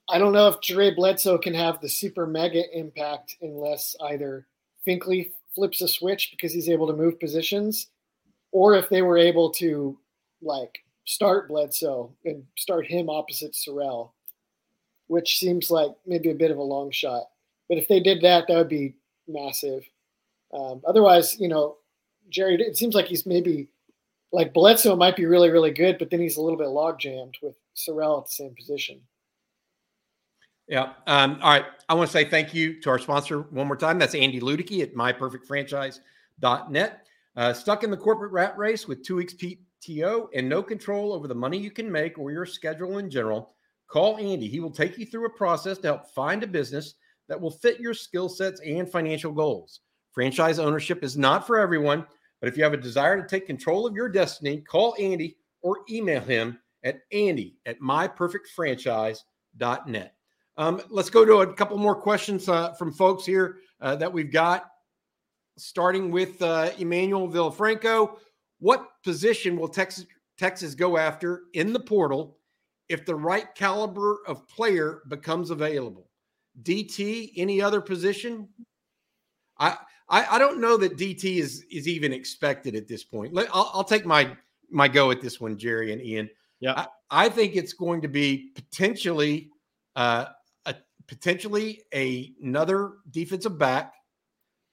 I 0.09 0.19
don't 0.19 0.33
know 0.33 0.47
if 0.47 0.61
Jure 0.61 0.95
Bledsoe 0.95 1.39
can 1.39 1.55
have 1.55 1.81
the 1.81 1.89
super 1.89 2.25
mega 2.25 2.63
impact 2.73 3.35
unless 3.43 3.97
either 4.01 4.47
Finkley 4.87 5.33
flips 5.57 5.81
a 5.83 5.89
switch 5.89 6.31
because 6.31 6.53
he's 6.53 6.69
able 6.69 6.87
to 6.87 6.93
move 6.93 7.19
positions, 7.19 7.89
or 8.53 8.77
if 8.77 8.89
they 8.89 9.03
were 9.03 9.19
able 9.19 9.51
to 9.55 9.99
like 10.41 10.79
start 11.05 11.49
Bledsoe 11.49 12.15
and 12.25 12.45
start 12.57 12.87
him 12.87 13.11
opposite 13.11 13.55
Sorrell, 13.55 14.11
which 15.09 15.41
seems 15.41 15.69
like 15.69 15.91
maybe 16.07 16.31
a 16.31 16.35
bit 16.35 16.53
of 16.53 16.59
a 16.59 16.63
long 16.63 16.93
shot. 16.93 17.25
But 17.69 17.79
if 17.79 17.89
they 17.89 17.99
did 17.99 18.23
that, 18.23 18.47
that 18.47 18.57
would 18.57 18.69
be 18.69 18.95
massive. 19.27 19.83
Um, 20.53 20.81
otherwise, 20.87 21.41
you 21.41 21.49
know, 21.49 21.79
Jerry, 22.29 22.55
it 22.55 22.77
seems 22.77 22.95
like 22.95 23.07
he's 23.07 23.27
maybe 23.27 23.69
like 24.33 24.53
Bledsoe 24.53 24.97
might 24.97 25.17
be 25.17 25.27
really, 25.27 25.51
really 25.51 25.71
good, 25.71 25.99
but 25.99 26.11
then 26.11 26.21
he's 26.21 26.37
a 26.37 26.43
little 26.43 26.59
bit 26.59 26.69
log 26.69 26.99
jammed 26.99 27.37
with 27.43 27.57
Sorrell 27.77 28.21
at 28.21 28.27
the 28.27 28.33
same 28.33 28.55
position. 28.55 29.01
Yeah. 30.67 30.95
Um, 31.07 31.39
all 31.43 31.51
right. 31.51 31.67
I 31.89 31.95
want 31.95 32.09
to 32.09 32.13
say 32.13 32.25
thank 32.25 32.55
you 32.55 32.81
to 32.81 32.91
our 32.91 32.99
sponsor 32.99 33.43
one 33.43 33.67
more 33.67 33.77
time. 33.77 33.99
That's 33.99 34.15
Andy 34.15 34.41
Ludicky 34.41 34.83
at 34.83 34.95
myperfectfranchise.net. 34.95 37.07
Uh, 37.37 37.53
stuck 37.53 37.85
in 37.85 37.91
the 37.91 37.97
corporate 37.97 38.33
rat 38.33 38.57
race 38.57 38.89
with 38.89 39.05
two 39.05 39.17
weeks 39.17 39.35
PTO 39.35 40.29
and 40.35 40.49
no 40.49 40.63
control 40.63 41.13
over 41.13 41.29
the 41.29 41.35
money 41.35 41.59
you 41.59 41.71
can 41.71 41.91
make 41.91 42.19
or 42.19 42.31
your 42.31 42.47
schedule 42.47 42.99
in 42.99 43.11
general, 43.11 43.55
call 43.89 44.17
Andy. 44.17 44.49
He 44.49 44.61
will 44.61 44.71
take 44.71 44.97
you 44.97 45.05
through 45.05 45.27
a 45.27 45.31
process 45.31 45.77
to 45.79 45.89
help 45.89 46.11
find 46.13 46.43
a 46.43 46.47
business 46.47 46.95
that 47.29 47.41
will 47.41 47.51
fit 47.51 47.81
your 47.81 47.95
skill 47.95 48.29
sets 48.29 48.61
and 48.61 48.91
financial 48.91 49.33
goals. 49.33 49.81
Franchise 50.15 50.61
ownership 50.61 51.03
is 51.03 51.19
not 51.19 51.47
for 51.47 51.59
everyone, 51.59 52.07
but 52.41 52.49
if 52.49 52.57
you 52.57 52.63
have 52.63 52.73
a 52.73 52.79
desire 52.79 53.21
to 53.21 53.29
take 53.29 53.47
control 53.47 53.87
of 53.87 53.95
your 53.95 54.09
destiny, 54.09 54.61
call 54.61 54.95
Andy 54.99 55.37
or 55.61 55.81
email 55.91 56.21
him 56.21 56.59
at 56.85 57.01
andy 57.13 57.57
at 57.67 57.81
myperfectfranchise.net. 57.81 60.15
Um, 60.57 60.81
let's 60.89 61.11
go 61.11 61.25
to 61.25 61.39
a 61.39 61.53
couple 61.53 61.77
more 61.79 61.97
questions 61.97 62.49
uh, 62.49 62.75
from 62.75 62.93
folks 62.93 63.27
here 63.27 63.57
uh, 63.81 63.97
that 63.97 64.13
we've 64.13 64.31
got. 64.31 64.71
Starting 65.57 66.13
with 66.13 66.41
uh, 66.43 66.71
Emmanuel 66.79 67.29
Villafranco, 67.29 68.19
what 68.61 68.87
position 69.03 69.57
will 69.57 69.67
Texas 69.69 70.07
Texas 70.39 70.75
go 70.75 70.97
after 70.97 71.43
in 71.55 71.73
the 71.73 71.81
portal 71.81 72.39
if 72.89 73.05
the 73.07 73.15
right 73.15 73.55
caliber 73.55 74.19
of 74.27 74.49
player 74.49 75.03
becomes 75.09 75.51
available? 75.51 76.11
DT, 76.63 77.33
any 77.37 77.63
other 77.63 77.81
position? 77.81 78.49
I 79.59 79.77
I, 80.09 80.37
I 80.37 80.39
don't 80.39 80.61
know 80.61 80.77
that 80.77 80.97
DT 80.97 81.39
is 81.39 81.65
is 81.71 81.89
even 81.89 82.13
expected 82.13 82.75
at 82.75 82.89
this 82.89 83.05
point. 83.05 83.33
Let, 83.33 83.49
I'll, 83.53 83.71
I'll 83.75 83.85
take 83.85 84.05
my 84.05 84.37
my 84.71 84.89
go 84.89 85.11
at 85.11 85.21
this 85.21 85.41
one, 85.41 85.57
Jerry 85.57 85.93
and 85.93 86.03
Ian. 86.03 86.29
Yeah, 86.61 86.73
I, 87.11 87.27
I 87.27 87.29
think 87.29 87.57
it's 87.57 87.73
going 87.73 88.03
to 88.03 88.09
be 88.09 88.53
potentially 88.55 89.51
uh, 89.97 90.27
potentially 91.07 91.83
a, 91.93 92.33
another 92.43 92.95
defensive 93.11 93.59
back, 93.59 93.95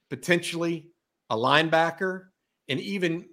potentially 0.09 0.89
a 1.29 1.35
linebacker, 1.35 2.25
and 2.69 2.79
even 2.79 3.25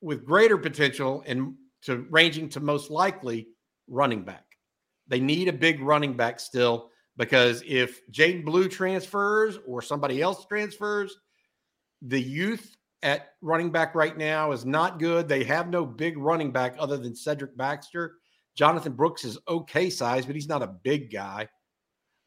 with 0.00 0.24
greater 0.24 0.58
potential 0.58 1.22
and 1.26 1.54
to 1.82 2.06
ranging 2.10 2.48
to 2.50 2.60
most 2.60 2.90
likely 2.90 3.48
running 3.88 4.22
back. 4.22 4.44
They 5.08 5.20
need 5.20 5.48
a 5.48 5.52
big 5.52 5.80
running 5.80 6.16
back 6.16 6.40
still 6.40 6.90
because 7.16 7.62
if 7.66 8.00
Jaydon 8.10 8.44
Blue 8.44 8.68
transfers 8.68 9.58
or 9.66 9.82
somebody 9.82 10.22
else 10.22 10.46
transfers, 10.46 11.16
the 12.06 12.20
youth 12.20 12.76
at 13.02 13.32
running 13.42 13.70
back 13.70 13.94
right 13.94 14.16
now 14.16 14.52
is 14.52 14.64
not 14.64 14.98
good. 14.98 15.28
They 15.28 15.44
have 15.44 15.68
no 15.68 15.84
big 15.84 16.16
running 16.16 16.52
back 16.52 16.74
other 16.78 16.96
than 16.96 17.14
Cedric 17.14 17.56
Baxter. 17.56 18.14
Jonathan 18.56 18.92
Brooks 18.92 19.24
is 19.24 19.38
okay 19.48 19.90
size, 19.90 20.24
but 20.24 20.34
he's 20.34 20.48
not 20.48 20.62
a 20.62 20.66
big 20.66 21.12
guy. 21.12 21.48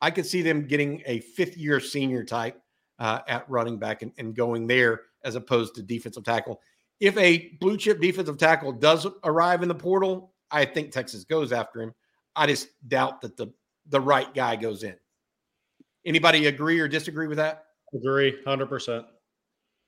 I 0.02 0.12
could 0.12 0.26
see 0.26 0.42
them 0.42 0.68
getting 0.68 1.02
a 1.06 1.20
fifth 1.20 1.58
year 1.58 1.80
senior 1.80 2.24
type 2.24 2.62
uh, 3.00 3.20
at 3.28 3.50
running 3.50 3.80
back 3.80 4.02
and, 4.02 4.12
and 4.18 4.36
going 4.36 4.68
there 4.68 5.02
as 5.24 5.36
opposed 5.36 5.76
to 5.76 5.82
defensive 5.82 6.24
tackle. 6.24 6.62
If 7.00 7.18
a 7.18 7.56
blue 7.60 7.78
chip 7.78 8.00
defensive 8.00 8.38
tackle 8.38 8.72
does 8.72 9.08
arrive 9.24 9.62
in 9.62 9.68
the 9.68 9.76
portal, 9.76 10.34
I 10.52 10.66
think 10.66 10.92
Texas 10.92 11.24
goes 11.24 11.52
after 11.52 11.82
him. 11.82 11.94
I 12.36 12.48
just 12.48 12.70
doubt 12.88 13.22
that 13.22 13.38
the 13.38 13.48
the 13.90 14.02
right 14.02 14.34
guy 14.34 14.56
goes 14.56 14.84
in. 14.84 14.96
Anybody 16.06 16.48
agree 16.48 16.80
or 16.80 16.88
disagree 16.88 17.28
with 17.28 17.38
that? 17.38 17.66
Agree, 17.94 18.38
hundred 18.46 18.68
percent. 18.68 19.06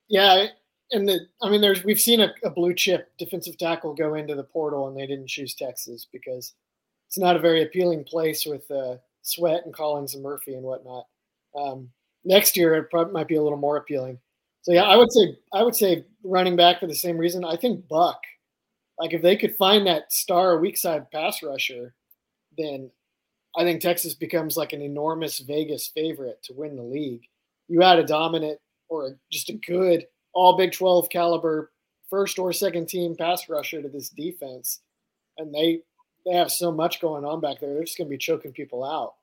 Yeah, 0.09 0.47
and 0.91 1.07
the 1.07 1.27
I 1.41 1.49
mean, 1.49 1.61
there's 1.61 1.83
we've 1.83 1.99
seen 1.99 2.19
a, 2.19 2.33
a, 2.43 2.49
blue 2.49 2.73
chip 2.73 3.11
defensive 3.17 3.57
tackle 3.57 3.93
go 3.93 4.15
into 4.15 4.35
the 4.35 4.43
portal, 4.43 4.87
and 4.87 4.97
they 4.97 5.05
didn't 5.05 5.27
choose 5.27 5.53
Texas 5.53 6.07
because 6.11 6.53
it's 7.07 7.17
not 7.17 7.35
a 7.35 7.39
very 7.39 7.61
appealing 7.61 8.03
place 8.03 8.45
with 8.45 8.69
uh, 8.71 8.95
Sweat 9.21 9.65
and 9.65 9.73
Collins 9.73 10.15
and 10.15 10.23
Murphy 10.23 10.55
and 10.55 10.63
whatnot. 10.63 11.05
Um, 11.55 11.89
next 12.25 12.57
year, 12.57 12.75
it 12.75 12.89
probably 12.89 13.13
might 13.13 13.27
be 13.27 13.35
a 13.35 13.41
little 13.41 13.57
more 13.57 13.77
appealing. 13.77 14.19
So 14.63 14.73
yeah, 14.73 14.83
I 14.83 14.95
would 14.95 15.11
say 15.11 15.37
I 15.53 15.63
would 15.63 15.75
say 15.75 16.05
running 16.23 16.55
back 16.55 16.79
for 16.79 16.87
the 16.87 16.95
same 16.95 17.17
reason. 17.17 17.45
I 17.45 17.55
think 17.55 17.87
Buck, 17.87 18.21
like 18.97 19.13
if 19.13 19.21
they 19.21 19.37
could 19.37 19.55
find 19.57 19.85
that 19.85 20.11
star 20.11 20.57
weak 20.57 20.77
side 20.77 21.11
pass 21.11 21.43
rusher, 21.43 21.93
then 22.57 22.89
I 23.55 23.63
think 23.63 23.81
Texas 23.81 24.15
becomes 24.15 24.57
like 24.57 24.73
an 24.73 24.81
enormous 24.81 25.39
Vegas 25.39 25.87
favorite 25.87 26.41
to 26.43 26.53
win 26.53 26.75
the 26.75 26.83
league. 26.83 27.23
You 27.67 27.83
add 27.83 27.99
a 27.99 28.03
dominant 28.03 28.59
or 28.89 29.17
just 29.31 29.49
a 29.49 29.53
good 29.53 30.05
all 30.33 30.57
Big 30.57 30.71
12 30.71 31.09
caliber 31.09 31.71
first 32.09 32.39
or 32.39 32.51
second 32.51 32.87
team 32.87 33.15
pass 33.15 33.49
rusher 33.49 33.81
to 33.81 33.89
this 33.89 34.09
defense, 34.09 34.81
and 35.37 35.53
they 35.53 35.81
they 36.25 36.35
have 36.35 36.51
so 36.51 36.71
much 36.71 36.99
going 36.99 37.23
on 37.23 37.39
back 37.39 37.59
there. 37.59 37.73
They're 37.73 37.83
just 37.83 37.97
going 37.97 38.07
to 38.07 38.13
be 38.13 38.17
choking 38.17 38.51
people 38.51 38.83
out. 38.83 39.15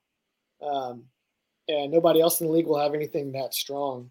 Um, 0.67 1.05
and 1.69 1.93
nobody 1.93 2.21
else 2.21 2.41
in 2.41 2.47
the 2.47 2.53
league 2.53 2.67
will 2.67 2.81
have 2.81 2.95
anything 2.95 3.33
that 3.33 3.55
strong. 3.55 4.11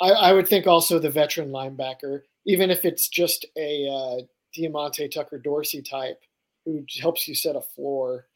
I, 0.00 0.10
I 0.10 0.32
would 0.32 0.46
think 0.46 0.66
also 0.66 0.98
the 0.98 1.10
veteran 1.10 1.50
linebacker, 1.50 2.22
even 2.46 2.70
if 2.70 2.84
it's 2.84 3.08
just 3.08 3.46
a 3.56 3.88
uh, 3.88 4.22
Diamante 4.54 5.08
Tucker 5.08 5.38
Dorsey 5.38 5.82
type 5.82 6.20
who 6.64 6.84
helps 7.00 7.26
you 7.26 7.34
set 7.34 7.56
a 7.56 7.60
floor, 7.60 8.26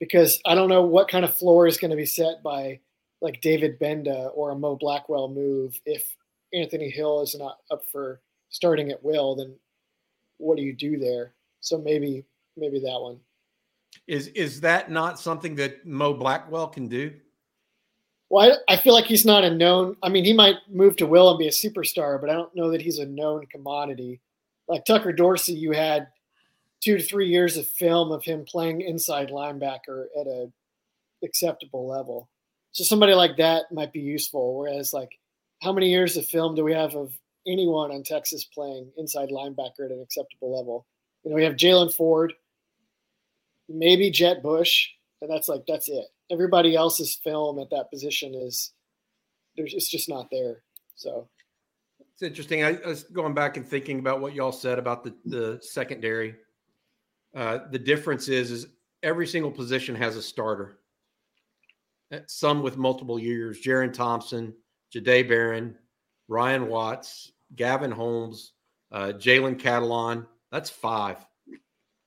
because 0.00 0.40
I 0.46 0.54
don't 0.54 0.70
know 0.70 0.82
what 0.82 1.08
kind 1.08 1.24
of 1.24 1.36
floor 1.36 1.66
is 1.66 1.76
going 1.76 1.90
to 1.90 1.96
be 1.96 2.06
set 2.06 2.42
by 2.42 2.80
like 3.22 3.40
David 3.40 3.78
Gbenda 3.78 4.30
or 4.34 4.50
a 4.50 4.54
Mo 4.54 4.76
Blackwell 4.76 5.28
move. 5.28 5.80
If 5.86 6.14
Anthony 6.52 6.90
Hill 6.90 7.22
is 7.22 7.34
not 7.34 7.60
up 7.70 7.88
for 7.90 8.20
starting 8.50 8.90
at 8.90 9.02
will, 9.02 9.36
then 9.36 9.54
what 10.36 10.56
do 10.56 10.62
you 10.62 10.74
do 10.74 10.98
there? 10.98 11.32
So 11.60 11.78
maybe 11.78 12.24
maybe 12.56 12.80
that 12.80 13.00
one. 13.00 13.18
Is 14.06 14.26
is 14.28 14.60
that 14.60 14.90
not 14.90 15.18
something 15.18 15.54
that 15.54 15.86
Mo 15.86 16.12
Blackwell 16.12 16.66
can 16.66 16.88
do? 16.88 17.12
Well, 18.28 18.58
I, 18.68 18.72
I, 18.72 18.76
feel 18.78 18.94
like 18.94 19.04
he's 19.04 19.26
not 19.26 19.44
a 19.44 19.50
known. 19.50 19.94
I 20.02 20.08
mean, 20.08 20.24
he 20.24 20.32
might 20.32 20.56
move 20.66 20.96
to 20.96 21.06
Will 21.06 21.28
and 21.28 21.38
be 21.38 21.48
a 21.48 21.50
superstar, 21.50 22.18
but 22.18 22.30
I 22.30 22.32
don't 22.32 22.54
know 22.56 22.70
that 22.70 22.80
he's 22.80 22.98
a 22.98 23.04
known 23.04 23.44
commodity. 23.46 24.20
Like 24.68 24.86
Tucker 24.86 25.12
Dorsey, 25.12 25.52
you 25.52 25.72
had 25.72 26.08
two 26.80 26.96
to 26.96 27.02
three 27.02 27.28
years 27.28 27.58
of 27.58 27.68
film 27.68 28.10
of 28.10 28.24
him 28.24 28.46
playing 28.46 28.80
inside 28.80 29.28
linebacker 29.28 30.06
at 30.18 30.26
a 30.26 30.50
acceptable 31.22 31.86
level. 31.86 32.30
So 32.72 32.84
somebody 32.84 33.14
like 33.14 33.36
that 33.36 33.70
might 33.70 33.92
be 33.92 34.00
useful. 34.00 34.56
Whereas, 34.56 34.92
like, 34.92 35.10
how 35.62 35.72
many 35.72 35.90
years 35.90 36.16
of 36.16 36.26
film 36.26 36.54
do 36.54 36.64
we 36.64 36.72
have 36.72 36.94
of 36.94 37.12
anyone 37.46 37.90
on 37.90 38.02
Texas 38.02 38.44
playing 38.44 38.90
inside 38.96 39.28
linebacker 39.28 39.84
at 39.84 39.90
an 39.90 40.00
acceptable 40.02 40.56
level? 40.56 40.86
You 41.22 41.30
know, 41.30 41.36
we 41.36 41.44
have 41.44 41.54
Jaylan 41.54 41.94
Ford, 41.94 42.32
maybe 43.68 44.10
Jett 44.10 44.42
Bush, 44.42 44.88
and 45.20 45.30
that's 45.30 45.48
like 45.48 45.62
that's 45.68 45.88
it. 45.88 46.06
Everybody 46.30 46.74
else's 46.74 47.14
film 47.22 47.58
at 47.58 47.70
that 47.70 47.90
position 47.90 48.34
is 48.34 48.72
there's 49.56 49.74
it's 49.74 49.88
just 49.88 50.08
not 50.08 50.28
there. 50.30 50.62
So 50.96 51.28
it's 52.12 52.22
interesting. 52.22 52.64
I, 52.64 52.78
I 52.84 52.88
was 52.88 53.04
going 53.04 53.34
back 53.34 53.56
and 53.56 53.66
thinking 53.66 53.98
about 53.98 54.20
what 54.20 54.34
y'all 54.34 54.52
said 54.52 54.78
about 54.78 55.04
the 55.04 55.14
the 55.26 55.58
secondary. 55.62 56.36
Uh, 57.34 57.60
the 57.70 57.78
difference 57.78 58.28
is 58.28 58.50
is 58.50 58.66
every 59.02 59.26
single 59.26 59.50
position 59.50 59.94
has 59.94 60.16
a 60.16 60.22
starter. 60.22 60.78
Some 62.26 62.62
with 62.62 62.76
multiple 62.76 63.18
years. 63.18 63.60
Jerrin 63.62 63.92
Thompson, 63.92 64.54
Jahdae 64.94 65.28
Barron, 65.28 65.76
Ryan 66.28 66.68
Watts, 66.68 67.32
Gavin 67.56 67.90
Holmes, 67.90 68.52
uh, 68.90 69.12
Jalen 69.16 69.60
Catalon. 69.60 70.26
That's 70.50 70.70
five. 70.70 71.24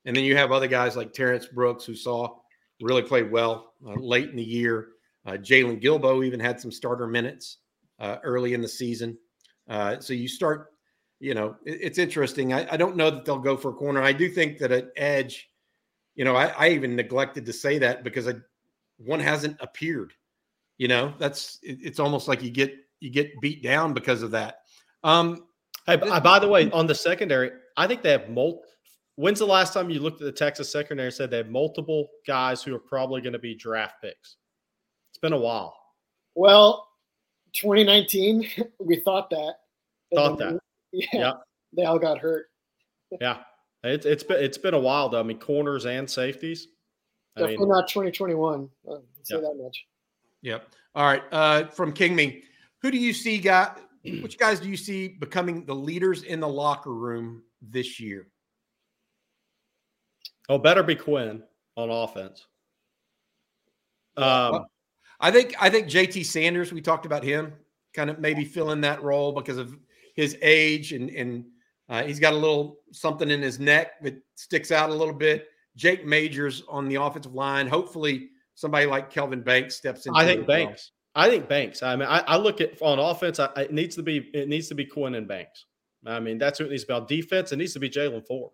And 0.05 0.15
then 0.15 0.23
you 0.23 0.35
have 0.37 0.51
other 0.51 0.67
guys 0.67 0.95
like 0.95 1.13
Terrance 1.13 1.47
Brooks, 1.47 1.85
who 1.85 1.95
saw 1.95 2.37
really 2.81 3.01
played 3.01 3.31
well 3.31 3.73
uh, 3.85 3.93
late 3.93 4.29
in 4.29 4.35
the 4.35 4.43
year. 4.43 4.89
Uh, 5.25 5.33
Jaylon 5.33 5.81
Guilbeau 5.81 6.23
even 6.23 6.39
had 6.39 6.59
some 6.59 6.71
starter 6.71 7.07
minutes 7.07 7.57
uh, 7.99 8.17
early 8.23 8.53
in 8.53 8.61
the 8.61 8.67
season. 8.67 9.17
Uh, 9.67 9.99
so 9.99 10.13
you 10.13 10.27
start, 10.27 10.73
you 11.19 11.33
know, 11.33 11.55
it, 11.65 11.79
it's 11.81 11.97
interesting. 11.97 12.53
I, 12.53 12.73
I, 12.73 12.77
don't 12.77 12.95
know 12.95 13.09
that 13.09 13.25
they'll 13.25 13.39
go 13.39 13.57
for 13.57 13.71
a 13.71 13.73
corner. 13.73 14.03
I 14.03 14.13
do 14.13 14.29
think 14.29 14.59
that 14.59 14.71
an 14.71 14.91
edge, 14.95 15.49
you 16.13 16.23
know, 16.23 16.35
I, 16.35 16.47
I 16.49 16.69
even 16.69 16.95
neglected 16.95 17.45
to 17.47 17.53
say 17.53 17.79
that 17.79 18.03
because 18.03 18.27
I, 18.27 18.33
one 18.97 19.19
hasn't 19.19 19.57
appeared. 19.59 20.13
You 20.77 20.87
know, 20.87 21.13
that's 21.17 21.59
it, 21.63 21.79
it's 21.81 21.99
almost 21.99 22.27
like 22.27 22.43
you 22.43 22.51
get 22.51 22.73
you 22.99 23.09
get 23.09 23.39
beat 23.41 23.63
down 23.63 23.93
because 23.93 24.21
of 24.21 24.31
that. 24.31 24.59
Um, 25.03 25.45
hey, 25.85 25.97
by 25.97 26.39
the 26.39 26.47
way, 26.47 26.69
on 26.71 26.87
the 26.87 26.95
secondary, 26.95 27.51
I 27.77 27.87
think 27.87 28.01
they 28.01 28.11
have 28.11 28.29
multiple 28.29 28.63
When's 29.17 29.39
the 29.39 29.45
last 29.45 29.73
time 29.73 29.89
you 29.89 30.01
looked 30.01 30.21
at 30.21 30.25
the 30.25 30.31
Texas 30.31 30.69
secondary 30.69 31.07
and 31.07 31.13
said 31.13 31.31
they 31.31 31.37
have 31.37 31.49
multiple 31.49 32.09
guys 32.27 32.61
who 32.61 32.75
are 32.75 32.79
probably 32.79 33.21
going 33.21 33.33
to 33.33 33.39
be 33.39 33.55
draft 33.55 34.01
picks? 34.01 34.35
It's 35.11 35.19
been 35.19 35.33
a 35.33 35.37
while. 35.37 35.75
Well, 36.35 36.89
2019, 37.53 38.49
we 38.79 38.97
thought 38.97 39.29
that. 39.29 39.55
Thought 40.13 40.37
that. 40.39 40.59
Yeah, 40.91 41.07
yeah. 41.11 41.33
They 41.75 41.83
all 41.83 41.99
got 41.99 42.19
hurt. 42.19 42.45
yeah. 43.19 43.39
It's 43.83 44.05
it's 44.05 44.23
been 44.23 44.41
it's 44.41 44.57
been 44.57 44.73
a 44.73 44.79
while 44.79 45.09
though. 45.09 45.19
I 45.19 45.23
mean, 45.23 45.39
corners 45.39 45.85
and 45.85 46.09
safeties. 46.09 46.69
I 47.35 47.41
Definitely 47.41 47.65
mean, 47.65 47.69
not 47.69 47.87
2021. 47.87 48.69
I'll 48.87 49.03
say 49.23 49.35
that 49.35 49.59
much. 49.61 49.85
Yep. 50.41 50.69
All 50.95 51.05
right. 51.05 51.23
Uh, 51.31 51.65
from 51.65 51.93
Kingme, 51.93 52.43
who 52.81 52.91
do 52.91 52.97
you 52.97 53.13
see 53.13 53.37
got 53.39 53.81
which 54.21 54.37
guys 54.37 54.59
do 54.59 54.69
you 54.69 54.77
see 54.77 55.07
becoming 55.07 55.65
the 55.65 55.73
leaders 55.73 56.23
in 56.23 56.39
the 56.39 56.47
locker 56.47 56.93
room 56.93 57.43
this 57.61 57.99
year? 57.99 58.27
Oh, 60.47 60.57
better 60.57 60.83
be 60.83 60.95
Quinn 60.95 61.41
on 61.75 61.89
offense. 61.89 62.45
Um, 64.15 64.65
I 65.19 65.31
think 65.31 65.55
I 65.59 65.69
think 65.69 65.87
JT 65.87 66.25
Sanders. 66.25 66.71
We 66.71 66.81
talked 66.81 67.05
about 67.05 67.23
him, 67.23 67.53
kind 67.93 68.09
of 68.09 68.19
maybe 68.19 68.45
filling 68.45 68.81
that 68.81 69.01
role 69.01 69.31
because 69.31 69.57
of 69.57 69.75
his 70.15 70.37
age 70.41 70.93
and 70.93 71.09
and 71.09 71.45
uh, 71.89 72.03
he's 72.03 72.19
got 72.19 72.33
a 72.33 72.37
little 72.37 72.77
something 72.91 73.29
in 73.29 73.41
his 73.41 73.59
neck 73.59 74.01
that 74.03 74.21
sticks 74.35 74.71
out 74.71 74.89
a 74.89 74.93
little 74.93 75.13
bit. 75.13 75.47
Jake 75.75 76.05
Majors 76.05 76.63
on 76.67 76.87
the 76.87 76.95
offensive 76.95 77.33
line. 77.33 77.67
Hopefully, 77.67 78.29
somebody 78.55 78.85
like 78.85 79.09
Kelvin 79.09 79.41
Banks 79.41 79.75
steps 79.75 80.05
in. 80.05 80.15
I 80.15 80.25
think 80.25 80.47
Banks. 80.47 80.91
Well. 81.15 81.25
I 81.25 81.29
think 81.29 81.47
Banks. 81.47 81.81
I 81.83 81.95
mean, 81.95 82.07
I, 82.07 82.19
I 82.19 82.37
look 82.37 82.61
at 82.61 82.81
on 82.81 82.99
offense. 82.99 83.39
I, 83.39 83.49
it 83.57 83.71
needs 83.71 83.95
to 83.95 84.03
be 84.03 84.29
it 84.33 84.49
needs 84.49 84.67
to 84.69 84.75
be 84.75 84.85
Quinn 84.85 85.15
and 85.15 85.27
Banks. 85.27 85.65
I 86.05 86.19
mean, 86.19 86.37
that's 86.37 86.59
what 86.59 86.67
it 86.67 86.69
needs 86.69 86.83
to 86.83 86.87
be 86.87 86.93
on 86.93 87.05
defense. 87.07 87.51
It 87.51 87.57
needs 87.57 87.73
to 87.73 87.79
be 87.79 87.89
Jaylan 87.89 88.25
Ford 88.27 88.51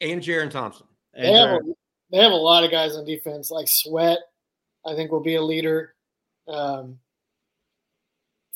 and 0.00 0.20
Jerrin 0.20 0.50
Thompson. 0.50 0.86
And 1.14 1.26
they, 1.26 1.32
have 1.32 1.50
a, 1.50 1.60
they 2.10 2.18
have 2.18 2.32
a 2.32 2.36
lot 2.36 2.64
of 2.64 2.70
guys 2.70 2.96
on 2.96 3.04
defense, 3.04 3.50
like 3.50 3.66
Sweat. 3.68 4.18
I 4.84 4.94
think 4.94 5.12
will 5.12 5.20
be 5.20 5.36
a 5.36 5.42
leader. 5.42 5.94
Um, 6.48 6.98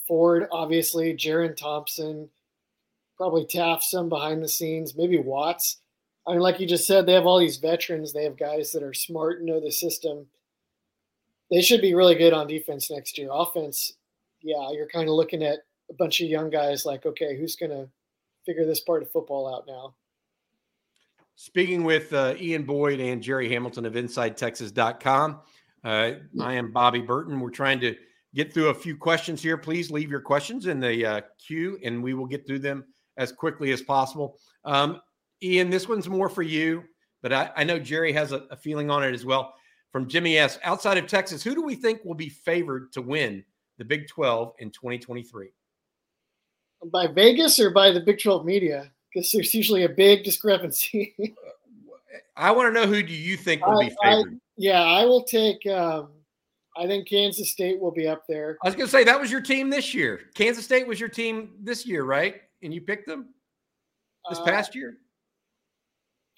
Ford, 0.09 0.49
obviously, 0.51 1.14
Jerrin 1.14 1.57
Thompson, 1.57 2.28
probably 3.16 3.47
Taft 3.47 3.84
some 3.84 4.09
behind 4.09 4.42
the 4.42 4.49
scenes, 4.49 4.97
maybe 4.97 5.18
Watts. 5.18 5.80
I 6.27 6.33
mean, 6.33 6.41
like 6.41 6.59
you 6.59 6.66
just 6.66 6.87
said, 6.87 7.07
they 7.07 7.12
have 7.12 7.27
all 7.27 7.39
these 7.39 7.59
veterans. 7.59 8.12
They 8.12 8.24
have 8.24 8.37
guys 8.37 8.72
that 8.72 8.83
are 8.83 8.95
smart 8.95 9.39
and 9.39 9.47
know 9.47 9.61
the 9.61 9.70
system. 9.70 10.27
They 11.51 11.62
should 11.62 11.81
be 11.81 11.95
really 11.95 12.16
good 12.16 12.33
on 12.33 12.49
defense 12.49 12.91
next 12.91 13.16
year. 13.16 13.29
Offense, 13.33 13.93
yeah, 14.43 14.70
you're 14.72 14.89
kind 14.89 15.09
of 15.09 15.14
looking 15.14 15.45
at 15.45 15.61
a 15.89 15.95
bunch 15.95 16.20
of 16.20 16.29
young 16.29 16.51
guys 16.51 16.85
like, 16.85 17.07
okay, 17.07 17.39
who's 17.39 17.55
going 17.55 17.70
to 17.70 17.89
figure 18.45 18.66
this 18.66 18.81
part 18.81 19.03
of 19.03 19.11
football 19.11 19.55
out 19.55 19.66
now? 19.68 19.95
Speaking 21.37 21.85
with 21.85 22.12
uh, 22.12 22.35
Ian 22.41 22.64
Boyd 22.64 22.99
and 22.99 23.22
Jerry 23.22 23.49
Hamilton 23.49 23.85
of 23.85 23.93
InsideTexas.com, 23.93 25.41
uh, 25.85 26.12
I 26.41 26.55
am 26.55 26.72
Bobby 26.72 27.03
Burton. 27.03 27.39
We're 27.39 27.51
trying 27.51 27.79
to 27.81 27.95
get 28.35 28.53
through 28.53 28.68
a 28.68 28.74
few 28.74 28.97
questions 28.97 29.43
here. 29.43 29.57
Please 29.57 29.91
leave 29.91 30.11
your 30.11 30.20
questions 30.20 30.66
in 30.66 30.81
the 30.81 31.07
uh, 31.07 31.20
queue, 31.39 31.79
and 31.85 32.03
we 32.03 32.14
will 32.14 32.27
get 32.27 32.47
through 32.47 32.61
them 32.61 32.85
as 33.16 33.33
quickly 33.33 33.70
as 33.70 33.83
possible. 33.83 34.39
Um, 34.64 35.01
Ian, 35.55 35.70
this 35.70 35.88
one's 35.88 36.09
more 36.09 36.28
for 36.28 36.42
you, 36.42 36.84
but 37.22 37.32
I, 37.32 37.51
I 37.57 37.64
know 37.64 37.78
Jerry 37.78 38.12
has 38.12 38.32
a, 38.32 38.44
a, 38.51 38.57
feeling 38.57 38.90
on 38.90 39.03
it 39.03 39.14
as 39.14 39.24
well. 39.24 39.55
From 39.92 40.09
Jimmy 40.09 40.36
S. 40.38 40.59
Outside 40.62 40.99
of 40.99 41.07
Texas, 41.07 41.42
who 41.42 41.55
do 41.55 41.62
we 41.62 41.74
think 41.74 42.05
will 42.05 42.14
be 42.14 42.28
favored 42.28 42.92
to 42.92 43.03
win 43.03 43.44
the 43.78 43.84
Big 43.84 44.09
12 44.09 44.55
in 44.59 44.70
2023? 44.70 45.49
By 46.92 47.07
Vegas 47.07 47.59
or 47.59 47.70
by 47.70 47.90
the 47.90 48.01
Big 48.01 48.20
12 48.20 48.44
media? 48.44 48.90
Because 49.12 49.30
there's 49.32 49.55
usually 49.55 49.84
a 49.84 49.88
big 49.88 50.24
discrepancy. 50.24 51.16
I 52.36 52.51
want 52.51 52.74
to 52.74 52.78
know 52.78 52.86
who 52.86 53.03
do 53.03 53.14
you 53.14 53.36
think 53.36 53.64
will 53.66 53.80
I, 53.80 53.88
be 53.88 53.97
favored? 54.03 54.34
I, 54.34 54.38
yeah, 54.59 54.82
I 54.82 55.05
will 55.05 55.24
take. 55.24 55.66
Um, 55.66 56.11
I 56.76 56.86
think 56.86 57.09
Kansas 57.09 57.51
State 57.51 57.80
will 57.80 57.90
be 57.90 58.07
up 58.07 58.24
there. 58.28 58.59
I 58.62 58.68
was 58.68 58.74
going 58.74 58.86
to 58.86 58.90
say 58.90 59.05
that 59.05 59.18
was 59.18 59.30
your 59.30 59.40
team 59.40 59.70
this 59.70 59.94
year. 59.94 60.20
Kansas 60.34 60.64
State 60.64 60.86
was 60.86 61.01
your 61.01 61.09
team 61.09 61.53
this 61.62 61.86
year, 61.86 62.05
right? 62.05 62.42
And 62.62 62.74
you 62.74 62.82
picked 62.82 63.07
them 63.07 63.28
this 64.28 64.38
uh, 64.38 64.44
past 64.44 64.74
year. 64.74 64.99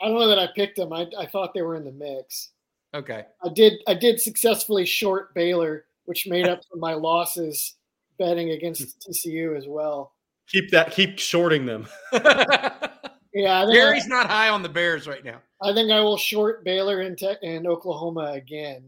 I 0.01 0.07
don't 0.07 0.19
know 0.19 0.29
that 0.29 0.39
I 0.39 0.49
picked 0.55 0.77
them. 0.77 0.93
I, 0.93 1.07
I 1.19 1.27
thought 1.27 1.55
they 1.55 1.63
were 1.63 1.77
in 1.77 1.85
the 1.85 1.93
mix. 1.93 2.51
Okay. 2.95 3.25
I 3.45 3.49
did. 3.51 3.75
I 3.87 3.95
did 3.95 4.21
successfully 4.21 4.87
short 4.87 5.35
Baylor, 5.35 5.85
which 6.05 6.27
made 6.27 6.49
up 6.49 6.63
for 6.71 6.79
my 6.79 6.95
losses 6.95 7.75
betting 8.19 8.51
against 8.51 9.01
TCU 9.01 9.57
as 9.57 9.67
well. 9.67 10.15
Keep 10.49 10.71
that. 10.71 10.93
Keep 10.93 11.19
shorting 11.19 11.67
them. 11.67 11.87
yeah, 12.13 13.67
Gary's 13.71 14.07
I, 14.07 14.09
not 14.09 14.27
high 14.27 14.49
on 14.49 14.63
the 14.63 14.69
Bears 14.69 15.07
right 15.07 15.25
now. 15.25 15.41
I 15.63 15.75
think 15.75 15.91
I 15.91 16.01
will 16.01 16.17
short 16.17 16.65
Baylor 16.65 17.01
and, 17.01 17.19
te- 17.19 17.37
and 17.43 17.67
Oklahoma 17.67 18.33
again. 18.33 18.85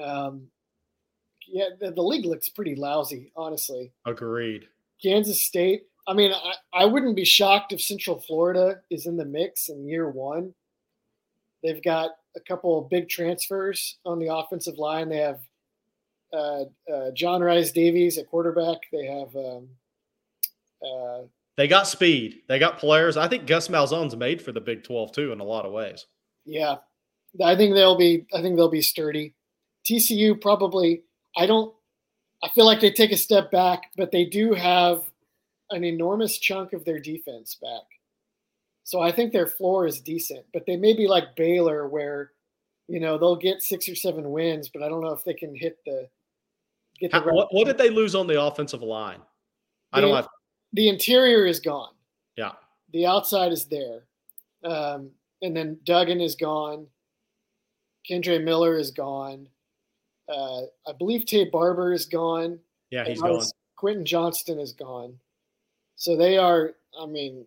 Um, 0.00 0.48
yeah, 1.48 1.70
the, 1.80 1.90
the 1.92 2.02
league 2.02 2.26
looks 2.26 2.48
pretty 2.48 2.74
lousy, 2.74 3.32
honestly. 3.36 3.92
Agreed. 4.04 4.68
Kansas 5.02 5.42
State. 5.42 5.84
I 6.06 6.14
mean, 6.14 6.32
I, 6.32 6.54
I 6.72 6.84
wouldn't 6.84 7.16
be 7.16 7.24
shocked 7.24 7.72
if 7.72 7.80
Central 7.80 8.20
Florida 8.20 8.80
is 8.90 9.06
in 9.06 9.16
the 9.16 9.24
mix 9.24 9.68
in 9.68 9.86
year 9.86 10.08
one. 10.08 10.54
They've 11.62 11.82
got 11.82 12.10
a 12.36 12.40
couple 12.40 12.78
of 12.78 12.90
big 12.90 13.08
transfers 13.08 13.98
on 14.04 14.18
the 14.18 14.32
offensive 14.32 14.78
line. 14.78 15.08
They 15.08 15.18
have 15.18 15.40
uh, 16.32 16.64
uh, 16.92 17.10
John 17.12 17.42
Rice 17.42 17.72
Davies 17.72 18.18
at 18.18 18.28
quarterback. 18.28 18.78
They 18.92 19.06
have. 19.06 19.34
Um, 19.34 19.68
uh, 20.84 21.22
they 21.56 21.66
got 21.66 21.88
speed. 21.88 22.42
They 22.48 22.58
got 22.58 22.78
players. 22.78 23.16
I 23.16 23.28
think 23.28 23.46
Gus 23.46 23.68
Malzahn's 23.68 24.14
made 24.14 24.42
for 24.42 24.52
the 24.52 24.60
Big 24.60 24.84
Twelve 24.84 25.12
too, 25.12 25.32
in 25.32 25.40
a 25.40 25.44
lot 25.44 25.64
of 25.64 25.72
ways. 25.72 26.06
Yeah, 26.44 26.76
I 27.42 27.56
think 27.56 27.74
they'll 27.74 27.96
be. 27.96 28.26
I 28.34 28.42
think 28.42 28.56
they'll 28.56 28.68
be 28.68 28.82
sturdy. 28.82 29.34
TCU 29.90 30.40
probably. 30.40 31.02
I 31.36 31.46
don't. 31.46 31.74
I 32.42 32.50
feel 32.50 32.66
like 32.66 32.80
they 32.80 32.90
take 32.90 33.12
a 33.12 33.16
step 33.16 33.50
back, 33.50 33.90
but 33.96 34.12
they 34.12 34.26
do 34.26 34.52
have 34.52 35.02
an 35.70 35.84
enormous 35.84 36.38
chunk 36.38 36.72
of 36.72 36.84
their 36.84 36.98
defense 36.98 37.56
back. 37.60 37.82
So 38.84 39.00
I 39.00 39.10
think 39.10 39.32
their 39.32 39.48
floor 39.48 39.86
is 39.86 40.00
decent, 40.00 40.44
but 40.52 40.64
they 40.66 40.76
may 40.76 40.92
be 40.92 41.08
like 41.08 41.34
Baylor, 41.34 41.88
where 41.88 42.30
you 42.88 43.00
know 43.00 43.18
they'll 43.18 43.36
get 43.36 43.62
six 43.62 43.88
or 43.88 43.96
seven 43.96 44.30
wins, 44.30 44.68
but 44.68 44.82
I 44.82 44.88
don't 44.88 45.00
know 45.00 45.12
if 45.12 45.24
they 45.24 45.34
can 45.34 45.54
hit 45.54 45.78
the. 45.84 46.08
Get 47.00 47.10
the 47.10 47.18
How, 47.18 47.26
what, 47.26 47.52
what, 47.52 47.66
did 47.66 47.78
they 47.78 47.90
lose 47.90 48.14
on 48.14 48.26
the 48.26 48.40
offensive 48.40 48.82
line? 48.82 49.18
The, 49.92 49.98
I 49.98 50.00
don't 50.00 50.14
have. 50.14 50.28
The 50.72 50.88
interior 50.88 51.46
is 51.46 51.60
gone. 51.60 51.92
Yeah. 52.36 52.52
The 52.92 53.06
outside 53.06 53.52
is 53.52 53.64
there, 53.64 54.04
um, 54.64 55.10
and 55.42 55.56
then 55.56 55.78
Duggan 55.84 56.20
is 56.20 56.36
gone. 56.36 56.86
Kendre 58.08 58.42
Miller 58.42 58.78
is 58.78 58.92
gone. 58.92 59.48
Uh, 60.28 60.62
I 60.86 60.92
believe 60.96 61.22
Taye 61.22 61.50
Barber 61.50 61.92
is 61.92 62.06
gone. 62.06 62.60
Yeah, 62.90 63.04
he's 63.04 63.20
gone. 63.20 63.42
Quentin 63.76 64.04
Johnston 64.04 64.58
is 64.58 64.72
gone. 64.72 65.18
So 65.96 66.16
they 66.16 66.36
are, 66.36 66.74
I 66.98 67.06
mean, 67.06 67.46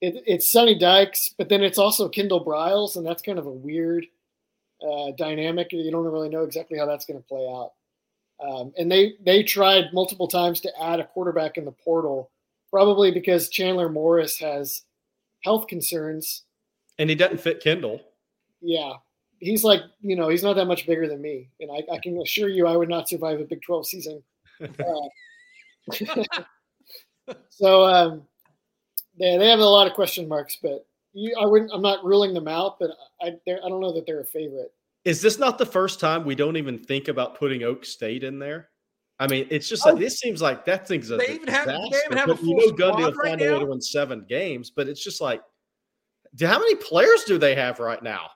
it, 0.00 0.22
it's 0.26 0.52
Sonny 0.52 0.78
Dykes, 0.78 1.30
but 1.36 1.48
then 1.48 1.62
it's 1.62 1.78
also 1.78 2.08
Kendall 2.08 2.44
Briles, 2.44 2.96
and 2.96 3.04
that's 3.04 3.22
kind 3.22 3.38
of 3.38 3.46
a 3.46 3.50
weird 3.50 4.06
uh, 4.82 5.10
dynamic. 5.16 5.72
You 5.72 5.90
don't 5.90 6.04
really 6.04 6.28
know 6.28 6.44
exactly 6.44 6.78
how 6.78 6.86
that's 6.86 7.04
going 7.04 7.20
to 7.20 7.28
play 7.28 7.46
out. 7.48 7.72
Um, 8.40 8.72
and 8.78 8.90
they 8.90 9.14
they 9.24 9.42
tried 9.42 9.92
multiple 9.92 10.28
times 10.28 10.60
to 10.60 10.72
add 10.80 11.00
a 11.00 11.06
quarterback 11.06 11.56
in 11.56 11.64
the 11.64 11.72
portal, 11.72 12.30
probably 12.70 13.10
because 13.10 13.48
Chandler 13.48 13.88
Morris 13.88 14.38
has 14.38 14.82
health 15.42 15.66
concerns, 15.66 16.44
and 16.98 17.10
he 17.10 17.16
doesn't 17.16 17.40
fit 17.40 17.60
Kendall. 17.60 18.00
Yeah, 18.60 18.92
he's 19.40 19.64
like 19.64 19.80
you 20.02 20.14
know 20.14 20.28
he's 20.28 20.44
not 20.44 20.54
that 20.54 20.66
much 20.66 20.86
bigger 20.86 21.08
than 21.08 21.20
me, 21.20 21.50
and 21.58 21.68
I, 21.72 21.94
I 21.94 21.98
can 21.98 22.20
assure 22.20 22.48
you 22.48 22.68
I 22.68 22.76
would 22.76 22.88
not 22.88 23.08
survive 23.08 23.40
a 23.40 23.44
Big 23.44 23.62
Twelve 23.62 23.86
season. 23.86 24.22
Uh, 24.60 25.08
so 27.50 27.84
um, 27.84 28.22
they 29.18 29.36
they 29.36 29.48
have 29.48 29.60
a 29.60 29.64
lot 29.64 29.86
of 29.86 29.94
question 29.94 30.28
marks, 30.28 30.56
but 30.62 30.86
you, 31.12 31.34
I 31.40 31.46
wouldn't. 31.46 31.70
I'm 31.72 31.82
not 31.82 32.04
ruling 32.04 32.34
them 32.34 32.48
out, 32.48 32.78
but 32.78 32.90
I 33.20 33.28
I 33.28 33.68
don't 33.68 33.80
know 33.80 33.92
that 33.92 34.06
they're 34.06 34.20
a 34.20 34.24
favorite. 34.24 34.72
Is 35.04 35.20
this 35.20 35.38
not 35.38 35.58
the 35.58 35.66
first 35.66 36.00
time 36.00 36.24
we 36.24 36.34
don't 36.34 36.56
even 36.56 36.78
think 36.78 37.08
about 37.08 37.38
putting 37.38 37.62
Oak 37.62 37.84
State 37.84 38.24
in 38.24 38.38
there? 38.38 38.68
I 39.20 39.26
mean, 39.26 39.46
it's 39.50 39.68
just 39.68 39.84
oh, 39.86 39.90
like 39.90 39.98
this 39.98 40.18
seems 40.18 40.40
like 40.40 40.64
that 40.66 40.86
thing's 40.86 41.10
a 41.10 41.16
they 41.16 41.34
even 41.34 41.48
have 41.48 41.66
they 41.66 42.00
even 42.06 42.18
have 42.18 42.28
a 42.28 42.36
full 42.36 42.46
you 42.46 42.56
know 42.56 42.72
Gundy 42.74 42.98
will 42.98 43.14
find 43.14 43.40
right 43.40 43.48
a 43.48 43.52
way 43.52 43.58
to 43.58 43.66
win 43.66 43.80
seven 43.80 44.24
games, 44.28 44.70
but 44.70 44.88
it's 44.88 45.02
just 45.02 45.20
like, 45.20 45.42
how 46.40 46.58
many 46.58 46.76
players 46.76 47.24
do 47.24 47.36
they 47.38 47.54
have 47.56 47.80
right 47.80 48.02
now? 48.02 48.28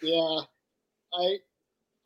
Yeah, 0.00 0.40
I 1.12 1.36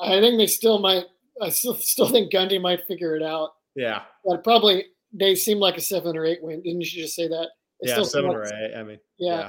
I 0.01 0.21
think 0.21 0.39
they 0.39 0.47
still 0.49 0.81
might. 0.81 1.05
I 1.41 1.51
still 1.51 1.75
still 1.75 2.09
think 2.09 2.33
Gundy 2.33 2.61
might 2.61 2.85
figure 2.87 3.15
it 3.15 3.23
out. 3.23 3.51
Yeah, 3.77 4.03
but 4.25 4.43
probably 4.43 4.87
they 5.13 5.35
seem 5.35 5.59
like 5.59 5.77
a 5.77 5.81
seven 5.81 6.17
or 6.17 6.25
eight 6.25 6.43
win. 6.43 6.63
Didn't 6.63 6.81
you 6.81 7.03
just 7.03 7.15
say 7.15 7.29
that? 7.29 7.49
They 7.83 7.89
yeah, 7.89 8.03
seven 8.03 8.31
or 8.31 8.45
eight. 8.45 8.75
I 8.77 8.83
mean, 8.83 8.99
yeah. 9.19 9.49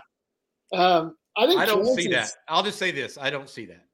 yeah. 0.71 0.79
Um, 0.79 1.15
I 1.37 1.45
think 1.47 1.59
I 1.59 1.65
don't 1.65 1.83
Kansas, 1.83 1.95
see 1.95 2.11
that. 2.11 2.31
I'll 2.47 2.63
just 2.63 2.79
say 2.79 2.91
this: 2.91 3.17
I 3.19 3.29
don't 3.29 3.49
see 3.49 3.65
that. 3.65 3.85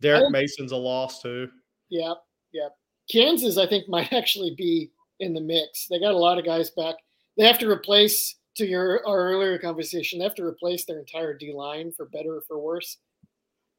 Derek 0.00 0.22
think, 0.22 0.32
Mason's 0.32 0.72
a 0.72 0.76
loss 0.76 1.22
too. 1.22 1.48
Yep, 1.90 2.16
yep. 2.52 2.72
Kansas, 3.10 3.58
I 3.58 3.66
think, 3.66 3.88
might 3.88 4.12
actually 4.12 4.54
be 4.56 4.90
in 5.20 5.34
the 5.34 5.40
mix. 5.40 5.86
They 5.88 5.98
got 5.98 6.14
a 6.14 6.18
lot 6.18 6.38
of 6.38 6.44
guys 6.44 6.70
back. 6.70 6.96
They 7.36 7.46
have 7.46 7.58
to 7.58 7.70
replace, 7.70 8.36
to 8.56 8.66
your 8.66 9.06
our 9.06 9.30
earlier 9.30 9.58
conversation, 9.58 10.18
they 10.18 10.24
have 10.24 10.34
to 10.36 10.44
replace 10.44 10.84
their 10.84 10.98
entire 10.98 11.34
D 11.36 11.52
line 11.52 11.92
for 11.92 12.06
better 12.06 12.36
or 12.36 12.42
for 12.42 12.58
worse. 12.58 12.98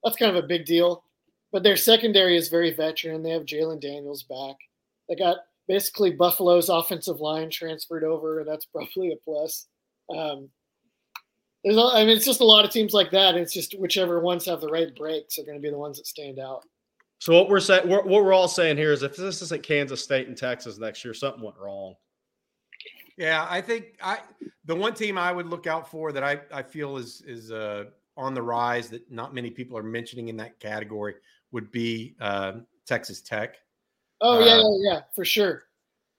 That's 0.04 0.18
kind 0.18 0.36
of 0.36 0.44
a 0.44 0.48
big 0.48 0.66
deal. 0.66 1.04
But 1.52 1.64
their 1.64 1.78
secondary 1.78 2.36
is 2.36 2.50
very 2.50 2.74
veteran. 2.74 3.24
They 3.24 3.32
have 3.32 3.46
Jalon 3.46 3.80
Daniels 3.80 4.24
back. 4.24 4.58
They 5.08 5.16
got 5.16 5.38
basically 5.68 6.12
Buffalo's 6.12 6.70
offensive 6.70 7.20
line 7.20 7.50
transferred 7.50 8.04
over. 8.04 8.44
That's 8.48 8.66
probably 8.66 9.12
a 9.12 9.16
plus. 9.24 9.68
Um, 10.16 10.50
there's, 11.64 11.78
I 11.78 12.06
mean, 12.06 12.16
it's 12.16 12.26
just 12.26 12.42
a 12.42 12.46
lot 12.46 12.66
of 12.66 12.72
teams 12.72 12.94
like 12.94 13.12
that. 13.12 13.36
It's 13.36 13.54
just 13.54 13.78
whichever 13.80 14.20
ones 14.20 14.46
have 14.46 14.62
the 14.62 14.70
right 14.70 14.96
breaks 14.96 15.38
are 15.38 15.44
going 15.44 15.58
to 15.58 15.62
be 15.62 15.70
the 15.70 15.78
ones 15.78 15.98
that 15.98 16.08
stand 16.08 16.40
out. 16.40 16.64
So 17.20 17.34
what 17.34 17.50
we're 17.50 17.60
saying, 17.60 17.90
what 17.90 18.08
we're 18.08 18.34
all 18.34 18.48
saying 18.48 18.78
here 18.78 18.92
is, 18.92 19.02
if 19.02 19.16
this 19.16 19.42
isn't 19.42 19.64
Kansas 19.64 20.04
State 20.04 20.28
and 20.28 20.38
Texas 20.38 20.78
next 20.78 21.04
year, 21.04 21.14
something 21.14 21.44
went 21.44 21.58
wrong. 21.58 21.96
Yeah, 23.18 23.48
I 23.50 23.60
think 23.62 23.98
I 24.02 24.20
the 24.66 24.76
one 24.76 24.94
team 24.94 25.18
I 25.18 25.32
would 25.32 25.48
look 25.48 25.66
out 25.66 25.90
for 25.90 26.12
that 26.12 26.24
I, 26.24 26.40
I 26.54 26.62
feel 26.62 26.98
is 26.98 27.24
is 27.26 27.52
uh, 27.52 27.86
on 28.16 28.36
the 28.36 28.42
rise 28.42 28.90
that 28.90 29.12
not 29.12 29.34
many 29.34 29.50
people 29.50 29.76
are 29.76 29.84
mentioning 29.84 30.28
in 30.28 30.38
that 30.38 30.60
category 30.60 31.16
would 31.52 31.72
be 31.72 32.16
uh, 32.22 32.54
Texas 32.86 33.22
Tech. 33.22 33.56
Oh 34.22 34.40
yeah, 34.40 34.54
uh, 34.54 34.58
yeah, 34.58 34.94
yeah, 34.94 35.02
for 35.16 35.26
sure. 35.26 35.64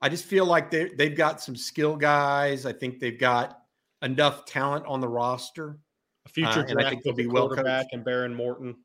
I 0.01 0.09
just 0.09 0.25
feel 0.25 0.47
like 0.47 0.71
they 0.71 0.91
they've 0.97 1.17
got 1.17 1.41
some 1.41 1.57
skill 1.57 1.97
guys. 1.97 2.67
I 2.67 2.73
think 2.73 3.01
they've 3.01 3.19
got 3.19 3.61
enough 4.03 4.45
talent 4.45 4.87
on 4.87 5.01
the 5.01 5.09
roster. 5.09 5.79
A 6.27 6.29
future 6.29 6.61
uh, 6.61 6.67
and 6.69 6.81
I 6.81 6.89
think 6.89 7.03
they'll 7.03 7.15
be 7.15 7.27
well 7.27 7.49
coached. 7.49 7.89
and 7.93 8.05
Behren 8.05 8.35
Morton. 8.35 8.77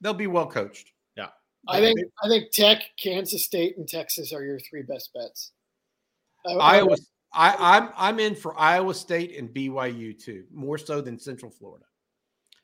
They'll 0.00 0.14
be 0.14 0.26
well 0.26 0.46
coached. 0.46 0.92
Yeah, 1.16 1.28
I 1.68 1.80
think 1.80 1.98
I 2.24 2.28
think 2.28 2.50
Tech, 2.52 2.82
Kansas 2.98 3.44
State, 3.44 3.76
and 3.76 3.86
Texas 3.86 4.32
are 4.32 4.44
your 4.44 4.58
three 4.60 4.82
best 4.82 5.10
bets. 5.12 5.52
I, 6.46 6.52
Iowa. 6.52 6.96
I, 7.32 7.76
I'm 7.76 7.90
I'm 7.96 8.18
in 8.18 8.34
for 8.34 8.58
Iowa 8.58 8.94
State 8.94 9.36
and 9.36 9.50
BYU 9.50 10.18
too, 10.18 10.44
more 10.52 10.78
so 10.78 11.00
than 11.00 11.18
Central 11.18 11.50
Florida. 11.50 11.84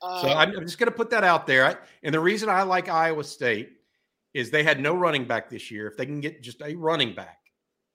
Uh, 0.02 0.22
so 0.22 0.28
I'm, 0.28 0.56
I'm 0.56 0.62
just 0.62 0.78
going 0.78 0.90
to 0.90 0.96
put 0.96 1.10
that 1.10 1.24
out 1.24 1.46
there. 1.46 1.80
And 2.02 2.14
the 2.14 2.20
reason 2.20 2.48
I 2.48 2.62
like 2.62 2.88
Iowa 2.88 3.24
State 3.24 3.75
is 4.36 4.50
they 4.50 4.62
had 4.62 4.80
no 4.80 4.94
running 4.94 5.24
back 5.24 5.48
this 5.48 5.70
year. 5.70 5.86
If 5.86 5.96
they 5.96 6.04
can 6.04 6.20
get 6.20 6.42
just 6.42 6.60
a 6.60 6.74
running 6.74 7.14
back 7.14 7.38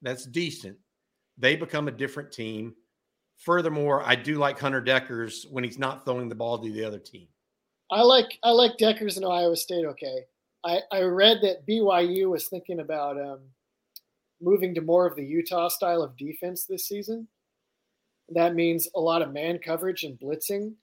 that's 0.01 0.25
decent, 0.25 0.75
they 1.37 1.55
become 1.55 1.87
a 1.87 1.91
different 1.91 2.31
team. 2.31 2.73
Furthermore, 3.37 4.01
I 4.03 4.15
do 4.15 4.35
like 4.35 4.59
Hunter 4.59 4.81
Dekkers 4.81 5.45
when 5.51 5.63
he's 5.63 5.77
not 5.77 6.03
throwing 6.03 6.29
the 6.29 6.35
ball 6.35 6.57
to 6.57 6.71
the 6.71 6.83
other 6.83 6.97
team. 6.97 7.27
I 7.91 8.01
like 8.01 8.39
I 8.43 8.51
like 8.51 8.77
Dekkers 8.77 9.17
in 9.17 9.23
Iowa 9.23 9.55
State. 9.55 9.85
Okay, 9.85 10.21
I 10.65 10.79
I 10.91 11.01
read 11.01 11.37
that 11.43 11.67
BYU 11.67 12.31
was 12.31 12.47
thinking 12.47 12.79
about 12.79 13.21
um, 13.21 13.41
moving 14.41 14.73
to 14.73 14.81
more 14.81 15.05
of 15.05 15.15
the 15.15 15.25
Utah 15.25 15.67
style 15.67 16.01
of 16.01 16.17
defense 16.17 16.65
this 16.65 16.87
season. 16.87 17.27
That 18.29 18.55
means 18.55 18.87
a 18.95 18.99
lot 18.99 19.21
of 19.21 19.31
man 19.31 19.59
coverage 19.59 20.03
and 20.03 20.19
blitzing. 20.19 20.73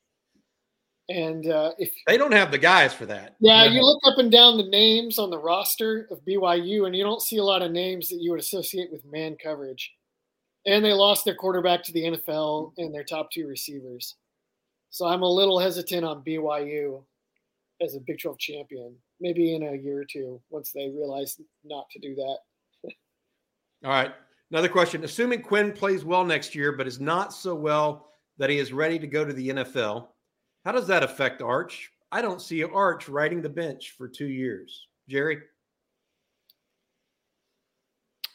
And 1.09 1.51
uh, 1.51 1.73
if 1.79 1.91
they 2.07 2.19
don't 2.19 2.33
have 2.33 2.51
the 2.51 2.59
guys 2.59 2.93
for 2.93 3.07
that, 3.07 3.37
yeah, 3.41 3.65
you 3.65 3.83
look 3.83 4.01
up 4.05 4.19
and 4.19 4.31
down 4.31 4.59
the 4.59 4.69
names 4.69 5.19
on 5.19 5.31
the 5.31 5.39
roster 5.39 6.07
of 6.11 6.23
BYU, 6.27 6.87
and 6.87 6.95
you 6.95 7.03
don't 7.03 7.23
see 7.23 7.39
a 7.39 7.45
lot 7.45 7.63
of 7.63 7.73
names 7.73 8.11
that 8.11 8.21
you 8.21 8.31
would 8.31 8.41
associate 8.41 8.93
with 8.93 9.05
man 9.07 9.37
coverage. 9.43 9.91
And 10.67 10.85
they 10.85 10.93
lost 10.93 11.25
their 11.25 11.35
quarterback 11.35 11.83
to 11.85 11.93
the 11.93 12.03
NFL 12.03 12.73
and 12.77 12.95
their 12.95 13.05
top 13.05 13.31
two 13.31 13.47
receivers. 13.47 14.17
So 14.91 15.07
I'm 15.07 15.23
a 15.23 15.31
little 15.31 15.59
hesitant 15.59 16.05
on 16.05 16.23
BYU 16.25 17.03
as 17.81 17.95
a 17.95 18.01
Big 18.01 18.21
12 18.21 18.39
champion. 18.39 18.95
Maybe 19.21 19.55
in 19.55 19.63
a 19.63 19.77
year 19.77 20.01
or 20.01 20.05
two, 20.05 20.41
once 20.51 20.73
they 20.73 20.91
realize 20.91 21.41
not 21.65 21.89
to 21.91 21.99
do 22.01 22.15
that. 22.17 22.39
All 23.85 23.91
right. 23.91 24.13
Another 24.51 24.69
question. 24.69 25.05
Assuming 25.05 25.43
Quinn 25.43 25.73
plays 25.73 26.05
well 26.05 26.25
next 26.25 26.55
year, 26.55 26.73
but 26.73 26.87
is 26.87 27.01
not 27.01 27.33
so 27.33 27.55
well 27.55 28.11
that 28.39 28.51
he 28.51 28.59
is 28.59 28.73
ready 28.73 28.99
to 28.99 29.07
go 29.07 29.25
to 29.25 29.33
the 29.33 29.49
NFL, 29.49 30.09
how 30.69 30.73
does 30.73 30.87
that 30.87 31.03
affect 31.03 31.41
Arch? 31.41 31.91
I 32.13 32.21
don't 32.21 32.43
see 32.43 32.63
Arch 32.63 33.09
riding 33.09 33.41
the 33.41 33.49
bench 33.49 33.95
for 33.97 34.07
two 34.07 34.27
years. 34.27 34.87
Jerry? 35.09 35.39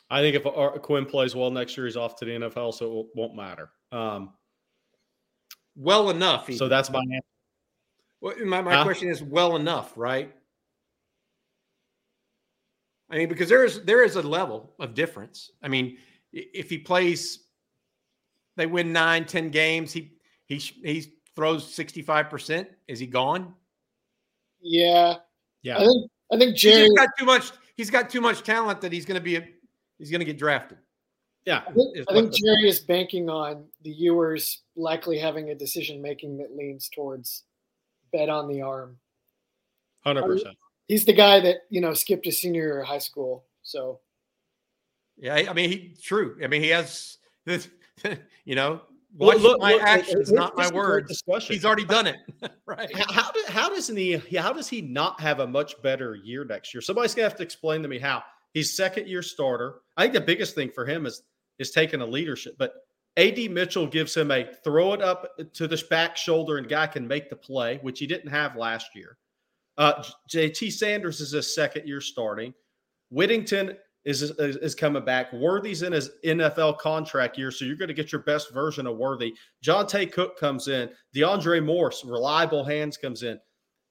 I 0.09 0.21
think 0.21 0.35
if 0.37 0.43
Ar- 0.47 0.79
Quinn 0.79 1.05
plays 1.05 1.35
well 1.35 1.51
next 1.51 1.77
year, 1.77 1.85
he's 1.85 1.95
off 1.95 2.15
to 2.15 2.25
the 2.25 2.31
NFL, 2.31 2.73
so 2.73 3.01
it 3.01 3.05
won't 3.13 3.35
matter. 3.35 3.69
Um, 3.91 4.33
well 5.75 6.09
enough. 6.09 6.45
Even. 6.49 6.57
So 6.57 6.67
that's 6.67 6.89
my 6.89 7.01
answer. 7.01 7.21
Well, 8.19 8.33
my, 8.43 8.63
my 8.63 8.77
huh? 8.77 8.83
question 8.83 9.09
is 9.09 9.21
well 9.21 9.55
enough, 9.55 9.93
right? 9.95 10.33
I 13.11 13.17
mean, 13.17 13.29
because 13.29 13.47
there 13.47 13.63
is 13.63 13.83
there 13.83 14.03
is 14.03 14.15
a 14.15 14.23
level 14.23 14.73
of 14.79 14.95
difference. 14.95 15.51
I 15.61 15.67
mean, 15.67 15.97
if 16.31 16.71
he 16.71 16.79
plays, 16.79 17.43
they 18.57 18.65
win 18.65 18.91
nine, 18.91 19.25
ten 19.25 19.51
games. 19.51 19.93
He 19.93 20.13
he 20.47 20.57
he 20.57 21.13
throws 21.35 21.71
sixty 21.71 22.01
five 22.01 22.29
percent. 22.29 22.69
Is 22.87 22.99
he 22.99 23.07
gone? 23.07 23.53
Yeah, 24.61 25.15
yeah. 25.61 25.77
I 25.77 25.85
think 25.85 26.11
I 26.31 26.37
think 26.37 26.55
Jerry 26.55 26.83
he's 26.83 26.93
got 26.93 27.09
too 27.17 27.25
much. 27.25 27.51
He's 27.75 27.89
got 27.89 28.09
too 28.09 28.21
much 28.21 28.43
talent 28.43 28.81
that 28.81 28.91
he's 28.91 29.05
going 29.05 29.19
to 29.19 29.23
be. 29.23 29.37
A, 29.37 29.47
he's 29.97 30.11
going 30.11 30.19
to 30.19 30.25
get 30.25 30.37
drafted. 30.37 30.77
Yeah, 31.45 31.61
I 31.67 31.73
think, 31.73 31.97
I 32.09 32.13
think 32.13 32.33
Jerry 32.33 32.69
is 32.69 32.79
banking 32.79 33.29
on 33.29 33.65
the 33.81 33.89
Ewers 33.89 34.61
likely 34.77 35.17
having 35.17 35.49
a 35.49 35.55
decision 35.55 36.01
making 36.01 36.37
that 36.37 36.55
leans 36.55 36.89
towards 36.89 37.43
bet 38.13 38.29
on 38.29 38.47
the 38.47 38.61
arm. 38.61 38.97
Hundred 40.05 40.23
um, 40.23 40.29
percent 40.29 40.57
he's 40.87 41.05
the 41.05 41.13
guy 41.13 41.39
that 41.39 41.57
you 41.69 41.81
know 41.81 41.93
skipped 41.93 42.25
his 42.25 42.39
senior 42.39 42.61
year 42.61 42.81
of 42.81 42.87
high 42.87 42.99
school. 42.99 43.45
So, 43.63 43.99
yeah, 45.17 45.35
I 45.49 45.53
mean, 45.53 45.69
he 45.69 45.95
true. 46.01 46.37
I 46.43 46.47
mean, 46.47 46.61
he 46.61 46.69
has 46.69 47.17
this. 47.45 47.69
You 48.45 48.55
know, 48.55 48.81
watch 49.13 49.39
look, 49.39 49.61
my 49.61 49.73
look, 49.73 49.83
actions, 49.83 50.29
look, 50.29 50.37
not 50.37 50.57
my 50.57 50.69
words. 50.73 51.07
Discussion. 51.07 51.53
He's 51.53 51.65
already 51.65 51.85
done 51.85 52.07
it, 52.07 52.17
right? 52.65 52.89
How, 53.09 53.31
do, 53.31 53.43
how 53.47 53.69
doesn't 53.69 53.95
he? 53.95 54.13
How 54.37 54.53
does 54.53 54.67
he 54.67 54.81
not 54.81 55.19
have 55.21 55.39
a 55.39 55.47
much 55.47 55.81
better 55.81 56.15
year 56.15 56.45
next 56.45 56.73
year? 56.73 56.81
Somebody's 56.81 57.15
gonna 57.15 57.27
have 57.27 57.37
to 57.37 57.43
explain 57.43 57.81
to 57.81 57.87
me 57.87 57.99
how. 57.99 58.23
He's 58.53 58.77
second 58.77 59.07
year 59.07 59.23
starter. 59.23 59.81
I 59.97 60.03
think 60.03 60.13
the 60.13 60.21
biggest 60.21 60.53
thing 60.53 60.69
for 60.69 60.85
him 60.85 61.05
is 61.05 61.23
is 61.59 61.71
taking 61.71 62.01
a 62.01 62.05
leadership, 62.05 62.55
but. 62.57 62.73
AD 63.15 63.51
Mitchell 63.51 63.85
gives 63.85 64.17
him 64.17 64.31
a 64.31 64.43
throw 64.63 64.93
it 64.93 65.01
up 65.03 65.37
to 65.53 65.67
the 65.67 65.79
back 65.87 66.17
shoulder 66.17 66.57
and 66.57 66.67
guy 66.67 66.87
can 66.87 67.07
make 67.07 67.29
the 67.29 67.35
play, 67.35 67.77
which 67.83 67.99
he 67.99 68.07
didn't 68.07 68.31
have 68.31 68.55
last 68.55 68.95
year. 68.95 69.19
Uh, 69.77 70.03
JT 70.29 70.71
Sanders 70.71 71.21
is 71.21 71.33
a 71.33 71.43
second 71.43 71.87
year 71.87 72.01
starting. 72.01 72.55
Whittington 73.11 73.77
is, 74.05 74.21
is, 74.21 74.57
is 74.57 74.75
coming 74.75 75.05
back. 75.05 75.31
Worthy's 75.31 75.81
in 75.81 75.93
his 75.93 76.11
NFL 76.25 76.77
contract 76.79 77.37
year, 77.37 77.51
so 77.51 77.65
you're 77.65 77.77
going 77.77 77.87
to 77.87 77.93
get 77.93 78.11
your 78.11 78.21
best 78.21 78.53
version 78.53 78.87
of 78.87 78.97
Worthy. 78.97 79.33
Johntay 79.63 80.11
Cook 80.11 80.37
comes 80.37 80.67
in. 80.67 80.89
DeAndre 81.15 81.63
Morse, 81.63 82.03
reliable 82.03 82.63
hands, 82.63 82.97
comes 82.97 83.23
in. 83.23 83.39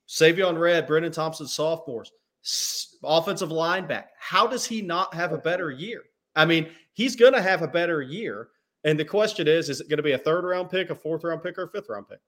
Savion 0.08 0.58
Red, 0.58 0.86
Brenen 0.86 1.12
Thompson, 1.12 1.46
sophomores, 1.46 2.12
S- 2.44 2.96
offensive 3.02 3.50
line 3.50 3.86
back. 3.86 4.10
How 4.18 4.46
does 4.46 4.66
he 4.66 4.82
not 4.82 5.14
have 5.14 5.32
a 5.32 5.38
better 5.38 5.70
year? 5.70 6.02
I 6.36 6.44
mean, 6.44 6.68
he's 6.92 7.16
going 7.16 7.32
to 7.32 7.42
have 7.42 7.62
a 7.62 7.68
better 7.68 8.02
year. 8.02 8.48
And 8.84 8.98
the 8.98 9.04
question 9.04 9.46
is, 9.46 9.68
is 9.68 9.80
it 9.80 9.88
going 9.88 9.98
to 9.98 10.02
be 10.02 10.12
a 10.12 10.18
third 10.18 10.44
round 10.44 10.68
pick, 10.68 10.90
a 10.90 10.94
fourth 10.94 11.24
round 11.24 11.42
pick, 11.42 11.56
or 11.56 11.64
a 11.64 11.70
fifth 11.70 11.88
round 11.88 12.08
pick? 12.08 12.18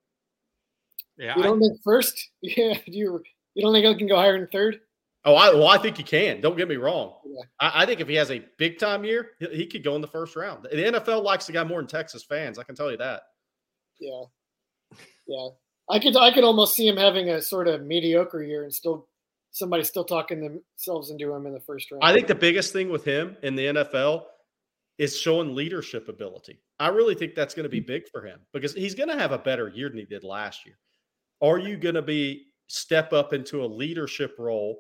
Yeah, 1.16 1.36
you 1.36 1.42
don't 1.42 1.58
I, 1.58 1.68
think 1.68 1.80
first. 1.82 2.30
Yeah, 2.42 2.78
you 2.86 3.22
you 3.54 3.62
don't 3.62 3.72
think 3.72 3.86
he 3.86 3.94
can 3.96 4.08
go 4.08 4.16
higher 4.16 4.38
than 4.38 4.48
third? 4.48 4.80
Oh, 5.26 5.34
I, 5.36 5.54
well, 5.54 5.68
I 5.68 5.78
think 5.78 5.96
he 5.96 6.02
can. 6.02 6.40
Don't 6.42 6.56
get 6.56 6.68
me 6.68 6.76
wrong. 6.76 7.14
Yeah. 7.24 7.42
I, 7.58 7.82
I, 7.82 7.86
think 7.86 8.00
if 8.00 8.08
he 8.08 8.14
has 8.16 8.30
a 8.30 8.44
big 8.58 8.78
time 8.78 9.04
year, 9.04 9.30
he, 9.38 9.46
he, 9.48 9.66
could 9.66 9.82
go 9.82 9.94
in 9.94 10.02
the 10.02 10.06
first 10.06 10.36
round. 10.36 10.64
The 10.64 10.76
NFL 10.76 11.22
likes 11.22 11.46
the 11.46 11.52
guy 11.52 11.64
more 11.64 11.80
than 11.80 11.88
Texas 11.88 12.24
fans. 12.24 12.58
I 12.58 12.62
can 12.62 12.74
tell 12.74 12.90
you 12.90 12.98
that. 12.98 13.22
Yeah, 13.98 14.24
yeah. 15.26 15.48
I 15.88 15.98
could 15.98 16.16
I 16.16 16.32
could 16.32 16.44
almost 16.44 16.74
see 16.74 16.86
him 16.86 16.96
having 16.96 17.30
a 17.30 17.40
sort 17.40 17.68
of 17.68 17.82
mediocre 17.82 18.42
year 18.42 18.64
and 18.64 18.74
still 18.74 19.08
somebody 19.50 19.84
still 19.84 20.04
talking 20.04 20.40
themselves 20.40 21.10
into 21.10 21.32
him 21.32 21.46
in 21.46 21.54
the 21.54 21.60
first 21.60 21.90
round. 21.90 22.02
I 22.04 22.12
think 22.12 22.26
the 22.26 22.34
biggest 22.34 22.72
thing 22.72 22.90
with 22.90 23.04
him 23.04 23.36
in 23.42 23.54
the 23.54 23.66
NFL 23.66 24.24
is 24.98 25.18
showing 25.18 25.54
leadership 25.54 26.08
ability. 26.08 26.60
I 26.78 26.88
really 26.88 27.14
think 27.14 27.34
that's 27.34 27.54
going 27.54 27.64
to 27.64 27.70
be 27.70 27.80
mm. 27.80 27.86
big 27.86 28.08
for 28.10 28.24
him 28.24 28.40
because 28.52 28.74
he's 28.74 28.94
going 28.94 29.08
to 29.08 29.18
have 29.18 29.32
a 29.32 29.38
better 29.38 29.68
year 29.68 29.88
than 29.88 29.98
he 29.98 30.04
did 30.04 30.24
last 30.24 30.66
year. 30.66 30.76
Are 31.40 31.58
you 31.58 31.76
going 31.76 31.94
to 31.94 32.02
be 32.02 32.46
step 32.68 33.12
up 33.12 33.32
into 33.32 33.64
a 33.64 33.66
leadership 33.66 34.36
role 34.38 34.78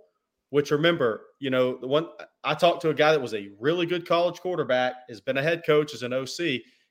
which 0.54 0.70
remember 0.70 1.22
you 1.40 1.50
know 1.50 1.76
the 1.78 1.86
one 1.86 2.06
i 2.44 2.54
talked 2.54 2.80
to 2.80 2.90
a 2.90 2.94
guy 2.94 3.10
that 3.10 3.20
was 3.20 3.34
a 3.34 3.50
really 3.58 3.86
good 3.86 4.06
college 4.06 4.38
quarterback 4.38 4.94
has 5.08 5.20
been 5.20 5.36
a 5.36 5.42
head 5.42 5.64
coach 5.66 5.92
as 5.92 6.04
an 6.04 6.12
oc 6.12 6.28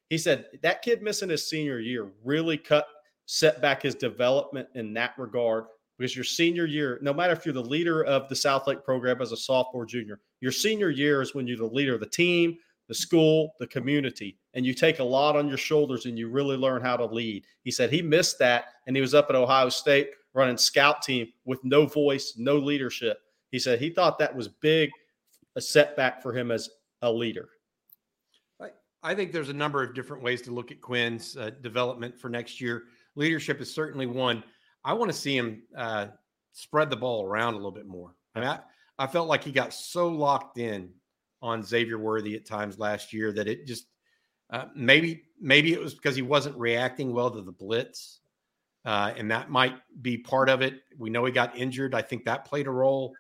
he 0.09 0.17
said 0.17 0.47
that 0.61 0.81
kid 0.81 1.01
missing 1.01 1.29
his 1.29 1.47
senior 1.49 1.79
year 1.79 2.11
really 2.25 2.57
cut 2.57 2.85
set 3.25 3.61
back 3.61 3.81
his 3.81 3.95
development 3.95 4.67
in 4.75 4.93
that 4.93 5.13
regard 5.17 5.63
because 5.97 6.13
your 6.13 6.25
senior 6.25 6.65
year 6.65 6.99
no 7.01 7.13
matter 7.13 7.31
if 7.31 7.45
you're 7.45 7.53
the 7.53 7.63
leader 7.63 8.03
of 8.03 8.27
the 8.27 8.35
Southlake 8.35 8.83
program 8.83 9.21
as 9.21 9.31
a 9.31 9.37
sophomore 9.37 9.85
junior 9.85 10.19
your 10.41 10.51
senior 10.51 10.89
year 10.89 11.21
is 11.21 11.33
when 11.33 11.47
you're 11.47 11.55
the 11.55 11.65
leader 11.65 11.93
of 11.93 12.01
the 12.01 12.05
team 12.05 12.57
the 12.89 12.93
school 12.93 13.53
the 13.61 13.67
community 13.67 14.37
and 14.55 14.65
you 14.65 14.73
take 14.73 14.99
a 14.99 15.03
lot 15.03 15.37
on 15.37 15.47
your 15.47 15.55
shoulders 15.55 16.05
and 16.05 16.19
you 16.19 16.27
really 16.27 16.57
learn 16.57 16.81
how 16.81 16.97
to 16.97 17.05
lead 17.05 17.45
he 17.63 17.71
said 17.71 17.89
he 17.89 18.01
missed 18.01 18.37
that 18.39 18.65
and 18.87 18.95
he 18.97 19.01
was 19.01 19.13
up 19.13 19.27
at 19.29 19.37
ohio 19.37 19.69
state 19.69 20.09
running 20.33 20.57
scout 20.57 21.01
team 21.01 21.27
with 21.45 21.63
no 21.63 21.85
voice, 21.85 22.33
no 22.37 22.57
leadership. 22.57 23.19
He 23.53 23.59
said 23.59 23.79
he 23.79 23.91
thought 23.91 24.17
that 24.17 24.35
was 24.35 24.47
big, 24.47 24.89
a 25.55 25.61
setback 25.61 26.23
for 26.23 26.33
him 26.33 26.49
as 26.49 26.71
a 27.03 27.11
leader. 27.11 27.47
I, 29.05 29.13
think 29.13 29.31
there's 29.31 29.49
a 29.49 29.53
number 29.53 29.83
of 29.83 29.93
different 29.93 30.23
ways 30.23 30.41
to 30.43 30.51
look 30.51 30.71
at 30.71 30.81
Quinn's 30.81 31.37
uh, 31.37 31.51
development 31.61 32.17
for 32.17 32.29
next 32.29 32.61
year. 32.61 32.85
Leadership 33.15 33.59
is 33.59 33.71
certainly 33.71 34.07
one. 34.07 34.43
I 34.83 34.93
want 34.93 35.11
to 35.11 35.17
see 35.17 35.37
him 35.37 35.61
uh, 35.77 36.07
spread 36.53 36.89
the 36.89 36.95
ball 36.95 37.25
around 37.25 37.53
a 37.53 37.57
little 37.57 37.71
bit 37.71 37.85
more. 37.85 38.15
I 38.33 38.39
mean, 38.39 38.47
I, 38.47 38.59
I 38.97 39.07
felt 39.07 39.27
like 39.27 39.43
he 39.43 39.51
got 39.51 39.73
so 39.73 40.07
locked 40.07 40.57
in 40.57 40.89
on 41.41 41.61
Xavier 41.61 41.99
Worthy 41.99 42.35
at 42.35 42.45
times 42.45 42.79
last 42.79 43.11
year 43.13 43.33
that 43.33 43.47
it 43.47 43.67
just 43.67 43.87
uh, 44.49 44.65
maybe 44.73 45.25
maybe 45.39 45.73
it 45.73 45.81
was 45.81 45.93
because 45.93 46.15
he 46.15 46.21
wasn't 46.21 46.57
reacting 46.57 47.13
well 47.13 47.29
to 47.29 47.41
the 47.41 47.51
blitz 47.51 48.21
uh, 48.85 49.13
and 49.15 49.31
that 49.31 49.49
might 49.49 49.75
be 50.01 50.17
part 50.17 50.49
of 50.49 50.61
it. 50.61 50.81
We 50.97 51.09
know 51.09 51.23
he 51.25 51.31
got 51.31 51.57
injured. 51.57 51.95
I 51.95 52.01
think 52.01 52.25
that 52.25 52.45
played 52.45 52.67
a 52.67 52.71
role. 52.71 53.15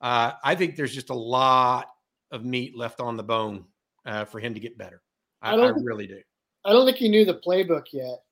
Uh, 0.00 0.32
I 0.42 0.54
think 0.54 0.76
there's 0.76 0.94
just 0.94 1.10
a 1.10 1.14
lot 1.14 1.90
of 2.30 2.44
meat 2.44 2.76
left 2.76 3.00
on 3.00 3.16
the 3.16 3.22
bone 3.22 3.64
uh, 4.06 4.24
for 4.24 4.40
him 4.40 4.54
to 4.54 4.60
get 4.60 4.78
better. 4.78 5.02
I, 5.42 5.54
I, 5.54 5.66
I 5.66 5.68
really 5.70 6.06
do. 6.06 6.20
I 6.64 6.72
don't 6.72 6.86
think 6.86 6.98
he 6.98 7.08
knew 7.08 7.24
the 7.24 7.34
playbook 7.34 7.86
yet 7.92 8.22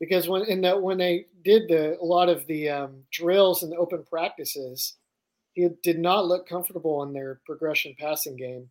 because 0.00 0.28
when 0.28 0.42
in 0.42 0.60
that 0.62 0.80
when 0.80 0.98
they 0.98 1.26
did 1.44 1.68
the 1.68 1.98
a 2.00 2.04
lot 2.04 2.28
of 2.28 2.46
the 2.46 2.68
um, 2.68 3.02
drills 3.12 3.62
and 3.62 3.70
the 3.70 3.76
open 3.76 4.04
practices, 4.08 4.96
he 5.54 5.68
did 5.82 5.98
not 5.98 6.26
look 6.26 6.48
comfortable 6.48 7.02
in 7.02 7.12
their 7.12 7.40
progression 7.46 7.94
passing 7.98 8.36
game. 8.36 8.68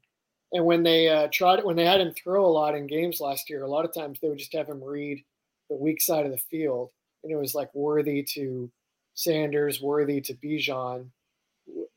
And 0.54 0.66
when 0.66 0.84
they 0.84 1.08
uh, 1.08 1.30
tried 1.32 1.64
when 1.64 1.76
they 1.76 1.86
had 1.86 2.02
him 2.02 2.14
throw 2.14 2.45
a 2.45 2.52
lot 2.52 2.76
in 2.76 2.88
games 2.88 3.22
last 3.22 3.49
year, 3.49 3.64
a 3.64 3.70
lot 3.70 3.86
of 3.86 3.93
times 3.93 4.20
they 4.20 4.30
would 4.30 4.39
just 4.39 4.54
have 4.54 4.68
him 4.68 4.84
read 4.84 5.24
the 5.70 5.76
weak 5.78 6.02
side 6.02 6.26
of 6.26 6.32
the 6.32 6.38
field, 6.38 6.91
and 7.24 7.32
it 7.32 7.38
was 7.38 7.56
like 7.56 7.74
Worthy 7.74 8.24
to 8.34 8.70
Sanders, 9.14 9.82
Worthy 9.82 10.20
to 10.22 10.34
Bijan, 10.34 11.08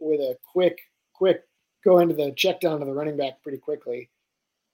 with 0.05 0.21
a 0.21 0.37
quick 0.53 0.79
quick 1.15 1.43
go 1.85 1.99
into 1.99 2.15
the 2.15 2.33
check 2.33 2.61
down 2.61 2.81
to 2.81 2.87
the 2.87 2.93
running 2.93 3.17
back 3.17 3.43
pretty 3.43 3.59
quickly. 3.59 4.11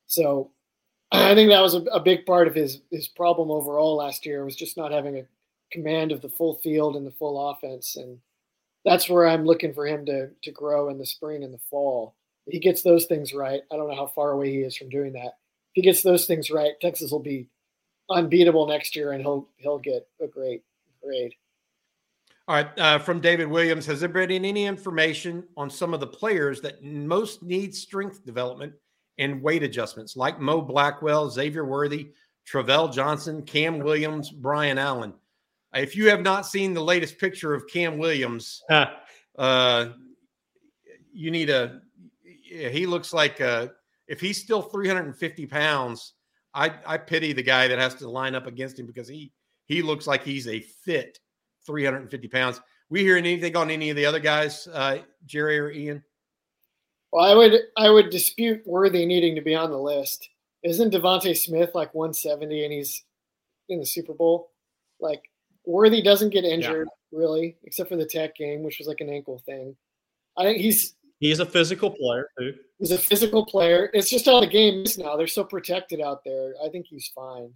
So 0.07 0.51
I 1.13 1.35
think 1.35 1.51
that 1.51 1.63
was 1.63 1.75
a, 1.75 1.83
a, 1.85 2.01
big 2.01 2.27
part 2.27 2.49
of 2.49 2.55
his 2.55 2.81
his 2.91 3.09
problem 3.09 3.51
overall 3.51 3.97
last 3.97 4.27
year 4.27 4.45
was 4.45 4.57
just 4.57 4.77
not 4.77 4.93
having 4.93 5.19
a 5.19 5.27
command 5.73 6.13
of 6.13 6.21
the 6.21 6.29
full 6.29 6.55
field 6.55 6.97
and 6.97 7.07
the 7.07 7.13
full 7.13 7.51
offense, 7.51 7.97
and 7.97 8.19
that's 8.85 9.09
where 9.09 9.27
I'm 9.27 9.45
looking 9.45 9.75
for 9.75 9.87
him 9.87 10.07
to 10.07 10.31
to 10.43 10.51
grow 10.51 10.89
in 10.89 10.99
the 10.99 11.07
spring 11.07 11.45
and 11.45 11.55
the 11.55 11.61
fall. 11.71 12.15
If 12.47 12.55
he 12.55 12.59
gets 12.59 12.83
those 12.83 13.07
things 13.07 13.33
right. 13.33 13.63
I 13.71 13.77
don't 13.77 13.89
know 13.89 13.97
how 13.97 14.09
far 14.09 14.33
away 14.33 14.51
he 14.51 14.59
is 14.59 14.77
from 14.77 14.89
doing 14.89 15.13
that. 15.13 15.37
If 15.71 15.75
he 15.75 15.83
gets 15.83 16.03
those 16.03 16.27
things 16.27 16.51
right, 16.51 16.73
Texas 16.81 17.13
will 17.13 17.21
be 17.21 17.49
unbeatable 18.11 18.67
next 18.67 18.97
year, 18.97 19.13
and 19.13 19.23
he'll 19.23 19.49
he'll 19.59 19.79
get 19.79 20.09
a 20.21 20.27
great 20.27 20.63
grade. 21.03 21.35
All 22.51 22.57
right, 22.57 22.79
uh, 22.81 22.99
from 22.99 23.21
David 23.21 23.47
Williams, 23.47 23.87
has 23.87 24.01
there 24.01 24.09
been 24.09 24.33
any 24.33 24.67
information 24.67 25.45
on 25.57 25.71
some 25.71 25.95
of 25.95 26.01
the 26.01 26.07
players 26.09 26.61
that 26.63 26.83
most 26.83 27.45
need 27.45 27.73
strength 27.73 28.27
development 28.27 28.73
and 29.19 29.41
weight 29.41 29.63
adjustments, 29.63 30.17
like 30.17 30.41
Mo 30.41 30.61
Blackwell, 30.61 31.31
Xavier 31.31 31.65
Worthy, 31.65 32.09
Travell 32.45 32.89
Johnson, 32.89 33.43
Cam 33.43 33.79
Williams, 33.79 34.33
Brian 34.33 34.79
Allen. 34.79 35.15
If 35.75 35.95
you 35.95 36.09
have 36.09 36.23
not 36.23 36.45
seen 36.45 36.75
the 36.75 36.83
latest 36.83 37.19
picture 37.19 37.55
of 37.55 37.69
Cam 37.69 37.99
Williams, 37.99 38.65
uh, 39.39 39.87
you 41.13 41.31
need 41.31 41.51
a. 41.51 41.83
He 42.43 42.85
looks 42.85 43.13
like 43.13 43.41
uh, 43.41 43.69
if 44.09 44.21
he's 44.21 44.43
still 44.43 44.63
350 44.63 45.47
pounds, 45.47 46.15
I, 46.53 46.73
I 46.85 46.99
pity 46.99 47.33
the 47.33 47.45
guy 47.45 47.69
that 47.69 47.79
has 47.79 47.95
to 47.95 48.11
line 48.11 48.35
up 48.35 48.49
against 48.49 48.77
him 48.77 48.87
because 48.87 49.07
he 49.07 49.31
he 49.67 49.83
looks 49.83 50.09
like 50.09 50.25
he's 50.25 50.49
a 50.49 50.59
fit 50.59 51.21
350 51.67 52.29
pounds. 52.29 52.61
We 52.89 53.01
hearing 53.01 53.25
anything 53.25 53.57
on 53.57 53.71
any 53.71 53.91
of 53.91 53.97
the 53.97 54.07
other 54.07 54.19
guys, 54.19 54.67
uh, 54.73 54.99
Jerry 55.27 55.59
or 55.59 55.71
Ian? 55.71 56.03
Well, 57.13 57.25
I 57.25 57.35
would 57.35 57.61
I 57.77 57.91
would 57.91 58.11
dispute 58.11 58.63
Worthy 58.67 59.05
needing 59.07 59.35
to 59.35 59.41
be 59.41 59.55
on 59.55 59.71
the 59.71 59.79
list. 59.79 60.29
Isn't 60.63 60.93
DeVonta 60.93 61.37
Smith 61.37 61.71
like 61.75 61.95
170 61.95 62.65
and 62.65 62.73
he's 62.73 63.05
in 63.69 63.81
the 63.81 63.87
Super 63.87 64.15
Bowl? 64.15 64.51
Like 65.01 65.23
Worthy 65.65 66.03
doesn't 66.03 66.31
get 66.31 66.45
injured 66.45 66.89
yeah. 67.13 67.19
really, 67.19 67.57
except 67.65 67.89
for 67.89 67.97
the 67.97 68.07
tech 68.07 68.37
game, 68.37 68.63
which 68.63 68.79
was 68.79 68.87
like 68.87 69.01
an 69.01 69.11
ankle 69.11 69.43
thing. 69.45 69.77
I 70.37 70.45
think 70.45 70.59
he's 70.59 70.95
he's 71.19 71.41
a 71.41 71.47
physical 71.47 71.91
player 71.91 72.29
too. 72.39 72.55
He's 72.79 72.93
a 72.93 72.99
physical 72.99 73.45
player. 73.45 73.91
It's 73.93 74.09
just 74.11 74.29
all 74.29 74.41
the 74.41 74.47
games 74.47 74.97
now. 74.97 75.17
They're 75.17 75.27
so 75.27 75.45
protected 75.45 76.01
out 76.01 76.25
there. 76.25 76.55
I 76.65 76.69
think 76.69 76.87
he's 76.87 77.11
fine. 77.15 77.53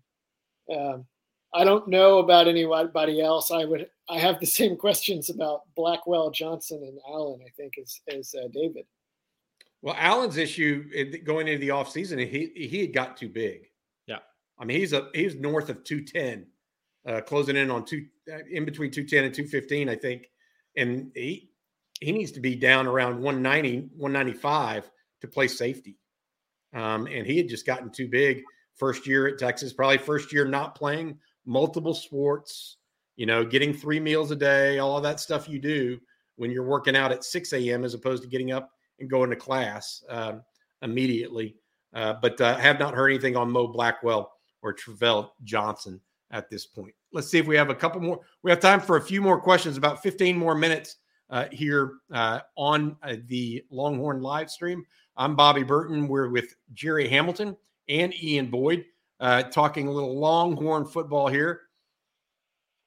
Um, 0.74 1.06
I 1.54 1.62
don't 1.64 1.86
know 1.86 2.18
about 2.18 2.48
anybody 2.48 3.22
else. 3.22 3.50
I 3.50 3.64
would 3.64 3.88
I 4.08 4.18
have 4.18 4.40
the 4.40 4.46
same 4.60 4.76
questions 4.76 5.30
about 5.30 5.62
Blackwell, 5.76 6.30
Johnson, 6.30 6.82
and 6.82 6.98
Allen. 7.08 7.40
I 7.46 7.50
think 7.56 7.74
as 7.80 8.00
as 8.08 8.34
uh, 8.34 8.48
David. 8.52 8.84
Well, 9.82 9.96
Allen's 9.98 10.38
issue 10.38 11.20
going 11.24 11.46
into 11.46 11.60
the 11.60 11.68
offseason, 11.68 12.18
he 12.26 12.50
he 12.54 12.80
had 12.80 12.92
got 12.92 13.16
too 13.16 13.28
big. 13.28 13.68
Yeah, 14.06 14.18
I 14.58 14.64
mean 14.64 14.78
he's 14.78 14.92
a 14.92 15.08
he's 15.14 15.36
north 15.36 15.68
of 15.68 15.84
two 15.84 16.02
ten, 16.02 16.46
uh, 17.06 17.20
closing 17.20 17.56
in 17.56 17.70
on 17.70 17.84
two 17.84 18.06
uh, 18.32 18.38
in 18.50 18.64
between 18.64 18.90
two 18.90 19.04
ten 19.04 19.24
and 19.24 19.34
two 19.34 19.46
fifteen, 19.46 19.88
I 19.88 19.96
think, 19.96 20.30
and 20.76 21.12
he 21.14 21.50
he 22.00 22.12
needs 22.12 22.32
to 22.32 22.40
be 22.40 22.56
down 22.56 22.86
around 22.86 23.20
190, 23.20 23.88
195 23.96 24.90
to 25.20 25.28
play 25.28 25.48
safety. 25.48 25.96
Um, 26.74 27.06
and 27.06 27.26
he 27.26 27.36
had 27.36 27.48
just 27.48 27.64
gotten 27.64 27.88
too 27.88 28.08
big 28.08 28.42
first 28.74 29.06
year 29.06 29.28
at 29.28 29.38
Texas, 29.38 29.72
probably 29.72 29.98
first 29.98 30.32
year 30.32 30.44
not 30.44 30.74
playing 30.74 31.16
multiple 31.46 31.94
sports, 31.94 32.78
you 33.16 33.26
know, 33.26 33.44
getting 33.44 33.72
three 33.72 34.00
meals 34.00 34.30
a 34.30 34.36
day, 34.36 34.78
all 34.78 35.00
that 35.00 35.20
stuff 35.20 35.48
you 35.48 35.58
do 35.58 35.98
when 36.36 36.50
you're 36.50 36.64
working 36.64 36.96
out 36.96 37.12
at 37.12 37.24
6 37.24 37.52
a.m. 37.52 37.84
as 37.84 37.94
opposed 37.94 38.22
to 38.22 38.28
getting 38.28 38.52
up 38.52 38.70
and 38.98 39.10
going 39.10 39.30
to 39.30 39.36
class 39.36 40.02
uh, 40.08 40.34
immediately. 40.82 41.56
Uh, 41.92 42.14
but 42.20 42.40
uh, 42.40 42.56
have 42.56 42.78
not 42.78 42.94
heard 42.94 43.10
anything 43.10 43.36
on 43.36 43.50
Mo 43.50 43.68
Blackwell 43.68 44.32
or 44.62 44.72
Travell 44.72 45.34
Johnson 45.44 46.00
at 46.30 46.50
this 46.50 46.66
point. 46.66 46.94
Let's 47.12 47.28
see 47.28 47.38
if 47.38 47.46
we 47.46 47.56
have 47.56 47.70
a 47.70 47.74
couple 47.74 48.00
more. 48.00 48.20
We 48.42 48.50
have 48.50 48.58
time 48.58 48.80
for 48.80 48.96
a 48.96 49.00
few 49.00 49.22
more 49.22 49.40
questions, 49.40 49.76
about 49.76 50.02
15 50.02 50.36
more 50.36 50.56
minutes 50.56 50.96
uh, 51.30 51.46
here 51.52 51.94
uh, 52.12 52.40
on 52.56 52.96
uh, 53.02 53.16
the 53.26 53.64
Longhorn 53.70 54.20
live 54.20 54.50
stream. 54.50 54.84
I'm 55.16 55.36
Bobby 55.36 55.62
Burton. 55.62 56.08
We're 56.08 56.28
with 56.28 56.56
Jerry 56.72 57.08
Hamilton 57.08 57.56
and 57.88 58.12
Ian 58.20 58.50
Boyd 58.50 58.84
Uh, 59.24 59.42
talking 59.42 59.88
a 59.88 59.90
little 59.90 60.18
Longhorn 60.18 60.84
football 60.84 61.28
here. 61.28 61.62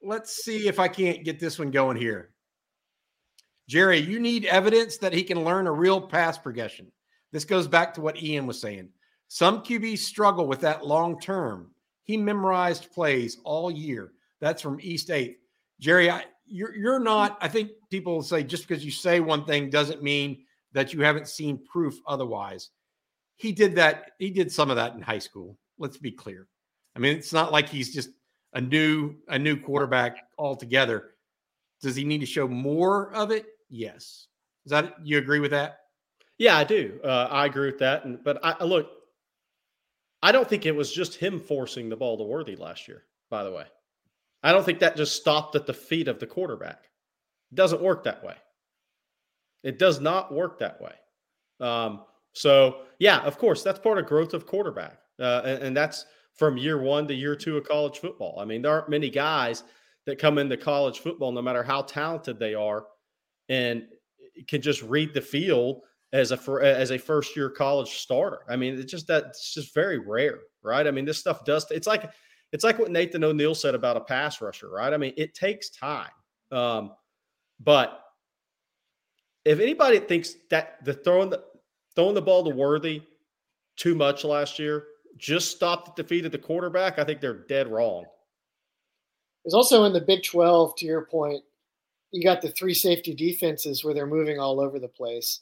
Let's 0.04 0.44
see 0.44 0.68
if 0.68 0.78
I 0.78 0.88
can't 0.88 1.24
get 1.24 1.40
this 1.40 1.58
one 1.58 1.72
going 1.72 1.98
here. 1.98 2.30
Jerry, 3.68 3.98
you 3.98 4.20
need 4.20 4.46
evidence 4.46 4.98
that 4.98 5.14
he 5.14 5.24
can 5.24 5.44
learn 5.44 5.66
a 5.66 5.72
real 5.72 6.00
pass 6.00 6.38
progression. 6.38 6.92
This 7.32 7.44
goes 7.44 7.68
back 7.68 7.92
to 7.96 8.02
what 8.02 8.22
Ian 8.22 8.46
was 8.46 8.62
saying. 8.62 8.90
Some 9.30 9.64
QBs 9.64 9.98
struggle 9.98 10.46
with 10.46 10.60
that 10.60 10.86
long 10.86 11.20
term. 11.20 11.72
He 12.04 12.18
memorized 12.18 12.92
plays 12.92 13.40
all 13.44 13.72
year. 13.72 14.12
That's 14.40 14.62
from 14.62 14.78
East 14.80 15.10
Eighth. 15.10 15.40
Jerry, 15.80 16.12
I, 16.12 16.26
you're 16.46 16.76
you're 16.76 17.00
not. 17.00 17.40
I 17.42 17.48
think 17.48 17.72
people 17.90 18.22
say 18.22 18.44
just 18.44 18.68
because 18.68 18.86
you 18.86 18.92
say 18.92 19.22
one 19.22 19.44
thing 19.44 19.72
doesn't 19.72 20.04
mean 20.04 20.46
that 20.74 20.94
you 20.94 21.02
haven't 21.02 21.30
seen 21.30 21.66
proof 21.66 21.96
otherwise. 22.06 22.70
He 23.38 23.52
did 23.54 23.74
that. 23.78 24.12
He 24.20 24.30
did 24.30 24.52
some 24.52 24.70
of 24.70 24.76
that 24.76 24.94
in 24.94 25.02
high 25.02 25.18
school. 25.18 25.58
Let's 25.78 25.98
be 25.98 26.12
clear. 26.12 26.48
I 26.96 27.00
mean, 27.00 27.16
it's 27.16 27.34
not 27.34 27.52
like 27.52 27.70
he's 27.70 27.94
just 27.94 28.10
a 28.54 28.62
new 28.62 29.16
a 29.28 29.38
new 29.38 29.58
quarterback 29.58 30.18
altogether. 30.38 31.12
Does 31.82 31.96
he 31.96 32.04
need 32.04 32.20
to 32.20 32.26
show 32.26 32.48
more 32.48 33.14
of 33.14 33.32
it? 33.32 33.46
Yes. 33.70 34.28
Is 34.66 34.72
that 34.72 34.96
you 35.04 35.18
agree 35.18 35.40
with 35.40 35.52
that? 35.52 35.80
Yeah, 36.38 36.58
I 36.58 36.64
do. 36.64 37.00
Uh, 37.04 37.28
I 37.30 37.46
agree 37.46 37.68
with 37.68 37.80
that. 37.80 38.06
And 38.06 38.24
but 38.24 38.40
I 38.44 38.64
look, 38.64 38.90
I 40.22 40.32
don't 40.32 40.48
think 40.48 40.66
it 40.66 40.76
was 40.76 40.92
just 40.92 41.16
him 41.16 41.40
forcing 41.40 41.90
the 41.90 41.96
ball 41.96 42.18
to 42.18 42.24
Worthy 42.24 42.56
last 42.56 42.88
year. 42.88 43.04
By 43.30 43.44
the 43.44 43.52
way, 43.52 43.66
I 44.44 44.52
don't 44.52 44.66
think 44.66 44.80
that 44.80 44.96
just 44.96 45.16
stopped 45.16 45.56
at 45.56 45.66
the 45.66 45.74
feet 45.74 46.08
of 46.08 46.20
the 46.20 46.28
quarterback. 46.28 46.86
It 47.52 47.56
doesn't 47.56 47.82
work 47.82 48.04
that 48.04 48.24
way. 48.24 48.36
It 49.64 49.80
does 49.80 50.00
not 50.00 50.34
work 50.34 50.60
that 50.60 50.82
way. 50.82 50.94
Um, 51.60 52.04
so 52.34 52.84
yeah, 53.00 53.20
of 53.20 53.38
course, 53.38 53.64
that's 53.64 53.80
part 53.80 53.98
of 53.98 54.06
growth 54.06 54.34
of 54.34 54.46
quarterback, 54.46 55.00
uh, 55.20 55.42
and, 55.46 55.64
and 55.64 55.78
that's 55.78 56.06
from 56.36 56.58
year 56.58 56.80
one 56.80 57.08
to 57.08 57.14
year 57.14 57.36
two 57.36 57.58
of 57.58 57.68
college 57.68 58.00
football. 58.00 58.38
I 58.40 58.46
mean, 58.46 58.62
there 58.62 58.72
aren't 58.72 58.90
many 58.90 59.10
guys 59.10 59.64
that 60.06 60.20
come 60.20 60.38
into 60.38 60.56
college 60.56 61.00
football, 61.00 61.32
no 61.32 61.42
matter 61.42 61.64
how 61.64 61.82
talented 61.82 62.40
they 62.40 62.54
are, 62.54 62.86
and 63.50 63.88
can 64.48 64.62
just 64.62 64.82
read 64.84 65.14
the 65.14 65.22
field 65.22 65.82
as 66.14 66.32
a 66.32 66.40
as 66.62 66.92
a 66.92 66.98
first 66.98 67.36
year 67.36 67.50
college 67.50 67.98
starter. 67.98 68.40
I 68.50 68.56
mean, 68.56 68.80
it's 68.80 68.92
just 68.92 69.08
that 69.08 69.26
it's 69.26 69.54
just 69.54 69.74
very 69.74 70.00
rare, 70.00 70.40
right? 70.64 70.88
I 70.88 70.92
mean, 70.92 71.06
this 71.06 71.18
stuff 71.18 71.44
does. 71.44 71.66
It's 71.72 71.88
like 71.88 72.10
it's 72.54 72.64
like 72.64 72.80
what 72.80 72.92
Nathan 72.92 73.24
O'Neill 73.24 73.56
said 73.56 73.76
about 73.76 73.98
a 73.98 74.02
pass 74.02 74.42
rusher, 74.42 74.70
right? 74.70 74.94
I 74.94 74.98
mean, 74.98 75.14
it 75.18 75.34
takes 75.34 75.70
time. 75.70 76.10
Um, 76.52 76.94
but 77.60 78.02
if 79.44 79.60
anybody 79.60 80.00
thinks 80.00 80.36
that 80.50 80.84
the 80.86 80.94
throwing 80.94 81.30
the 81.30 81.44
throwing 81.96 82.16
the 82.16 82.22
ball 82.22 82.44
to 82.44 82.50
Worthy 82.52 83.02
too 83.76 83.96
much 83.96 84.24
last 84.24 84.60
year 84.60 84.86
just 85.18 85.52
stopped 85.52 85.90
at 85.90 85.96
the 85.96 86.04
feet 86.04 86.26
of 86.26 86.32
the 86.32 86.38
quarterback, 86.38 87.00
I 87.00 87.04
think 87.04 87.22
they're 87.22 87.46
dead 87.48 87.68
wrong. 87.68 88.06
There's 89.44 89.54
also 89.54 89.86
in 89.86 89.94
the 89.94 90.02
Big 90.02 90.24
12, 90.24 90.76
to 90.78 90.86
your 90.86 91.06
point, 91.06 91.44
you 92.12 92.24
got 92.24 92.42
the 92.42 92.50
three 92.50 92.74
safety 92.74 93.14
defenses 93.14 93.84
where 93.84 93.94
they're 93.94 94.08
moving 94.08 94.40
all 94.40 94.60
over 94.60 94.80
the 94.80 94.88
place 94.88 95.42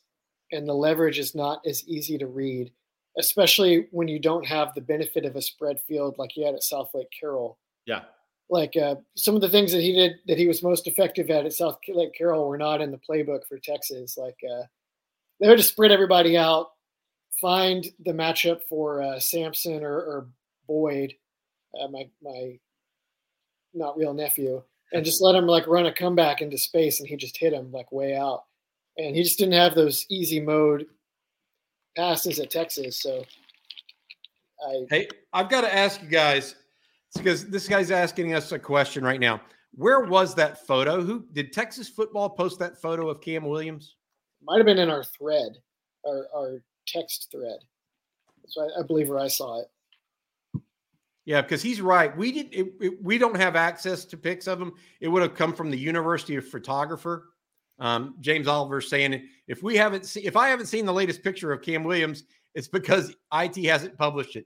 and 0.52 0.68
the 0.68 0.74
leverage 0.74 1.20
is 1.20 1.36
not 1.36 1.62
as 1.66 1.88
easy 1.88 2.18
to 2.18 2.28
read 2.28 2.72
especially 3.18 3.88
when 3.92 4.08
you 4.08 4.20
don't 4.20 4.46
have 4.46 4.74
the 4.74 4.82
benefit 4.82 5.26
of 5.26 5.36
a 5.36 5.42
spread 5.42 5.80
field 5.88 6.18
like 6.18 6.36
you 6.36 6.46
had 6.46 6.56
at 6.56 6.64
south 6.64 6.92
lake 6.94 7.08
carroll. 7.18 7.58
Yeah. 7.86 8.02
Like 8.50 8.76
uh, 8.78 8.96
some 9.16 9.36
of 9.36 9.42
the 9.42 9.50
things 9.50 9.72
that 9.72 9.82
he 9.82 9.94
did 9.94 10.18
that 10.28 10.38
he 10.38 10.48
was 10.48 10.62
most 10.62 10.88
effective 10.88 11.30
at 11.32 11.46
at 11.46 11.52
Southlake 11.52 12.14
Carroll 12.16 12.48
were 12.48 12.60
not 12.60 12.80
in 12.80 12.92
the 12.92 13.00
playbook 13.10 13.40
for 13.48 13.58
texas. 13.58 14.18
Like 14.18 14.38
uh, 14.48 14.64
they 15.40 15.48
would 15.48 15.58
just 15.58 15.72
spread 15.72 15.92
everybody 15.92 16.38
out 16.38 16.72
find 17.40 17.86
the 18.06 18.12
matchup 18.12 18.62
for 18.68 19.02
uh, 19.02 19.20
sampson 19.20 19.84
or, 19.84 19.96
or 19.96 20.28
boyd 20.68 21.14
uh, 21.80 21.88
my 21.88 22.08
my 22.22 22.58
not 23.74 23.98
real 23.98 24.14
nephew 24.14 24.62
and 24.94 25.06
just 25.06 25.22
let 25.22 25.36
him 25.36 25.46
like 25.46 25.68
run 25.68 25.86
a 25.86 25.94
comeback 25.94 26.42
into 26.42 26.58
space, 26.58 27.00
and 27.00 27.10
he 27.10 27.16
just 27.16 27.38
hit 27.38 27.54
him 27.54 27.72
like 27.72 27.92
way 27.92 28.16
out. 28.16 28.44
And 28.98 29.16
he 29.16 29.24
just 29.24 29.38
didn't 29.38 29.54
have 29.54 29.76
those 29.76 30.06
easy 30.10 30.40
mode 30.40 30.86
passes 31.98 32.40
at 32.40 32.50
Texas. 32.50 33.02
So, 33.02 33.26
I 34.66 34.86
hey, 34.90 35.10
I've 35.34 35.50
got 35.50 35.62
to 35.62 35.76
ask 35.76 36.02
you 36.02 36.08
guys. 36.08 36.56
because 37.16 37.46
this 37.48 37.68
guy's 37.68 37.92
asking 37.92 38.34
us 38.34 38.52
a 38.52 38.60
question 38.60 39.04
right 39.04 39.20
now. 39.20 39.42
Where 39.74 40.02
was 40.02 40.34
that 40.36 40.66
photo? 40.66 41.02
Who 41.02 41.26
did 41.34 41.52
Texas 41.52 41.90
football 41.90 42.30
post 42.30 42.60
that 42.60 42.82
photo 42.82 43.10
of 43.10 43.20
Cam 43.20 43.44
Williams? 43.44 43.98
Might 44.42 44.58
have 44.58 44.66
been 44.66 44.80
in 44.80 44.90
our 44.90 45.04
thread, 45.04 45.58
our, 46.08 46.28
our 46.34 46.62
text 46.88 47.30
thread. 47.32 47.60
So 48.48 48.62
I, 48.62 48.80
I 48.80 48.84
believe 48.84 49.10
where 49.10 49.20
I 49.20 49.28
saw 49.28 49.62
it. 49.62 49.68
Yeah, 51.26 51.42
because 51.42 51.64
he's 51.64 51.82
right. 51.82 52.16
We 52.16 52.32
did. 52.32 52.54
It, 52.54 52.74
it, 52.80 53.04
we 53.04 53.18
don't 53.18 53.36
have 53.36 53.56
access 53.56 54.06
to 54.06 54.18
pics 54.18 54.48
of 54.48 54.62
him. 54.62 54.74
It 55.02 55.08
would 55.08 55.24
have 55.24 55.34
come 55.34 55.54
from 55.54 55.72
the 55.72 55.78
University 55.78 56.36
of 56.36 56.48
Photographer. 56.48 57.30
Um, 57.80 58.16
James 58.22 58.48
Oliver 58.48 58.80
saying 58.80 59.28
if 59.48 59.62
we 59.64 59.76
haven't 59.76 60.06
seen, 60.06 60.24
if 60.26 60.38
I 60.38 60.48
haven't 60.48 60.68
seen 60.68 60.86
the 60.86 60.94
latest 60.94 61.24
picture 61.24 61.52
of 61.52 61.62
Cam 61.62 61.84
Williams, 61.84 62.24
it's 62.54 62.68
because 62.68 63.16
IT 63.34 63.58
hasn't 63.66 63.98
published 63.98 64.36
it. 64.36 64.46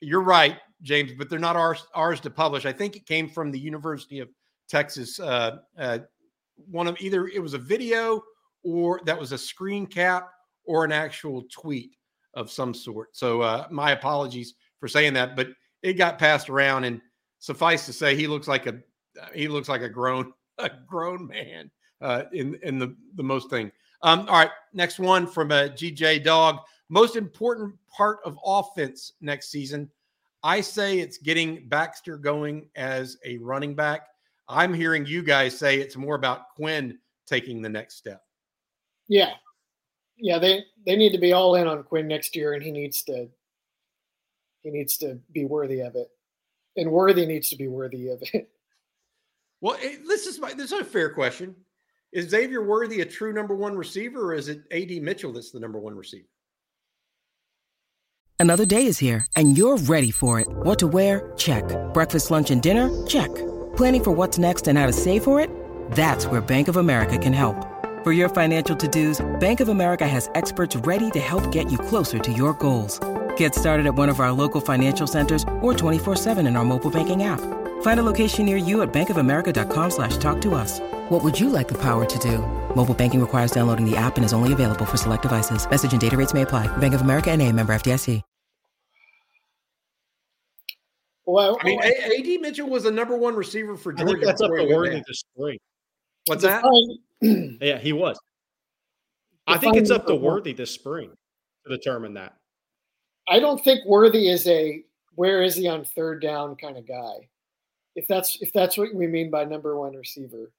You're 0.00 0.22
right, 0.22 0.58
James, 0.80 1.12
but 1.12 1.28
they're 1.28 1.38
not 1.38 1.56
ours 1.56 1.84
ours 1.94 2.20
to 2.20 2.30
publish. 2.30 2.66
I 2.66 2.72
think 2.72 2.96
it 2.96 3.04
came 3.04 3.28
from 3.28 3.50
the 3.50 3.58
University 3.58 4.20
of 4.20 4.28
Texas. 4.68 5.18
Uh, 5.18 5.58
uh, 5.76 5.98
one 6.70 6.86
of 6.86 6.96
either 7.00 7.26
it 7.26 7.42
was 7.42 7.54
a 7.54 7.58
video 7.58 8.22
or 8.62 9.00
that 9.06 9.18
was 9.18 9.32
a 9.32 9.38
screen 9.38 9.86
cap 9.86 10.30
or 10.64 10.84
an 10.84 10.92
actual 10.92 11.44
tweet 11.52 11.96
of 12.34 12.50
some 12.50 12.74
sort. 12.74 13.16
So 13.16 13.42
uh, 13.42 13.66
my 13.70 13.92
apologies 13.92 14.54
for 14.80 14.88
saying 14.88 15.14
that, 15.14 15.36
but 15.36 15.48
it 15.82 15.94
got 15.94 16.18
passed 16.18 16.48
around, 16.48 16.84
and 16.84 17.00
suffice 17.38 17.86
to 17.86 17.92
say, 17.92 18.16
he 18.16 18.26
looks 18.26 18.48
like 18.48 18.66
a 18.66 18.78
he 19.34 19.48
looks 19.48 19.68
like 19.68 19.82
a 19.82 19.88
grown 19.88 20.32
a 20.58 20.70
grown 20.86 21.26
man 21.26 21.70
uh, 22.00 22.24
in 22.32 22.58
in 22.62 22.78
the 22.78 22.96
the 23.16 23.22
most 23.22 23.50
thing. 23.50 23.70
Um, 24.02 24.20
all 24.20 24.38
right, 24.38 24.50
next 24.72 24.98
one 24.98 25.26
from 25.26 25.52
a 25.52 25.54
uh, 25.54 25.68
GJ 25.68 26.24
Dog. 26.24 26.58
Most 26.88 27.16
important 27.16 27.74
part 27.88 28.18
of 28.24 28.38
offense 28.44 29.12
next 29.20 29.50
season. 29.50 29.88
I 30.42 30.60
say 30.60 30.98
it's 30.98 31.18
getting 31.18 31.68
Baxter 31.68 32.18
going 32.18 32.68
as 32.74 33.16
a 33.24 33.38
running 33.38 33.74
back. 33.74 34.08
I'm 34.48 34.74
hearing 34.74 35.06
you 35.06 35.22
guys 35.22 35.56
say 35.56 35.78
it's 35.78 35.96
more 35.96 36.16
about 36.16 36.50
Quinn 36.56 36.98
taking 37.26 37.62
the 37.62 37.68
next 37.68 37.94
step. 37.94 38.22
Yeah, 39.08 39.34
yeah, 40.16 40.38
they 40.38 40.64
they 40.86 40.96
need 40.96 41.12
to 41.12 41.18
be 41.18 41.32
all 41.32 41.54
in 41.54 41.66
on 41.66 41.82
Quinn 41.82 42.08
next 42.08 42.36
year, 42.36 42.52
and 42.52 42.62
he 42.62 42.70
needs 42.70 43.02
to 43.04 43.28
he 44.62 44.70
needs 44.70 44.96
to 44.98 45.18
be 45.32 45.44
worthy 45.44 45.80
of 45.80 45.94
it, 45.96 46.08
and 46.76 46.90
Worthy 46.90 47.26
needs 47.26 47.50
to 47.50 47.56
be 47.56 47.68
worthy 47.68 48.08
of 48.08 48.22
it. 48.32 48.48
Well, 49.62 49.78
it, 49.80 50.00
this 50.08 50.26
is 50.26 50.40
my 50.40 50.52
this 50.54 50.72
is 50.72 50.80
a 50.80 50.84
fair 50.84 51.10
question. 51.10 51.54
Is 52.12 52.28
Xavier 52.28 52.64
Worthy 52.64 53.00
a 53.00 53.06
true 53.06 53.32
number 53.32 53.54
one 53.54 53.76
receiver, 53.76 54.32
or 54.32 54.34
is 54.34 54.48
it 54.48 54.62
AD 54.72 55.00
Mitchell 55.00 55.32
that's 55.32 55.52
the 55.52 55.60
number 55.60 55.78
one 55.78 55.94
receiver? 55.94 56.26
Another 58.40 58.66
day 58.66 58.86
is 58.86 58.98
here, 58.98 59.24
and 59.36 59.56
you're 59.56 59.76
ready 59.76 60.10
for 60.10 60.40
it. 60.40 60.48
What 60.50 60.80
to 60.80 60.88
wear? 60.88 61.32
Check. 61.36 61.62
Breakfast, 61.94 62.32
lunch, 62.32 62.50
and 62.50 62.60
dinner? 62.60 62.90
Check. 63.06 63.32
Planning 63.76 64.02
for 64.02 64.10
what's 64.10 64.36
next 64.36 64.66
and 64.66 64.76
how 64.76 64.86
to 64.86 64.92
save 64.92 65.22
for 65.22 65.38
it? 65.38 65.48
That's 65.92 66.26
where 66.26 66.40
Bank 66.40 66.66
of 66.66 66.76
America 66.76 67.16
can 67.16 67.32
help. 67.32 67.71
For 68.02 68.10
your 68.10 68.28
financial 68.28 68.74
to-dos, 68.74 69.24
Bank 69.38 69.60
of 69.60 69.68
America 69.68 70.08
has 70.08 70.28
experts 70.34 70.74
ready 70.74 71.08
to 71.12 71.20
help 71.20 71.52
get 71.52 71.70
you 71.70 71.78
closer 71.78 72.18
to 72.18 72.32
your 72.32 72.52
goals. 72.54 72.98
Get 73.36 73.54
started 73.54 73.86
at 73.86 73.94
one 73.94 74.08
of 74.08 74.18
our 74.18 74.32
local 74.32 74.60
financial 74.60 75.06
centers 75.06 75.44
or 75.60 75.72
24-7 75.72 76.44
in 76.44 76.56
our 76.56 76.64
mobile 76.64 76.90
banking 76.90 77.22
app. 77.22 77.38
Find 77.82 78.00
a 78.00 78.02
location 78.02 78.44
near 78.44 78.56
you 78.56 78.82
at 78.82 78.92
bankofamerica.com 78.92 79.90
slash 79.92 80.16
talk 80.16 80.40
to 80.40 80.56
us. 80.56 80.80
What 81.10 81.22
would 81.22 81.38
you 81.38 81.48
like 81.48 81.68
the 81.68 81.78
power 81.78 82.04
to 82.04 82.18
do? 82.18 82.38
Mobile 82.74 82.92
banking 82.92 83.20
requires 83.20 83.52
downloading 83.52 83.88
the 83.88 83.96
app 83.96 84.16
and 84.16 84.24
is 84.24 84.32
only 84.32 84.52
available 84.52 84.84
for 84.84 84.96
select 84.96 85.22
devices. 85.22 85.64
Message 85.70 85.92
and 85.92 86.00
data 86.00 86.16
rates 86.16 86.34
may 86.34 86.42
apply. 86.42 86.66
Bank 86.78 86.94
of 86.94 87.02
America 87.02 87.30
and 87.30 87.40
a 87.40 87.52
member 87.52 87.72
FDIC. 87.72 88.20
Well, 91.24 91.56
I 91.60 91.64
mean, 91.64 91.80
AD 91.80 92.40
Mitchell 92.40 92.68
was 92.68 92.82
the 92.82 92.90
number 92.90 93.16
one 93.16 93.36
receiver 93.36 93.76
for 93.76 93.92
Georgia. 93.92 94.10
I 94.10 94.14
think 94.14 94.24
that's 94.24 94.42
up 94.42 94.50
to 94.50 94.66
Worthy 94.66 95.04
this 95.06 95.20
spring. 95.20 95.58
What's 96.26 96.42
that? 96.42 96.64
yeah, 97.60 97.78
he 97.78 97.92
was. 97.92 98.18
I 99.46 99.58
think 99.58 99.76
it's 99.76 99.90
up 99.90 100.06
to 100.06 100.14
Worthy 100.14 100.52
this 100.52 100.72
spring 100.72 101.12
to 101.66 101.76
determine 101.76 102.14
that. 102.14 102.34
I 103.28 103.38
don't 103.38 103.62
think 103.62 103.84
Worthy 103.86 104.28
is 104.28 104.46
a 104.46 104.84
where 105.14 105.42
is 105.42 105.56
he 105.56 105.68
on 105.68 105.84
third 105.84 106.22
down 106.22 106.56
kind 106.56 106.76
of 106.76 106.86
guy. 106.86 107.28
If 107.94 108.06
that's 108.08 108.38
if 108.40 108.52
that's 108.52 108.76
what 108.76 108.94
we 108.94 109.06
mean 109.06 109.30
by 109.30 109.44
number 109.44 109.78
one 109.78 109.94
receiver, 109.94 110.50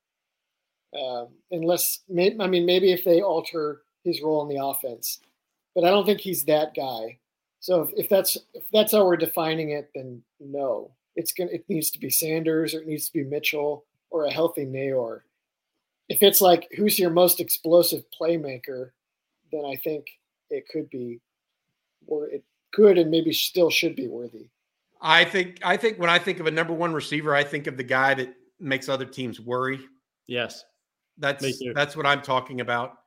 um, 0.98 1.28
unless 1.52 1.84
I 2.10 2.48
mean 2.48 2.66
maybe 2.66 2.92
if 2.92 3.04
they 3.04 3.22
alter 3.22 3.82
his 4.04 4.22
role 4.22 4.42
in 4.48 4.56
the 4.56 4.64
offense, 4.64 5.20
but 5.76 5.84
I 5.84 5.90
don't 5.90 6.06
think 6.06 6.22
he's 6.22 6.44
that 6.44 6.76
guy. 6.76 7.18
So 7.60 7.82
if, 7.82 7.90
if 8.06 8.10
that's 8.10 8.38
if 8.54 8.64
that's 8.72 8.92
how 8.92 9.06
we're 9.06 9.18
defining 9.18 9.72
it, 9.72 9.90
then 9.96 10.22
no, 10.40 10.92
it's 11.16 11.34
gonna 11.34 11.52
it 11.52 11.66
needs 11.68 11.90
to 11.92 12.00
be 12.00 12.10
Sanders 12.10 12.74
or 12.74 12.82
it 12.82 12.88
needs 12.88 13.08
to 13.08 13.14
be 13.14 13.24
Mitchell 13.24 13.86
or 14.12 14.26
a 14.26 14.32
healthy 14.32 14.66
Neyor. 14.66 15.22
If 16.10 16.22
it's 16.22 16.42
like 16.42 16.68
who's 16.76 17.00
your 17.00 17.10
most 17.10 17.40
explosive 17.40 18.04
playmaker, 18.20 18.92
then 19.52 19.66
I 19.66 19.76
think 19.78 20.06
it 20.50 20.68
could 20.70 20.90
be, 20.90 21.22
or 22.08 22.28
it 22.28 22.44
could 22.74 22.98
and 22.98 23.10
maybe 23.10 23.34
still 23.34 23.70
should 23.70 23.96
be 23.96 24.08
worthy. 24.08 24.50
I 25.02 25.26
think 25.26 25.60
I 25.64 25.78
think 25.78 26.00
when 26.00 26.10
I 26.10 26.18
think 26.20 26.40
of 26.40 26.48
a 26.48 26.52
number 26.52 26.74
one 26.74 26.94
receiver, 26.94 27.36
I 27.36 27.44
think 27.44 27.68
of 27.68 27.78
the 27.78 27.84
guy 27.84 28.14
that 28.16 28.34
makes 28.60 28.90
other 28.90 29.06
teams 29.06 29.40
worry. 29.40 29.80
Yes. 30.28 30.64
That's 31.18 31.62
that's 31.76 31.96
what 31.96 32.06
I'm 32.06 32.22
talking 32.22 32.62
about. 32.62 32.98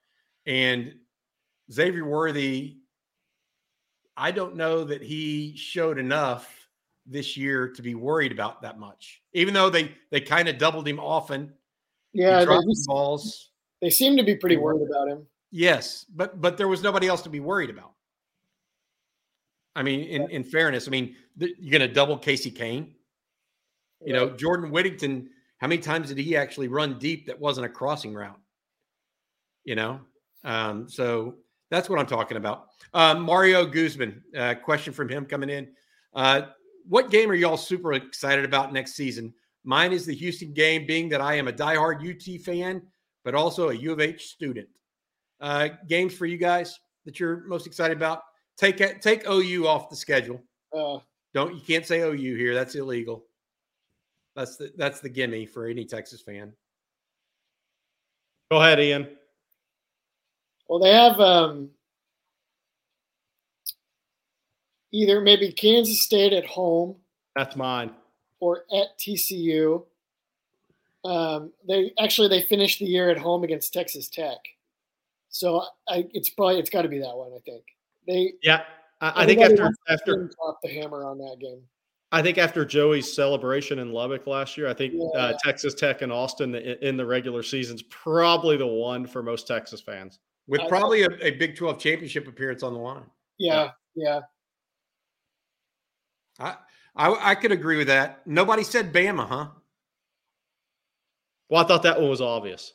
And 0.47 0.95
Xavier 1.73 2.05
Worthy, 2.05 2.77
I 4.17 4.31
don't 4.31 4.55
know 4.57 4.85
that 4.85 5.03
he 5.03 5.57
showed 5.57 5.99
enough 5.99 6.69
this 7.05 7.37
year 7.37 7.69
to 7.69 7.83
be 7.83 7.95
worried 7.95 8.33
about 8.33 8.63
that 8.63 8.79
much. 8.79 9.23
Even 9.33 9.55
though 9.55 9.71
they 9.71 9.93
they 10.11 10.21
kind 10.21 10.49
of 10.49 10.59
doubled 10.59 10.87
him 10.87 11.01
often. 11.01 11.53
Yeah, 12.17 12.45
they, 12.45 12.57
balls. 12.87 13.51
They 13.83 13.91
seem 13.91 14.17
to 14.17 14.23
be 14.23 14.37
pretty 14.37 14.57
worried 14.57 14.89
about 14.89 15.09
him. 15.09 15.27
Yes, 15.51 16.07
but 16.15 16.41
but 16.41 16.57
there 16.57 16.69
was 16.69 16.83
nobody 16.83 17.07
else 17.07 17.23
to 17.23 17.29
be 17.29 17.41
worried 17.41 17.71
about. 17.71 17.93
I 19.75 19.83
mean, 19.83 20.01
in, 20.01 20.31
in 20.31 20.43
fairness, 20.43 20.89
I 20.89 20.91
mean, 20.91 21.15
th- 21.39 21.55
you're 21.59 21.79
going 21.79 21.87
to 21.87 21.95
double 21.95 22.17
Casey 22.17 22.51
Cain. 22.51 22.95
You 24.05 24.15
know, 24.15 24.31
Jordan 24.31 24.71
Whittington, 24.71 25.29
how 25.59 25.67
many 25.67 25.81
times 25.81 26.09
did 26.09 26.19
he 26.19 26.37
actually 26.37 26.69
run 26.69 26.99
deep 26.99 27.27
that 27.27 27.39
wasn't 27.39 27.67
a 27.67 27.69
crossing 27.69 28.15
route? 28.15 28.41
You 29.65 29.75
know, 29.75 30.01
um, 30.45 30.89
so 30.89 31.35
that's 31.71 31.91
what 31.91 31.99
I'm 31.99 32.07
talking 32.07 32.39
about. 32.39 32.69
Uh, 32.95 33.15
Mario 33.15 33.67
Guzman, 33.67 34.23
uh, 34.37 34.55
question 34.55 34.93
from 34.93 35.09
him 35.09 35.27
coming 35.27 35.51
in. 35.51 35.69
Uh, 36.15 36.43
what 36.89 37.11
game 37.11 37.31
are 37.31 37.35
y'all 37.35 37.57
super 37.57 37.93
excited 37.93 38.45
about 38.45 38.73
next 38.73 38.95
season? 38.95 39.35
Mine 39.67 39.93
is 39.93 40.07
the 40.07 40.15
Houston 40.15 40.53
game, 40.53 40.87
being 40.87 41.09
that 41.09 41.21
I 41.21 41.35
am 41.35 41.49
a 41.49 41.53
diehard 41.53 42.01
UT 42.09 42.41
fan, 42.41 42.81
but 43.25 43.35
also 43.35 43.71
a 43.71 43.75
U 43.75 43.93
of 43.93 44.01
H 44.01 44.29
student. 44.29 44.69
Uh, 45.41 45.69
games 45.89 46.15
for 46.15 46.25
you 46.25 46.39
guys 46.39 46.79
that 47.05 47.19
you're 47.19 47.45
most 47.49 47.67
excited 47.67 47.97
about? 47.97 48.23
Take 48.57 48.79
take 49.01 49.29
OU 49.29 49.67
off 49.67 49.91
the 49.91 49.97
schedule. 49.97 50.41
Uh, 50.75 50.99
Don't 51.35 51.55
you 51.55 51.61
can't 51.61 51.85
say 51.85 52.01
OU 52.01 52.37
here. 52.37 52.55
That's 52.55 52.77
illegal. 52.77 53.25
That's 54.37 54.57
the 54.57 54.73
that's 54.77 55.01
the 55.01 55.09
gimme 55.09 55.47
for 55.47 55.67
any 55.67 55.85
Texas 55.85 56.23
fan. 56.23 56.53
Go 58.51 58.61
ahead, 58.61 58.79
Ian. 58.79 59.09
Well, 60.69 60.79
they 60.79 60.93
have 60.93 61.19
um, 61.19 61.71
either 64.93 65.21
maybe 65.21 65.51
Kansas 65.51 66.05
State 66.05 66.33
at 66.33 66.47
home. 66.47 66.97
That's 67.35 67.57
mine. 67.57 67.91
Or 68.47 68.63
at 68.73 68.97
TCU. 69.01 69.85
Um, 71.05 71.53
they 71.67 71.93
actually 71.99 72.29
they 72.29 72.43
finished 72.43 72.79
the 72.79 72.85
year 72.85 73.11
at 73.11 73.19
home 73.19 73.43
against 73.43 73.73
Texas 73.73 74.09
Tech, 74.09 74.39
so 75.29 75.65
I, 75.89 76.07
it's 76.13 76.29
probably 76.31 76.61
it's 76.61 76.71
got 76.71 76.83
to 76.83 76.89
be 76.89 77.01
that 77.01 77.17
one. 77.17 77.33
I 77.33 77.41
think. 77.45 77.65
They 78.07 78.35
yeah, 78.43 78.63
I, 79.01 79.23
I 79.23 79.27
think 79.27 79.41
after 79.41 79.73
after 79.89 80.31
drop 80.37 80.59
the 80.63 80.69
hammer 80.69 81.05
on 81.05 81.19
that 81.19 81.39
game. 81.41 81.61
I 82.13 82.23
think 82.23 82.39
after 82.39 82.65
Joey's 82.65 83.13
celebration 83.13 83.81
in 83.81 83.93
Lubbock 83.93 84.29
last 84.29 84.57
year, 84.57 84.69
I 84.69 84.75
think 84.75 84.95
uh, 84.95 85.07
yeah. 85.13 85.21
uh, 85.21 85.39
Texas 85.43 85.75
Tech 85.75 86.03
and 86.03 86.13
Austin 86.13 86.55
in 86.55 86.97
the 86.97 87.05
regular 87.05 87.43
season's 87.43 87.83
probably 87.83 88.57
the 88.57 88.67
one 88.67 89.07
for 89.07 89.25
most 89.25 89.49
Texas 89.49 89.81
fans. 89.81 90.21
With 90.47 90.61
probably 90.69 91.03
a, 91.03 91.09
a 91.21 91.33
Big 91.33 91.57
12 91.57 91.81
championship 91.81 92.29
appearance 92.29 92.63
on 92.63 92.75
the 92.75 92.79
line. 92.79 93.07
Yeah, 93.39 93.71
yeah. 93.97 94.21
I, 96.39 96.57
I 96.97 97.31
I 97.31 97.35
could 97.35 97.53
agree 97.53 97.77
with 97.77 97.89
that. 97.89 98.27
Nobody 98.27 98.65
said 98.65 98.93
Bama, 98.93 99.29
huh? 99.29 99.49
Well, 101.49 101.65
I 101.65 101.69
thought 101.69 101.83
that 101.85 102.01
one 102.01 102.11
was 102.11 102.21
obvious. 102.21 102.73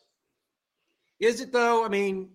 Is 1.19 1.41
it 1.41 1.51
though? 1.51 1.83
I 1.83 1.89
mean, 1.89 2.29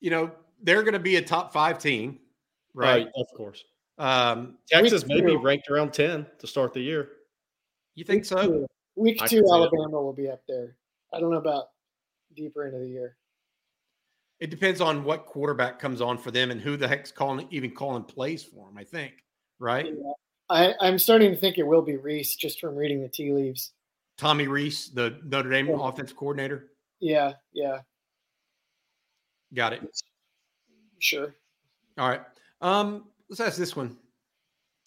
you 0.00 0.10
know, 0.10 0.30
they're 0.62 0.82
going 0.82 0.94
to 0.94 0.98
be 0.98 1.16
a 1.16 1.22
top 1.22 1.52
five 1.52 1.78
team, 1.78 2.18
right? 2.74 3.04
right 3.04 3.08
of 3.16 3.26
course. 3.36 3.64
Um, 3.98 4.58
Texas 4.68 5.06
may 5.06 5.20
be 5.20 5.36
ranked 5.36 5.68
around 5.68 5.92
10 5.92 6.24
to 6.38 6.46
start 6.46 6.72
the 6.72 6.80
year. 6.80 7.10
You 7.96 8.04
think 8.04 8.20
week 8.20 8.26
so? 8.26 8.42
Two. 8.46 8.66
Week 8.96 9.20
two, 9.26 9.44
Alabama 9.50 10.02
will 10.02 10.12
be 10.12 10.28
up 10.28 10.42
there. 10.48 10.76
I 11.12 11.20
don't 11.20 11.30
know 11.30 11.38
about 11.38 11.66
deeper 12.34 12.66
into 12.66 12.78
the 12.78 12.88
year. 12.88 13.16
It 14.40 14.50
depends 14.50 14.80
on 14.80 15.02
what 15.02 15.26
quarterback 15.26 15.80
comes 15.80 16.00
on 16.00 16.16
for 16.16 16.30
them 16.30 16.50
and 16.50 16.60
who 16.60 16.76
the 16.76 16.86
heck's 16.86 17.10
calling, 17.10 17.48
even 17.50 17.72
calling 17.72 18.04
plays 18.04 18.44
for 18.44 18.66
them. 18.66 18.78
I 18.78 18.84
think, 18.84 19.14
right? 19.58 19.86
Yeah. 19.86 20.12
I, 20.50 20.74
I'm 20.80 20.98
starting 20.98 21.30
to 21.30 21.36
think 21.36 21.58
it 21.58 21.66
will 21.66 21.82
be 21.82 21.96
Rees 21.96 22.34
just 22.34 22.58
from 22.60 22.74
reading 22.74 23.02
the 23.02 23.08
tea 23.08 23.32
leaves. 23.32 23.72
Tommy 24.16 24.46
Rees, 24.48 24.90
the 24.94 25.18
Notre 25.24 25.50
Dame 25.50 25.68
Yeah. 25.68 25.76
offensive 25.80 26.16
coordinator. 26.16 26.70
Yeah, 27.00 27.34
yeah, 27.52 27.78
Got 29.54 29.74
it. 29.74 30.02
sure. 30.98 31.34
All 31.96 32.08
right. 32.08 32.22
Um, 32.60 33.04
let's 33.30 33.40
ask 33.40 33.56
this 33.56 33.76
one 33.76 33.96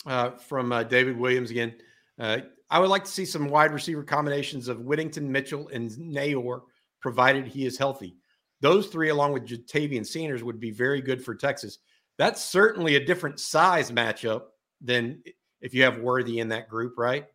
uh, 0.06 0.32
from 0.32 0.72
uh, 0.72 0.84
David 0.84 1.18
Williams 1.18 1.52
again. 1.52 1.76
Uh, 2.20 2.40
I 2.70 2.80
would 2.80 2.90
like 2.90 3.04
to 3.06 3.12
see 3.12 3.26
some 3.26 3.48
wide 3.50 3.72
receiver 3.74 4.04
combinations 4.04 4.68
of 4.68 4.82
Whittington, 4.82 5.32
Mitchell, 5.32 5.70
and 5.70 5.90
Neyor, 5.92 6.62
provided 7.02 7.48
he 7.48 7.66
is 7.66 7.78
healthy. 7.78 8.16
Those 8.62 8.88
three, 8.88 9.10
along 9.10 9.34
with 9.34 9.48
Ja'Tavion 9.48 10.06
Sanders, 10.06 10.44
would 10.44 10.60
be 10.60 10.72
very 10.72 11.02
good 11.02 11.24
for 11.24 11.34
Texas. 11.34 11.80
That's 12.18 12.44
certainly 12.44 12.96
a 12.96 13.06
different 13.06 13.40
size 13.40 13.92
matchup 13.92 14.44
than 14.84 15.22
if 15.62 15.74
you 15.74 15.84
have 15.84 16.00
Worthy 16.00 16.40
in 16.40 16.50
that 16.50 16.70
group, 16.70 16.96
right? 16.98 17.26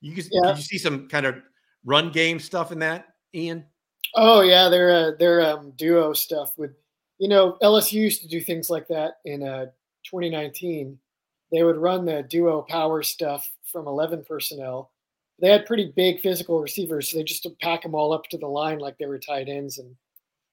You 0.00 0.14
can, 0.14 0.24
Yeah. 0.30 0.48
did 0.50 0.58
you 0.58 0.62
see 0.64 0.78
some 0.78 1.08
kind 1.08 1.26
of 1.26 1.36
run 1.84 2.10
game 2.10 2.38
stuff 2.38 2.72
in 2.72 2.78
that, 2.80 3.06
Ian? 3.34 3.64
Oh 4.14 4.40
yeah, 4.42 4.68
their 4.68 4.90
uh, 4.90 5.10
their 5.18 5.42
um, 5.42 5.72
duo 5.76 6.12
stuff 6.12 6.52
with, 6.56 6.70
you 7.18 7.28
know, 7.28 7.56
LSU 7.62 7.94
used 7.94 8.22
to 8.22 8.28
do 8.28 8.40
things 8.40 8.70
like 8.70 8.86
that 8.88 9.14
in 9.24 9.42
uh, 9.42 9.66
2019. 10.04 10.98
They 11.52 11.62
would 11.62 11.76
run 11.76 12.04
the 12.04 12.22
duo 12.22 12.62
power 12.62 13.02
stuff 13.02 13.50
from 13.64 13.86
11 13.86 14.24
personnel. 14.24 14.92
They 15.40 15.48
had 15.48 15.66
pretty 15.66 15.92
big 15.94 16.20
physical 16.20 16.60
receivers, 16.60 17.10
so 17.10 17.18
they 17.18 17.24
just 17.24 17.46
pack 17.60 17.82
them 17.82 17.94
all 17.94 18.12
up 18.12 18.24
to 18.30 18.38
the 18.38 18.46
line 18.46 18.78
like 18.78 18.96
they 18.98 19.06
were 19.06 19.18
tight 19.18 19.48
ends 19.48 19.78
and 19.78 19.94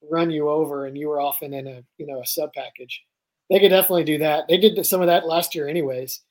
run 0.10 0.30
you 0.32 0.50
over, 0.50 0.88
and 0.88 0.98
you 0.98 1.08
were 1.08 1.22
often 1.22 1.54
in 1.54 1.68
a 1.68 1.84
you 1.98 2.06
know 2.08 2.22
a 2.22 2.26
sub 2.26 2.52
package. 2.54 3.04
They 3.50 3.60
could 3.60 3.70
definitely 3.70 4.06
do 4.06 4.18
that. 4.20 4.46
They 4.48 4.58
did 4.58 4.86
some 4.86 5.02
of 5.02 5.08
that 5.08 5.28
last 5.28 5.54
year, 5.54 5.68
anyways. 5.68 6.22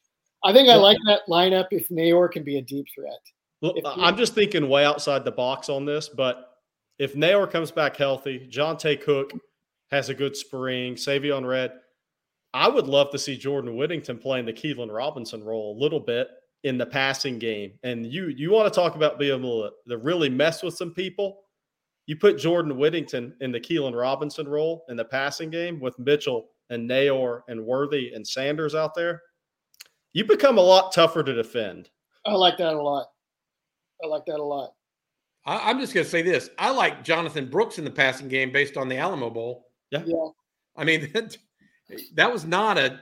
I 0.45 0.53
think 0.53 0.69
I 0.69 0.75
like 0.75 0.99
that 1.07 1.21
lineup 1.29 1.67
if 1.71 1.89
Neyor 1.89 2.31
can 2.31 2.43
be 2.43 2.59
a 2.59 2.63
deep 2.63 2.87
threat. 2.95 3.21
Look, 3.61 3.77
I'm 3.85 4.17
just 4.17 4.35
thinking 4.35 4.69
way 4.69 4.85
outside 4.85 5.25
the 5.25 5.31
box 5.31 5.69
on 5.69 5.85
this, 5.85 6.09
but 6.09 6.59
if 6.99 7.15
Naylor 7.15 7.47
comes 7.47 7.71
back 7.71 7.97
healthy, 7.97 8.49
Johntay 8.51 9.01
Cook 9.01 9.33
has 9.93 10.09
a 10.09 10.15
good 10.15 10.37
spring, 10.37 10.95
Savion 10.95 11.47
Red, 11.47 11.73
I 12.55 12.69
would 12.69 12.87
love 12.87 13.11
to 13.11 13.19
see 13.19 13.37
Jordan 13.37 13.77
Whittington 13.77 14.19
playing 14.19 14.47
the 14.47 14.53
Keilan 14.53 14.93
Robinson 14.93 15.43
role 15.43 15.77
a 15.77 15.81
little 15.81 16.01
bit 16.01 16.29
in 16.65 16.77
the 16.77 16.87
passing 16.87 17.39
game. 17.39 17.73
And 17.83 18.07
you 18.07 18.29
you 18.29 18.51
want 18.51 18.73
to 18.73 18.81
talk 18.81 18.95
about 18.95 19.19
being 19.19 19.39
able 19.39 19.63
to, 19.63 19.91
to 19.91 19.99
really 19.99 20.29
mess 20.29 20.63
with 20.63 20.75
some 20.75 20.93
people? 20.93 21.41
You 22.07 22.17
put 22.17 22.39
Jordan 22.39 22.77
Whittington 22.77 23.35
in 23.41 23.53
the 23.53 23.61
Keilan 23.61 23.99
Robinson 23.99 24.49
role 24.49 24.85
in 24.89 24.97
the 24.97 25.05
passing 25.05 25.51
game 25.51 25.81
with 25.81 25.99
Mitchell 25.99 26.49
and 26.71 26.89
Neyor 26.89 27.43
and 27.49 27.65
Worthy 27.65 28.13
and 28.15 28.27
Sanders 28.27 28.75
out 28.75 28.95
there. 28.95 29.23
You 30.13 30.25
become 30.25 30.59
a 30.59 30.63
lot 30.63 30.93
tougher 30.93 31.23
to 31.23 31.33
defend. 31.33 31.91
I 32.27 32.33
like 32.35 32.59
that 32.59 32.75
a 32.75 32.83
lot. 32.83 33.09
I 34.03 34.07
like 34.07 34.27
that 34.27 34.39
a 34.39 34.43
lot. 34.43 34.73
I, 35.47 35.71
I'm 35.71 35.81
just 35.81 35.95
going 35.95 36.05
to 36.05 36.11
say 36.11 36.23
this. 36.23 36.51
I 36.59 36.71
like 36.71 37.03
Jonathan 37.03 37.49
Brooks 37.49 37.79
in 37.79 37.85
the 37.85 37.91
passing 37.91 38.29
game 38.29 38.53
based 38.53 38.77
on 38.77 38.89
the 38.89 38.97
Alamo 38.97 39.31
Bowl. 39.31 39.69
Yeah. 39.91 40.05
I 40.77 40.85
mean, 40.85 41.11
that, 41.15 41.37
that 42.15 42.33
was 42.33 42.45
not 42.45 42.79
a 42.79 43.01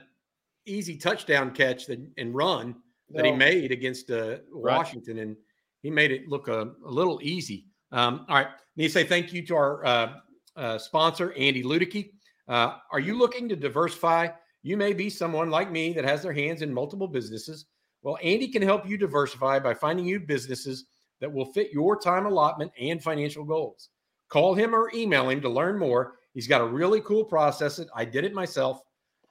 easy 0.65 0.97
touchdown 0.97 1.51
catch 1.51 1.85
that, 1.87 1.99
and 2.17 2.33
run 2.33 2.75
that 3.13 3.25
he 3.25 3.31
made 3.31 3.71
against 3.71 4.09
uh, 4.11 4.37
Right. 4.51 4.77
Washington, 4.77 5.19
and 5.19 5.35
he 5.81 5.89
made 5.89 6.11
it 6.11 6.27
look 6.27 6.47
a, 6.47 6.71
a 6.85 6.89
little 6.89 7.19
easy. 7.21 7.65
Um, 7.91 8.25
all 8.29 8.35
right, 8.35 8.47
need 8.75 8.87
to 8.87 8.93
say 8.93 9.03
thank 9.03 9.33
you 9.33 9.45
to 9.47 9.55
our 9.55 9.85
uh, 9.85 10.13
uh, 10.55 10.77
sponsor, 10.77 11.33
Andy 11.33 11.63
Ludicky. 11.63 12.11
Uh, 12.47 12.77
are 12.91 12.99
you 12.99 13.17
looking 13.17 13.49
to 13.49 13.55
diversify? 13.55 14.27
You 14.63 14.77
may 14.77 14.93
be 14.93 15.09
someone 15.09 15.49
like 15.49 15.71
me 15.71 15.93
that 15.93 16.05
has 16.05 16.21
their 16.21 16.33
hands 16.33 16.61
in 16.61 16.73
multiple 16.73 17.07
businesses. 17.07 17.65
Well, 18.03 18.17
Andy 18.23 18.47
can 18.47 18.61
help 18.61 18.87
you 18.87 18.97
diversify 18.97 19.59
by 19.59 19.73
finding 19.73 20.05
you 20.05 20.19
businesses 20.19 20.85
that 21.19 21.31
will 21.31 21.45
fit 21.45 21.71
your 21.71 21.99
time 21.99 22.25
allotment 22.25 22.71
and 22.79 23.01
financial 23.01 23.45
goals. 23.45 23.89
Call 24.29 24.55
him 24.55 24.75
or 24.75 24.91
email 24.93 25.29
him 25.29 25.41
to 25.41 25.49
learn 25.49 25.77
more. 25.77 26.15
He's 26.33 26.47
got 26.47 26.61
a 26.61 26.65
really 26.65 27.01
cool 27.01 27.23
process. 27.23 27.79
It 27.79 27.87
I 27.95 28.05
did 28.05 28.25
it 28.25 28.33
myself. 28.33 28.81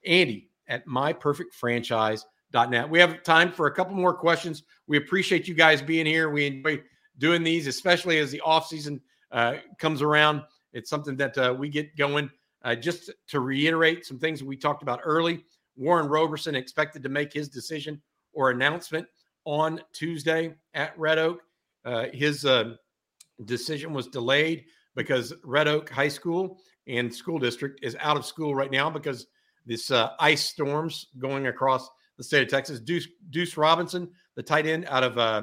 Andy 0.07 0.51
at 0.69 0.87
myperfectfranchise.net. 0.87 2.89
We 2.89 2.99
have 3.01 3.23
time 3.23 3.53
for 3.53 3.67
a 3.67 3.75
couple 3.75 3.97
more 3.97 4.15
questions. 4.15 4.63
We 4.87 4.99
appreciate 4.99 5.49
you 5.49 5.55
guys 5.55 5.83
being 5.83 6.07
here. 6.07 6.31
We 6.31 6.47
enjoy 6.47 6.83
doing 7.19 7.43
these, 7.43 7.67
especially 7.67 8.19
as 8.19 8.31
the 8.31 8.41
off 8.41 8.67
season 8.67 9.01
uh, 9.33 9.57
comes 9.79 10.03
around. 10.03 10.43
It's 10.73 10.89
something 10.89 11.17
that 11.17 11.37
uh, 11.37 11.55
we 11.59 11.69
get 11.69 11.97
going. 11.97 12.31
Uh, 12.63 12.75
just 12.75 13.11
to 13.29 13.41
reiterate 13.41 14.05
some 14.05 14.19
things 14.19 14.43
we 14.43 14.57
talked 14.57 14.83
about 14.83 15.01
early, 15.03 15.45
Warren 15.77 16.09
Roberson 16.09 16.55
expected 16.55 17.03
to 17.03 17.09
make 17.09 17.33
his 17.33 17.49
decision 17.49 18.01
or 18.33 18.51
announcement 18.51 19.07
on 19.45 19.81
Tuesday 19.93 20.55
at 20.75 20.99
Red 20.99 21.19
Oak. 21.19 21.43
Uh, 21.85 22.07
his 22.13 22.45
uh, 22.45 22.75
decision 23.47 23.93
was 23.93 24.07
delayed 24.07 24.65
because 24.95 25.33
Red 25.45 25.69
Oak 25.69 25.89
High 25.89 26.09
School 26.09 26.59
and 26.87 27.15
school 27.15 27.39
district 27.39 27.81
is 27.83 27.97
out 28.01 28.17
of 28.17 28.27
school 28.27 28.55
right 28.55 28.71
now 28.71 28.91
because 28.91 29.27
this 29.67 29.91
uh, 29.91 30.11
ice 30.19 30.45
storms 30.45 31.07
going 31.19 31.47
across 31.47 31.89
the 32.17 32.25
state 32.25 32.43
of 32.43 32.49
Texas. 32.49 32.81
Duce, 32.81 33.09
Duce 33.31 33.57
Robinson, 33.57 34.11
the 34.37 34.43
tight 34.43 34.67
end 34.67 34.87
out 34.89 35.03
of 35.03 35.19
uh, 35.19 35.43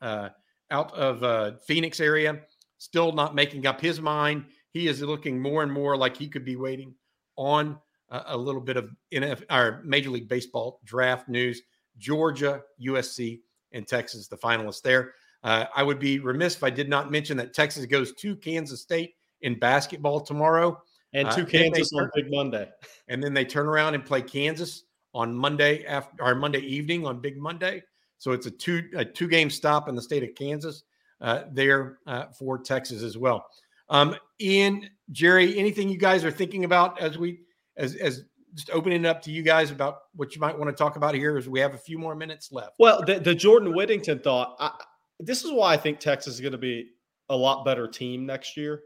uh, 0.00 0.28
out 0.70 0.92
of 0.94 1.22
uh, 1.22 1.52
Phoenix 1.66 2.00
area, 2.00 2.40
still 2.78 3.12
not 3.12 3.34
making 3.34 3.66
up 3.66 3.80
his 3.80 4.00
mind. 4.00 4.44
He 4.70 4.88
is 4.88 5.00
looking 5.02 5.40
more 5.40 5.62
and 5.62 5.72
more 5.72 5.96
like 5.96 6.16
he 6.16 6.28
could 6.28 6.44
be 6.44 6.56
waiting 6.56 6.94
on 7.36 7.78
a, 8.10 8.22
a 8.28 8.36
little 8.36 8.60
bit 8.60 8.76
of 8.76 8.90
NF, 9.12 9.42
our 9.50 9.82
Major 9.84 10.10
League 10.10 10.28
Baseball 10.28 10.80
draft 10.84 11.28
news. 11.28 11.62
Georgia, 11.98 12.62
USC, 12.80 13.40
and 13.72 13.84
Texas, 13.86 14.28
the 14.28 14.36
finalists 14.36 14.82
there. 14.82 15.14
Uh, 15.42 15.64
I 15.74 15.82
would 15.82 15.98
be 15.98 16.20
remiss 16.20 16.54
if 16.54 16.62
I 16.62 16.70
did 16.70 16.88
not 16.88 17.10
mention 17.10 17.36
that 17.38 17.52
Texas 17.54 17.86
goes 17.86 18.12
to 18.14 18.36
Kansas 18.36 18.80
State 18.82 19.14
in 19.42 19.58
basketball 19.58 20.20
tomorrow, 20.20 20.80
And 21.12 21.26
Uh, 21.26 21.34
then 21.36 21.44
they 21.46 21.50
Kansas 21.70 21.92
on 21.94 22.02
turn- 22.02 22.10
Big 22.14 22.30
Monday. 22.30 22.70
and 23.08 23.20
then 23.22 23.34
they 23.34 23.44
turn 23.44 23.66
around 23.66 23.94
and 23.94 24.04
play 24.04 24.22
Kansas 24.22 24.84
on 25.14 25.34
Monday 25.34 25.84
after 25.86 26.22
or 26.22 26.34
Monday 26.36 26.60
evening 26.60 27.04
on 27.06 27.18
Big 27.20 27.36
Monday. 27.36 27.82
So 28.18 28.30
it's 28.32 28.46
a 28.46 28.50
two 28.50 28.88
a 28.94 29.04
two 29.04 29.26
game 29.26 29.48
stop 29.50 29.88
in 29.88 29.94
the 29.96 30.02
state 30.02 30.22
of 30.22 30.34
Kansas 30.36 30.84
uh, 31.20 31.44
there 31.50 31.98
uh, 32.06 32.26
for 32.26 32.58
Texas 32.58 33.02
as 33.02 33.16
well. 33.18 33.44
Um, 33.90 34.16
Ian, 34.40 34.88
Jerry, 35.10 35.58
anything 35.58 35.88
you 35.88 35.98
guys 35.98 36.24
are 36.24 36.30
thinking 36.30 36.64
about 36.64 37.00
as 37.00 37.18
we 37.18 37.40
as 37.76 37.94
as 37.96 38.24
just 38.54 38.70
opening 38.70 39.04
it 39.04 39.08
up 39.08 39.22
to 39.22 39.30
you 39.30 39.42
guys 39.42 39.70
about 39.70 39.98
what 40.14 40.34
you 40.34 40.40
might 40.40 40.58
want 40.58 40.70
to 40.70 40.76
talk 40.76 40.96
about 40.96 41.14
here 41.14 41.36
as 41.36 41.48
we 41.48 41.60
have 41.60 41.74
a 41.74 41.78
few 41.78 41.98
more 41.98 42.14
minutes 42.14 42.50
left. 42.50 42.72
Well, 42.78 43.04
the, 43.04 43.20
the 43.20 43.34
Jordan 43.34 43.74
Whittington 43.74 44.20
thought, 44.20 44.56
I, 44.58 44.72
this 45.20 45.44
is 45.44 45.52
why 45.52 45.74
I 45.74 45.76
think 45.76 46.00
Texas 46.00 46.34
is 46.34 46.40
going 46.40 46.52
to 46.52 46.58
be 46.58 46.90
a 47.28 47.36
lot 47.36 47.64
better 47.64 47.86
team 47.86 48.26
next 48.26 48.56
year. 48.56 48.80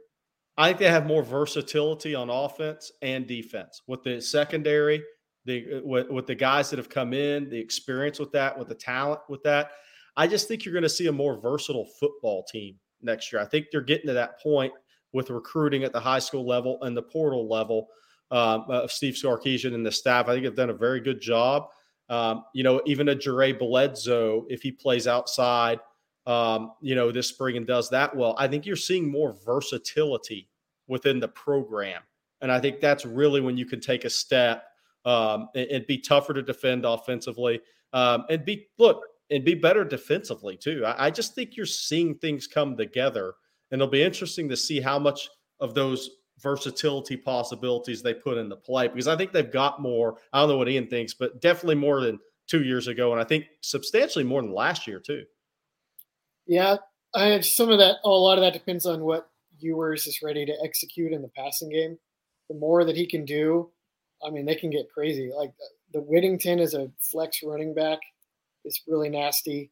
I 0.58 0.68
think 0.68 0.80
they 0.80 0.90
have 0.90 1.06
more 1.06 1.22
versatility 1.22 2.14
on 2.14 2.28
offense 2.28 2.92
and 3.00 3.26
defense 3.26 3.82
with 3.86 4.02
the 4.02 4.20
secondary, 4.20 5.02
the 5.44 5.80
with, 5.84 6.10
with 6.10 6.26
the 6.26 6.34
guys 6.34 6.68
that 6.70 6.78
have 6.78 6.90
come 6.90 7.14
in, 7.14 7.48
the 7.48 7.58
experience 7.58 8.18
with 8.18 8.32
that, 8.32 8.58
with 8.58 8.68
the 8.68 8.74
talent 8.74 9.20
with 9.28 9.42
that. 9.44 9.70
I 10.16 10.26
just 10.26 10.48
think 10.48 10.64
you're 10.64 10.74
going 10.74 10.82
to 10.82 10.88
see 10.90 11.06
a 11.06 11.12
more 11.12 11.40
versatile 11.40 11.88
football 11.98 12.44
team 12.44 12.76
next 13.00 13.32
year. 13.32 13.40
I 13.40 13.46
think 13.46 13.68
they're 13.72 13.80
getting 13.80 14.08
to 14.08 14.12
that 14.12 14.40
point 14.42 14.72
with 15.12 15.30
recruiting 15.30 15.84
at 15.84 15.92
the 15.92 16.00
high 16.00 16.18
school 16.18 16.46
level 16.46 16.78
and 16.82 16.96
the 16.96 17.02
portal 17.02 17.48
level 17.48 17.88
um, 18.30 18.64
of 18.68 18.90
Steve 18.90 19.14
Sarkisian 19.14 19.74
and 19.74 19.84
the 19.84 19.92
staff. 19.92 20.28
I 20.28 20.32
think 20.32 20.44
they've 20.44 20.54
done 20.54 20.70
a 20.70 20.74
very 20.74 21.00
good 21.00 21.20
job. 21.20 21.68
Um, 22.08 22.44
you 22.54 22.62
know, 22.62 22.80
even 22.86 23.08
a 23.08 23.14
Jure 23.14 23.54
Bledsoe, 23.54 24.46
if 24.48 24.62
he 24.62 24.72
plays 24.72 25.06
outside, 25.06 25.80
um, 26.26 26.72
you 26.80 26.94
know, 26.94 27.10
this 27.10 27.28
spring 27.28 27.56
and 27.56 27.66
does 27.66 27.90
that 27.90 28.14
well, 28.14 28.34
I 28.38 28.48
think 28.48 28.66
you're 28.66 28.76
seeing 28.76 29.10
more 29.10 29.36
versatility 29.44 30.48
within 30.86 31.20
the 31.20 31.28
program. 31.28 32.02
And 32.40 32.50
I 32.50 32.60
think 32.60 32.80
that's 32.80 33.06
really 33.06 33.40
when 33.40 33.56
you 33.56 33.66
can 33.66 33.80
take 33.80 34.04
a 34.04 34.10
step 34.10 34.64
um, 35.04 35.48
and, 35.54 35.70
and 35.70 35.86
be 35.86 35.98
tougher 35.98 36.34
to 36.34 36.42
defend 36.42 36.84
offensively 36.84 37.60
um, 37.92 38.24
and 38.30 38.44
be, 38.44 38.66
look, 38.78 39.04
and 39.30 39.44
be 39.44 39.54
better 39.54 39.84
defensively 39.84 40.56
too. 40.56 40.84
I, 40.84 41.06
I 41.06 41.10
just 41.10 41.34
think 41.34 41.56
you're 41.56 41.66
seeing 41.66 42.14
things 42.16 42.46
come 42.46 42.76
together. 42.76 43.34
And 43.72 43.80
it'll 43.80 43.90
be 43.90 44.02
interesting 44.02 44.48
to 44.50 44.56
see 44.56 44.80
how 44.80 44.98
much 44.98 45.28
of 45.58 45.74
those 45.74 46.10
versatility 46.40 47.16
possibilities 47.16 48.02
they 48.02 48.14
put 48.14 48.36
into 48.36 48.56
play 48.56 48.88
because 48.88 49.08
I 49.08 49.16
think 49.16 49.32
they've 49.32 49.50
got 49.50 49.80
more. 49.80 50.16
I 50.32 50.40
don't 50.40 50.50
know 50.50 50.58
what 50.58 50.68
Ian 50.68 50.88
thinks, 50.88 51.14
but 51.14 51.40
definitely 51.40 51.76
more 51.76 52.00
than 52.00 52.18
two 52.46 52.64
years 52.64 52.88
ago. 52.88 53.12
And 53.12 53.20
I 53.20 53.24
think 53.24 53.46
substantially 53.62 54.24
more 54.24 54.42
than 54.42 54.52
last 54.52 54.86
year, 54.86 55.00
too. 55.00 55.24
Yeah, 56.46 56.76
I 57.14 57.40
some 57.40 57.70
of 57.70 57.78
that. 57.78 57.96
A 58.04 58.08
lot 58.08 58.38
of 58.38 58.42
that 58.42 58.52
depends 58.52 58.84
on 58.86 59.02
what 59.02 59.30
Ewers 59.58 60.06
is 60.06 60.20
ready 60.22 60.44
to 60.44 60.56
execute 60.64 61.12
in 61.12 61.22
the 61.22 61.30
passing 61.36 61.70
game. 61.70 61.98
The 62.48 62.56
more 62.56 62.84
that 62.84 62.96
he 62.96 63.06
can 63.06 63.24
do, 63.24 63.70
I 64.26 64.30
mean, 64.30 64.44
they 64.44 64.56
can 64.56 64.70
get 64.70 64.92
crazy. 64.92 65.30
Like 65.34 65.52
the 65.94 66.00
Whittington 66.00 66.58
is 66.58 66.74
a 66.74 66.90
flex 67.00 67.38
running 67.42 67.74
back 67.74 68.00
is 68.64 68.82
really 68.86 69.08
nasty. 69.08 69.70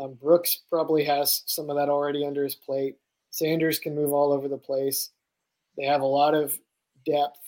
Um, 0.00 0.14
Brooks 0.20 0.62
probably 0.70 1.04
has 1.04 1.42
some 1.46 1.70
of 1.70 1.76
that 1.76 1.88
already 1.88 2.24
under 2.24 2.42
his 2.42 2.54
plate. 2.54 2.96
Sanders 3.34 3.80
can 3.80 3.96
move 3.96 4.12
all 4.12 4.32
over 4.32 4.46
the 4.46 4.56
place. 4.56 5.10
They 5.76 5.84
have 5.86 6.02
a 6.02 6.06
lot 6.06 6.34
of 6.34 6.56
depth. 7.04 7.40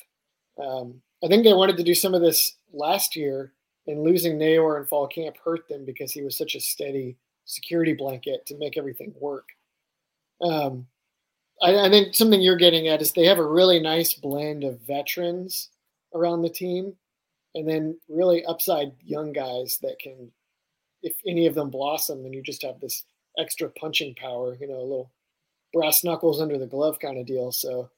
Um, 0.61 1.01
I 1.23 1.29
think 1.29 1.45
they 1.45 1.53
wanted 1.53 1.77
to 1.77 1.85
do 1.85 1.95
some 1.95 2.13
of 2.13 2.21
this 2.21 2.57
last 2.73 3.15
year 3.15 3.53
and 3.87 4.03
losing 4.03 4.37
Neyor 4.37 4.81
in 4.81 4.87
fall 4.87 5.07
camp 5.07 5.37
hurt 5.45 5.69
them 5.69 5.85
because 5.85 6.11
he 6.11 6.23
was 6.23 6.37
such 6.37 6.57
a 6.57 6.61
steady 6.61 7.17
security 7.45 7.93
blanket 7.93 8.45
to 8.47 8.59
make 8.59 8.77
everything 8.77 9.15
work. 9.21 9.49
Um, 10.41 10.89
I, 11.63 11.87
I 11.87 11.89
think 11.89 12.17
something 12.17 12.41
you're 12.41 12.57
getting 12.57 12.89
at 12.89 13.01
is 13.01 13.13
they 13.13 13.27
have 13.27 13.39
a 13.39 13.47
really 13.47 13.79
nice 13.79 14.13
blend 14.13 14.65
of 14.65 14.81
veterans 14.81 15.69
around 16.13 16.43
the 16.43 16.51
team, 16.51 16.95
and 17.55 17.69
then 17.69 17.97
really 18.09 18.45
upside 18.47 18.91
young 19.05 19.33
guys 19.33 19.79
that 19.83 20.01
can, 20.01 20.33
if 21.05 21.15
any 21.29 21.47
of 21.47 21.55
them 21.55 21.71
blossom, 21.71 22.25
then 22.25 22.33
you 22.33 22.43
just 22.43 22.65
have 22.65 22.81
this 22.81 23.05
extra 23.39 23.71
punching 23.71 24.17
power. 24.17 24.57
You 24.61 24.67
know, 24.67 24.79
a 24.79 24.81
little 24.81 25.13
brass 25.77 26.03
knuckles 26.03 26.41
under 26.41 26.59
the 26.59 26.67
glove 26.67 26.99
kind 26.99 27.19
of 27.19 27.27
deal. 27.27 27.53
So. 27.53 27.91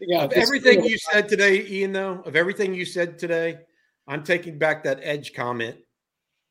Yeah, 0.00 0.24
of 0.24 0.32
everything 0.32 0.84
you 0.84 0.98
said 0.98 1.28
today, 1.28 1.64
Ian, 1.66 1.92
though, 1.92 2.20
of 2.26 2.34
everything 2.34 2.74
you 2.74 2.84
said 2.84 3.16
today, 3.18 3.60
I'm 4.08 4.24
taking 4.24 4.58
back 4.58 4.82
that 4.84 4.98
edge 5.02 5.32
comment 5.32 5.76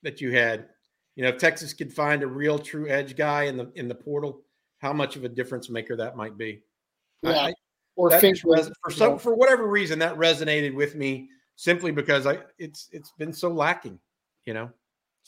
that 0.02 0.22
you 0.22 0.32
had. 0.32 0.70
You 1.16 1.24
know, 1.24 1.30
if 1.30 1.38
Texas 1.38 1.74
could 1.74 1.94
find 1.94 2.24
a 2.24 2.28
real 2.28 2.58
true 2.58 2.88
edge 2.88 3.16
guy 3.18 3.44
in 3.44 3.58
the 3.58 3.70
in 3.76 3.88
the 3.88 3.96
portal, 3.96 4.42
how 4.80 4.94
much 4.94 5.18
of 5.18 5.26
a 5.26 5.30
difference 5.30 5.70
maker 5.70 5.96
that 5.98 6.16
might 6.16 6.38
be. 6.38 6.64
Yeah. 7.22 7.32
I, 7.32 7.54
or 7.96 8.10
res- 8.10 8.40
for 8.40 8.92
some 8.92 9.20
for 9.20 9.36
whatever 9.36 9.68
reason 9.68 10.00
that 10.00 10.16
resonated 10.16 10.74
with 10.74 10.96
me 10.96 11.28
simply 11.58 11.92
because 11.92 12.26
I 12.26 12.40
it's 12.58 12.88
it's 12.92 13.12
been 13.20 13.34
so 13.34 13.50
lacking, 13.50 14.00
you 14.46 14.54
know. 14.54 14.72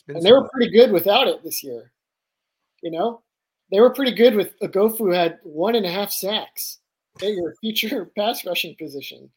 and 0.07 0.23
they 0.23 0.31
were 0.31 0.47
pretty 0.49 0.71
good 0.71 0.91
without 0.91 1.27
it 1.27 1.43
this 1.43 1.63
year. 1.63 1.91
You 2.81 2.91
know, 2.91 3.21
they 3.71 3.79
were 3.79 3.93
pretty 3.93 4.13
good 4.13 4.35
with 4.35 4.57
Oghoufo 4.59 5.13
had 5.13 5.39
one 5.43 5.75
and 5.75 5.85
a 5.85 5.91
half 5.91 6.11
sacks 6.11 6.79
at 7.21 7.33
your 7.33 7.55
future 7.61 8.11
pass 8.17 8.45
rushing 8.45 8.75
position. 8.75 9.29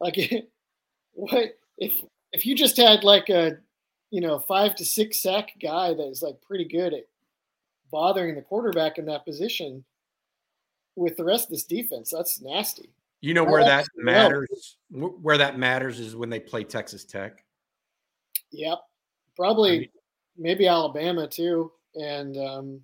Like, 0.00 0.16
what 1.12 1.58
if 1.78 1.92
if 2.32 2.46
you 2.46 2.54
just 2.54 2.76
had 2.76 3.04
like 3.04 3.28
a 3.28 3.58
you 4.10 4.20
know 4.20 4.38
five 4.38 4.74
to 4.76 4.84
six 4.84 5.22
sack 5.22 5.50
guy 5.60 5.94
that 5.94 6.08
is 6.08 6.22
like 6.22 6.40
pretty 6.42 6.64
good 6.64 6.92
at 6.92 7.06
bothering 7.90 8.34
the 8.34 8.42
quarterback 8.42 8.98
in 8.98 9.06
that 9.06 9.24
position 9.24 9.84
with 10.96 11.16
the 11.16 11.24
rest 11.24 11.44
of 11.44 11.50
this 11.50 11.64
defense? 11.64 12.12
That's 12.14 12.40
nasty. 12.40 12.90
You 13.22 13.34
know 13.34 13.44
where 13.44 13.64
that 13.64 13.86
matters. 13.96 14.76
Where 14.90 15.38
that 15.38 15.58
matters 15.58 15.98
is 15.98 16.14
when 16.14 16.28
they 16.28 16.38
play 16.38 16.64
Texas 16.64 17.04
Tech. 17.04 17.42
Yep, 18.52 18.78
probably 19.34 19.70
I 19.70 19.78
mean, 19.78 19.88
maybe 20.36 20.68
Alabama 20.68 21.26
too, 21.26 21.72
and 21.94 22.36
um, 22.36 22.80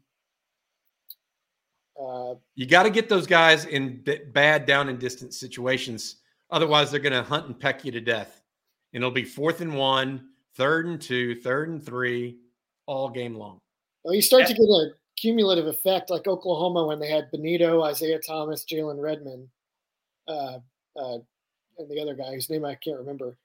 uh, 2.00 2.34
you 2.54 2.66
got 2.66 2.84
to 2.84 2.90
get 2.90 3.08
those 3.08 3.26
guys 3.26 3.66
in 3.66 4.04
bad 4.32 4.66
down 4.66 4.88
and 4.88 4.98
distance 4.98 5.38
situations. 5.38 6.16
Otherwise, 6.50 6.90
they're 6.90 7.00
going 7.00 7.12
to 7.12 7.22
hunt 7.22 7.46
and 7.46 7.58
peck 7.58 7.84
you 7.84 7.92
to 7.92 8.00
death. 8.00 8.42
And 8.92 9.02
it'll 9.02 9.10
be 9.10 9.24
fourth 9.24 9.60
and 9.60 9.74
one, 9.74 10.28
third 10.56 10.86
and 10.86 11.00
two, 11.00 11.34
third 11.40 11.68
and 11.70 11.84
three, 11.84 12.38
all 12.86 13.08
game 13.08 13.34
long. 13.34 13.58
Well, 14.04 14.14
you 14.14 14.22
start 14.22 14.42
yeah. 14.42 14.48
to 14.48 14.54
get 14.54 14.62
a 14.62 14.90
cumulative 15.16 15.66
effect 15.66 16.10
like 16.10 16.26
Oklahoma 16.26 16.86
when 16.86 16.98
they 16.98 17.08
had 17.08 17.30
Bonitto, 17.32 17.84
Isaiah 17.84 18.18
Thomas, 18.18 18.64
Jalen 18.64 19.00
Redmond, 19.00 19.48
uh, 20.28 20.58
uh, 20.96 21.18
and 21.78 21.90
the 21.90 22.00
other 22.00 22.14
guy 22.14 22.34
whose 22.34 22.50
name 22.50 22.64
I 22.64 22.74
can't 22.74 22.98
remember. 22.98 23.36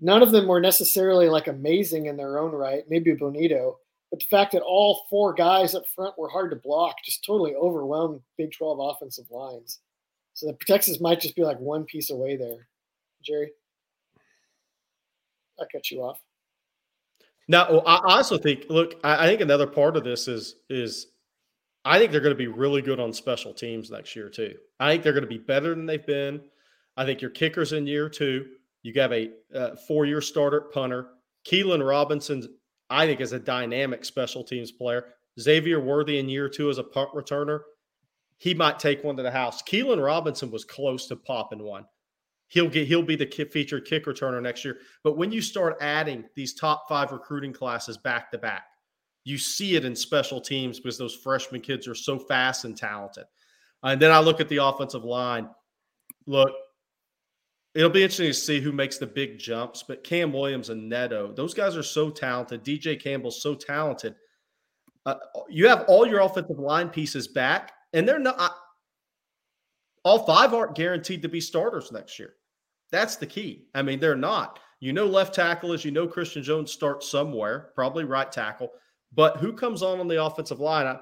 None 0.00 0.22
of 0.22 0.32
them 0.32 0.48
were 0.48 0.60
necessarily 0.60 1.28
like 1.28 1.46
amazing 1.46 2.06
in 2.06 2.16
their 2.16 2.38
own 2.38 2.52
right. 2.52 2.84
Maybe 2.88 3.14
Bonitto, 3.14 3.76
but 4.12 4.20
the 4.20 4.26
fact 4.26 4.52
that 4.52 4.60
all 4.60 5.06
four 5.08 5.32
guys 5.32 5.74
up 5.74 5.88
front 5.88 6.18
were 6.18 6.28
hard 6.28 6.50
to 6.50 6.56
block 6.56 6.96
just 7.02 7.24
totally 7.24 7.54
overwhelmed 7.54 8.20
Big 8.36 8.52
12 8.52 8.78
offensive 8.78 9.24
lines. 9.30 9.80
So 10.34 10.46
the 10.46 10.58
Texas 10.66 11.00
might 11.00 11.18
just 11.18 11.34
be 11.34 11.42
like 11.42 11.58
one 11.58 11.84
piece 11.84 12.10
away 12.10 12.36
there. 12.36 12.68
Jerry, 13.24 13.52
I 15.58 15.64
cut 15.72 15.90
you 15.90 16.02
off. 16.02 16.20
Now, 17.48 17.78
I 17.80 18.16
also 18.16 18.36
think, 18.36 18.66
look, 18.68 19.00
I 19.02 19.26
think 19.26 19.40
another 19.40 19.66
part 19.66 19.96
of 19.96 20.04
this 20.04 20.28
is 20.28 20.56
is 20.68 21.06
I 21.86 21.98
think 21.98 22.12
they're 22.12 22.20
going 22.20 22.34
to 22.34 22.38
be 22.38 22.48
really 22.48 22.82
good 22.82 23.00
on 23.00 23.14
special 23.14 23.54
teams 23.54 23.90
next 23.90 24.14
year 24.14 24.28
too. 24.28 24.56
I 24.78 24.92
think 24.92 25.02
they're 25.02 25.14
going 25.14 25.24
to 25.24 25.28
be 25.28 25.38
better 25.38 25.74
than 25.74 25.86
they've 25.86 26.06
been. 26.06 26.42
I 26.98 27.06
think 27.06 27.22
your 27.22 27.30
kickers 27.30 27.72
in 27.72 27.86
year 27.86 28.10
two. 28.10 28.46
You 28.82 28.92
have 29.00 29.12
a 29.12 29.30
uh, 29.54 29.76
four-year 29.88 30.20
starter 30.20 30.60
punter. 30.60 31.08
Keilan 31.48 31.86
Robinson's 31.86 32.48
I 32.92 33.06
think 33.06 33.20
is 33.20 33.32
a 33.32 33.38
dynamic 33.38 34.04
special 34.04 34.44
teams 34.44 34.70
player. 34.70 35.06
Xavier 35.40 35.80
Worthy 35.80 36.18
in 36.18 36.28
year 36.28 36.48
two 36.48 36.68
as 36.68 36.78
a 36.78 36.84
punt 36.84 37.10
returner, 37.14 37.60
he 38.36 38.54
might 38.54 38.78
take 38.78 39.02
one 39.02 39.16
to 39.16 39.22
the 39.22 39.30
house. 39.30 39.62
Keilan 39.62 40.04
Robinson 40.04 40.50
was 40.50 40.64
close 40.64 41.06
to 41.06 41.16
popping 41.16 41.62
one. 41.62 41.86
He'll 42.48 42.68
get 42.68 42.86
he'll 42.86 43.02
be 43.02 43.16
the 43.16 43.26
featured 43.50 43.86
kick 43.86 44.04
returner 44.04 44.42
next 44.42 44.64
year. 44.64 44.78
But 45.02 45.16
when 45.16 45.32
you 45.32 45.40
start 45.40 45.78
adding 45.80 46.24
these 46.34 46.52
top 46.52 46.84
five 46.86 47.12
recruiting 47.12 47.52
classes 47.52 47.96
back 47.96 48.30
to 48.32 48.38
back, 48.38 48.64
you 49.24 49.38
see 49.38 49.76
it 49.76 49.86
in 49.86 49.96
special 49.96 50.40
teams 50.40 50.78
because 50.78 50.98
those 50.98 51.14
freshman 51.14 51.62
kids 51.62 51.88
are 51.88 51.94
so 51.94 52.18
fast 52.18 52.66
and 52.66 52.76
talented. 52.76 53.24
And 53.82 54.00
then 54.00 54.10
I 54.10 54.18
look 54.18 54.40
at 54.40 54.48
the 54.48 54.58
offensive 54.58 55.04
line. 55.04 55.48
Look, 56.26 56.52
It'll 57.74 57.90
be 57.90 58.02
interesting 58.02 58.26
to 58.26 58.34
see 58.34 58.60
who 58.60 58.70
makes 58.70 58.98
the 58.98 59.06
big 59.06 59.38
jumps, 59.38 59.82
but 59.82 60.04
Cam 60.04 60.32
Williams 60.32 60.68
and 60.68 60.88
Neto, 60.88 61.32
those 61.32 61.54
guys 61.54 61.76
are 61.76 61.82
so 61.82 62.10
talented. 62.10 62.64
DJ 62.64 63.00
Campbell's 63.02 63.42
so 63.42 63.54
talented. 63.54 64.14
Uh, 65.06 65.14
you 65.48 65.68
have 65.68 65.84
all 65.88 66.06
your 66.06 66.20
offensive 66.20 66.58
line 66.58 66.90
pieces 66.90 67.26
back, 67.28 67.72
and 67.92 68.06
they're 68.06 68.18
not. 68.18 68.54
All 70.04 70.26
five 70.26 70.52
aren't 70.52 70.74
guaranteed 70.74 71.22
to 71.22 71.28
be 71.28 71.40
starters 71.40 71.90
next 71.90 72.18
year. 72.18 72.34
That's 72.90 73.16
the 73.16 73.26
key. 73.26 73.68
I 73.74 73.82
mean, 73.82 74.00
they're 74.00 74.16
not. 74.16 74.60
You 74.80 74.92
know, 74.92 75.06
left 75.06 75.34
tackle 75.34 75.72
is 75.72 75.84
you 75.84 75.92
know 75.92 76.06
Christian 76.06 76.42
Jones 76.42 76.72
starts 76.72 77.08
somewhere, 77.08 77.70
probably 77.74 78.04
right 78.04 78.30
tackle. 78.30 78.70
But 79.14 79.38
who 79.38 79.52
comes 79.52 79.82
on 79.82 79.98
on 79.98 80.08
the 80.08 80.22
offensive 80.22 80.60
line? 80.60 80.86
I, 80.86 80.98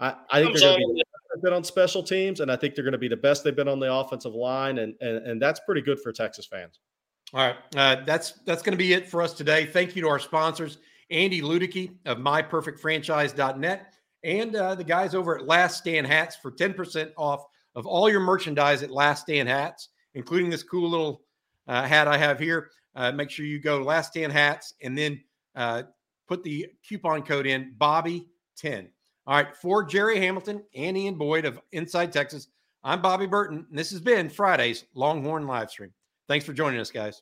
I, 0.00 0.14
I 0.30 0.42
think 0.42 0.58
they're 0.58 0.76
going 0.76 0.88
to 0.88 0.94
be 0.94 1.04
been 1.38 1.52
on 1.52 1.64
special 1.64 2.02
teams, 2.02 2.40
and 2.40 2.50
I 2.50 2.56
think 2.56 2.74
they're 2.74 2.84
going 2.84 2.92
to 2.92 2.98
be 2.98 3.08
the 3.08 3.16
best 3.16 3.44
they've 3.44 3.54
been 3.54 3.68
on 3.68 3.80
the 3.80 3.92
offensive 3.92 4.34
line, 4.34 4.78
and 4.78 4.94
and, 5.00 5.26
and 5.26 5.42
that's 5.42 5.60
pretty 5.60 5.80
good 5.80 6.00
for 6.00 6.12
Texas 6.12 6.46
fans. 6.46 6.80
All 7.34 7.46
right, 7.46 7.56
uh, 7.76 8.04
that's 8.06 8.32
that's 8.46 8.62
going 8.62 8.72
to 8.72 8.78
be 8.78 8.92
it 8.92 9.08
for 9.08 9.22
us 9.22 9.32
today. 9.34 9.66
Thank 9.66 9.94
you 9.94 10.02
to 10.02 10.08
our 10.08 10.18
sponsors, 10.18 10.78
Andy 11.10 11.42
Ludicky 11.42 11.96
of 12.06 12.18
MyPerfectFranchise.net, 12.18 13.94
and 14.24 14.56
uh, 14.56 14.74
the 14.74 14.84
guys 14.84 15.14
over 15.14 15.38
at 15.38 15.46
Last 15.46 15.78
Stand 15.78 16.06
Hats 16.06 16.36
for 16.36 16.50
ten 16.50 16.72
percent 16.72 17.12
off 17.16 17.44
of 17.74 17.86
all 17.86 18.08
your 18.10 18.20
merchandise 18.20 18.82
at 18.82 18.90
Last 18.90 19.22
Stand 19.22 19.48
Hats, 19.48 19.90
including 20.14 20.50
this 20.50 20.62
cool 20.62 20.88
little 20.88 21.22
uh, 21.66 21.84
hat 21.84 22.08
I 22.08 22.16
have 22.16 22.38
here. 22.38 22.70
Uh, 22.96 23.12
make 23.12 23.30
sure 23.30 23.44
you 23.44 23.60
go 23.60 23.82
Last 23.82 24.12
Stand 24.12 24.32
Hats, 24.32 24.74
and 24.82 24.96
then 24.96 25.20
uh, 25.54 25.82
put 26.26 26.42
the 26.42 26.66
coupon 26.88 27.22
code 27.22 27.46
in 27.46 27.74
Bobby 27.76 28.26
ten. 28.56 28.88
All 29.28 29.34
right, 29.34 29.54
for 29.54 29.84
Jerry 29.84 30.18
Hamilton 30.18 30.64
and 30.74 30.96
Ian 30.96 31.16
Boyd 31.16 31.44
of 31.44 31.60
Inside 31.72 32.12
Texas, 32.12 32.48
I'm 32.82 33.02
Bobby 33.02 33.26
Burton, 33.26 33.66
and 33.68 33.78
this 33.78 33.90
has 33.90 34.00
been 34.00 34.30
Friday's 34.30 34.86
Longhorn 34.94 35.44
Livestream. 35.44 35.90
Thanks 36.28 36.46
for 36.46 36.54
joining 36.54 36.80
us, 36.80 36.90
guys. 36.90 37.20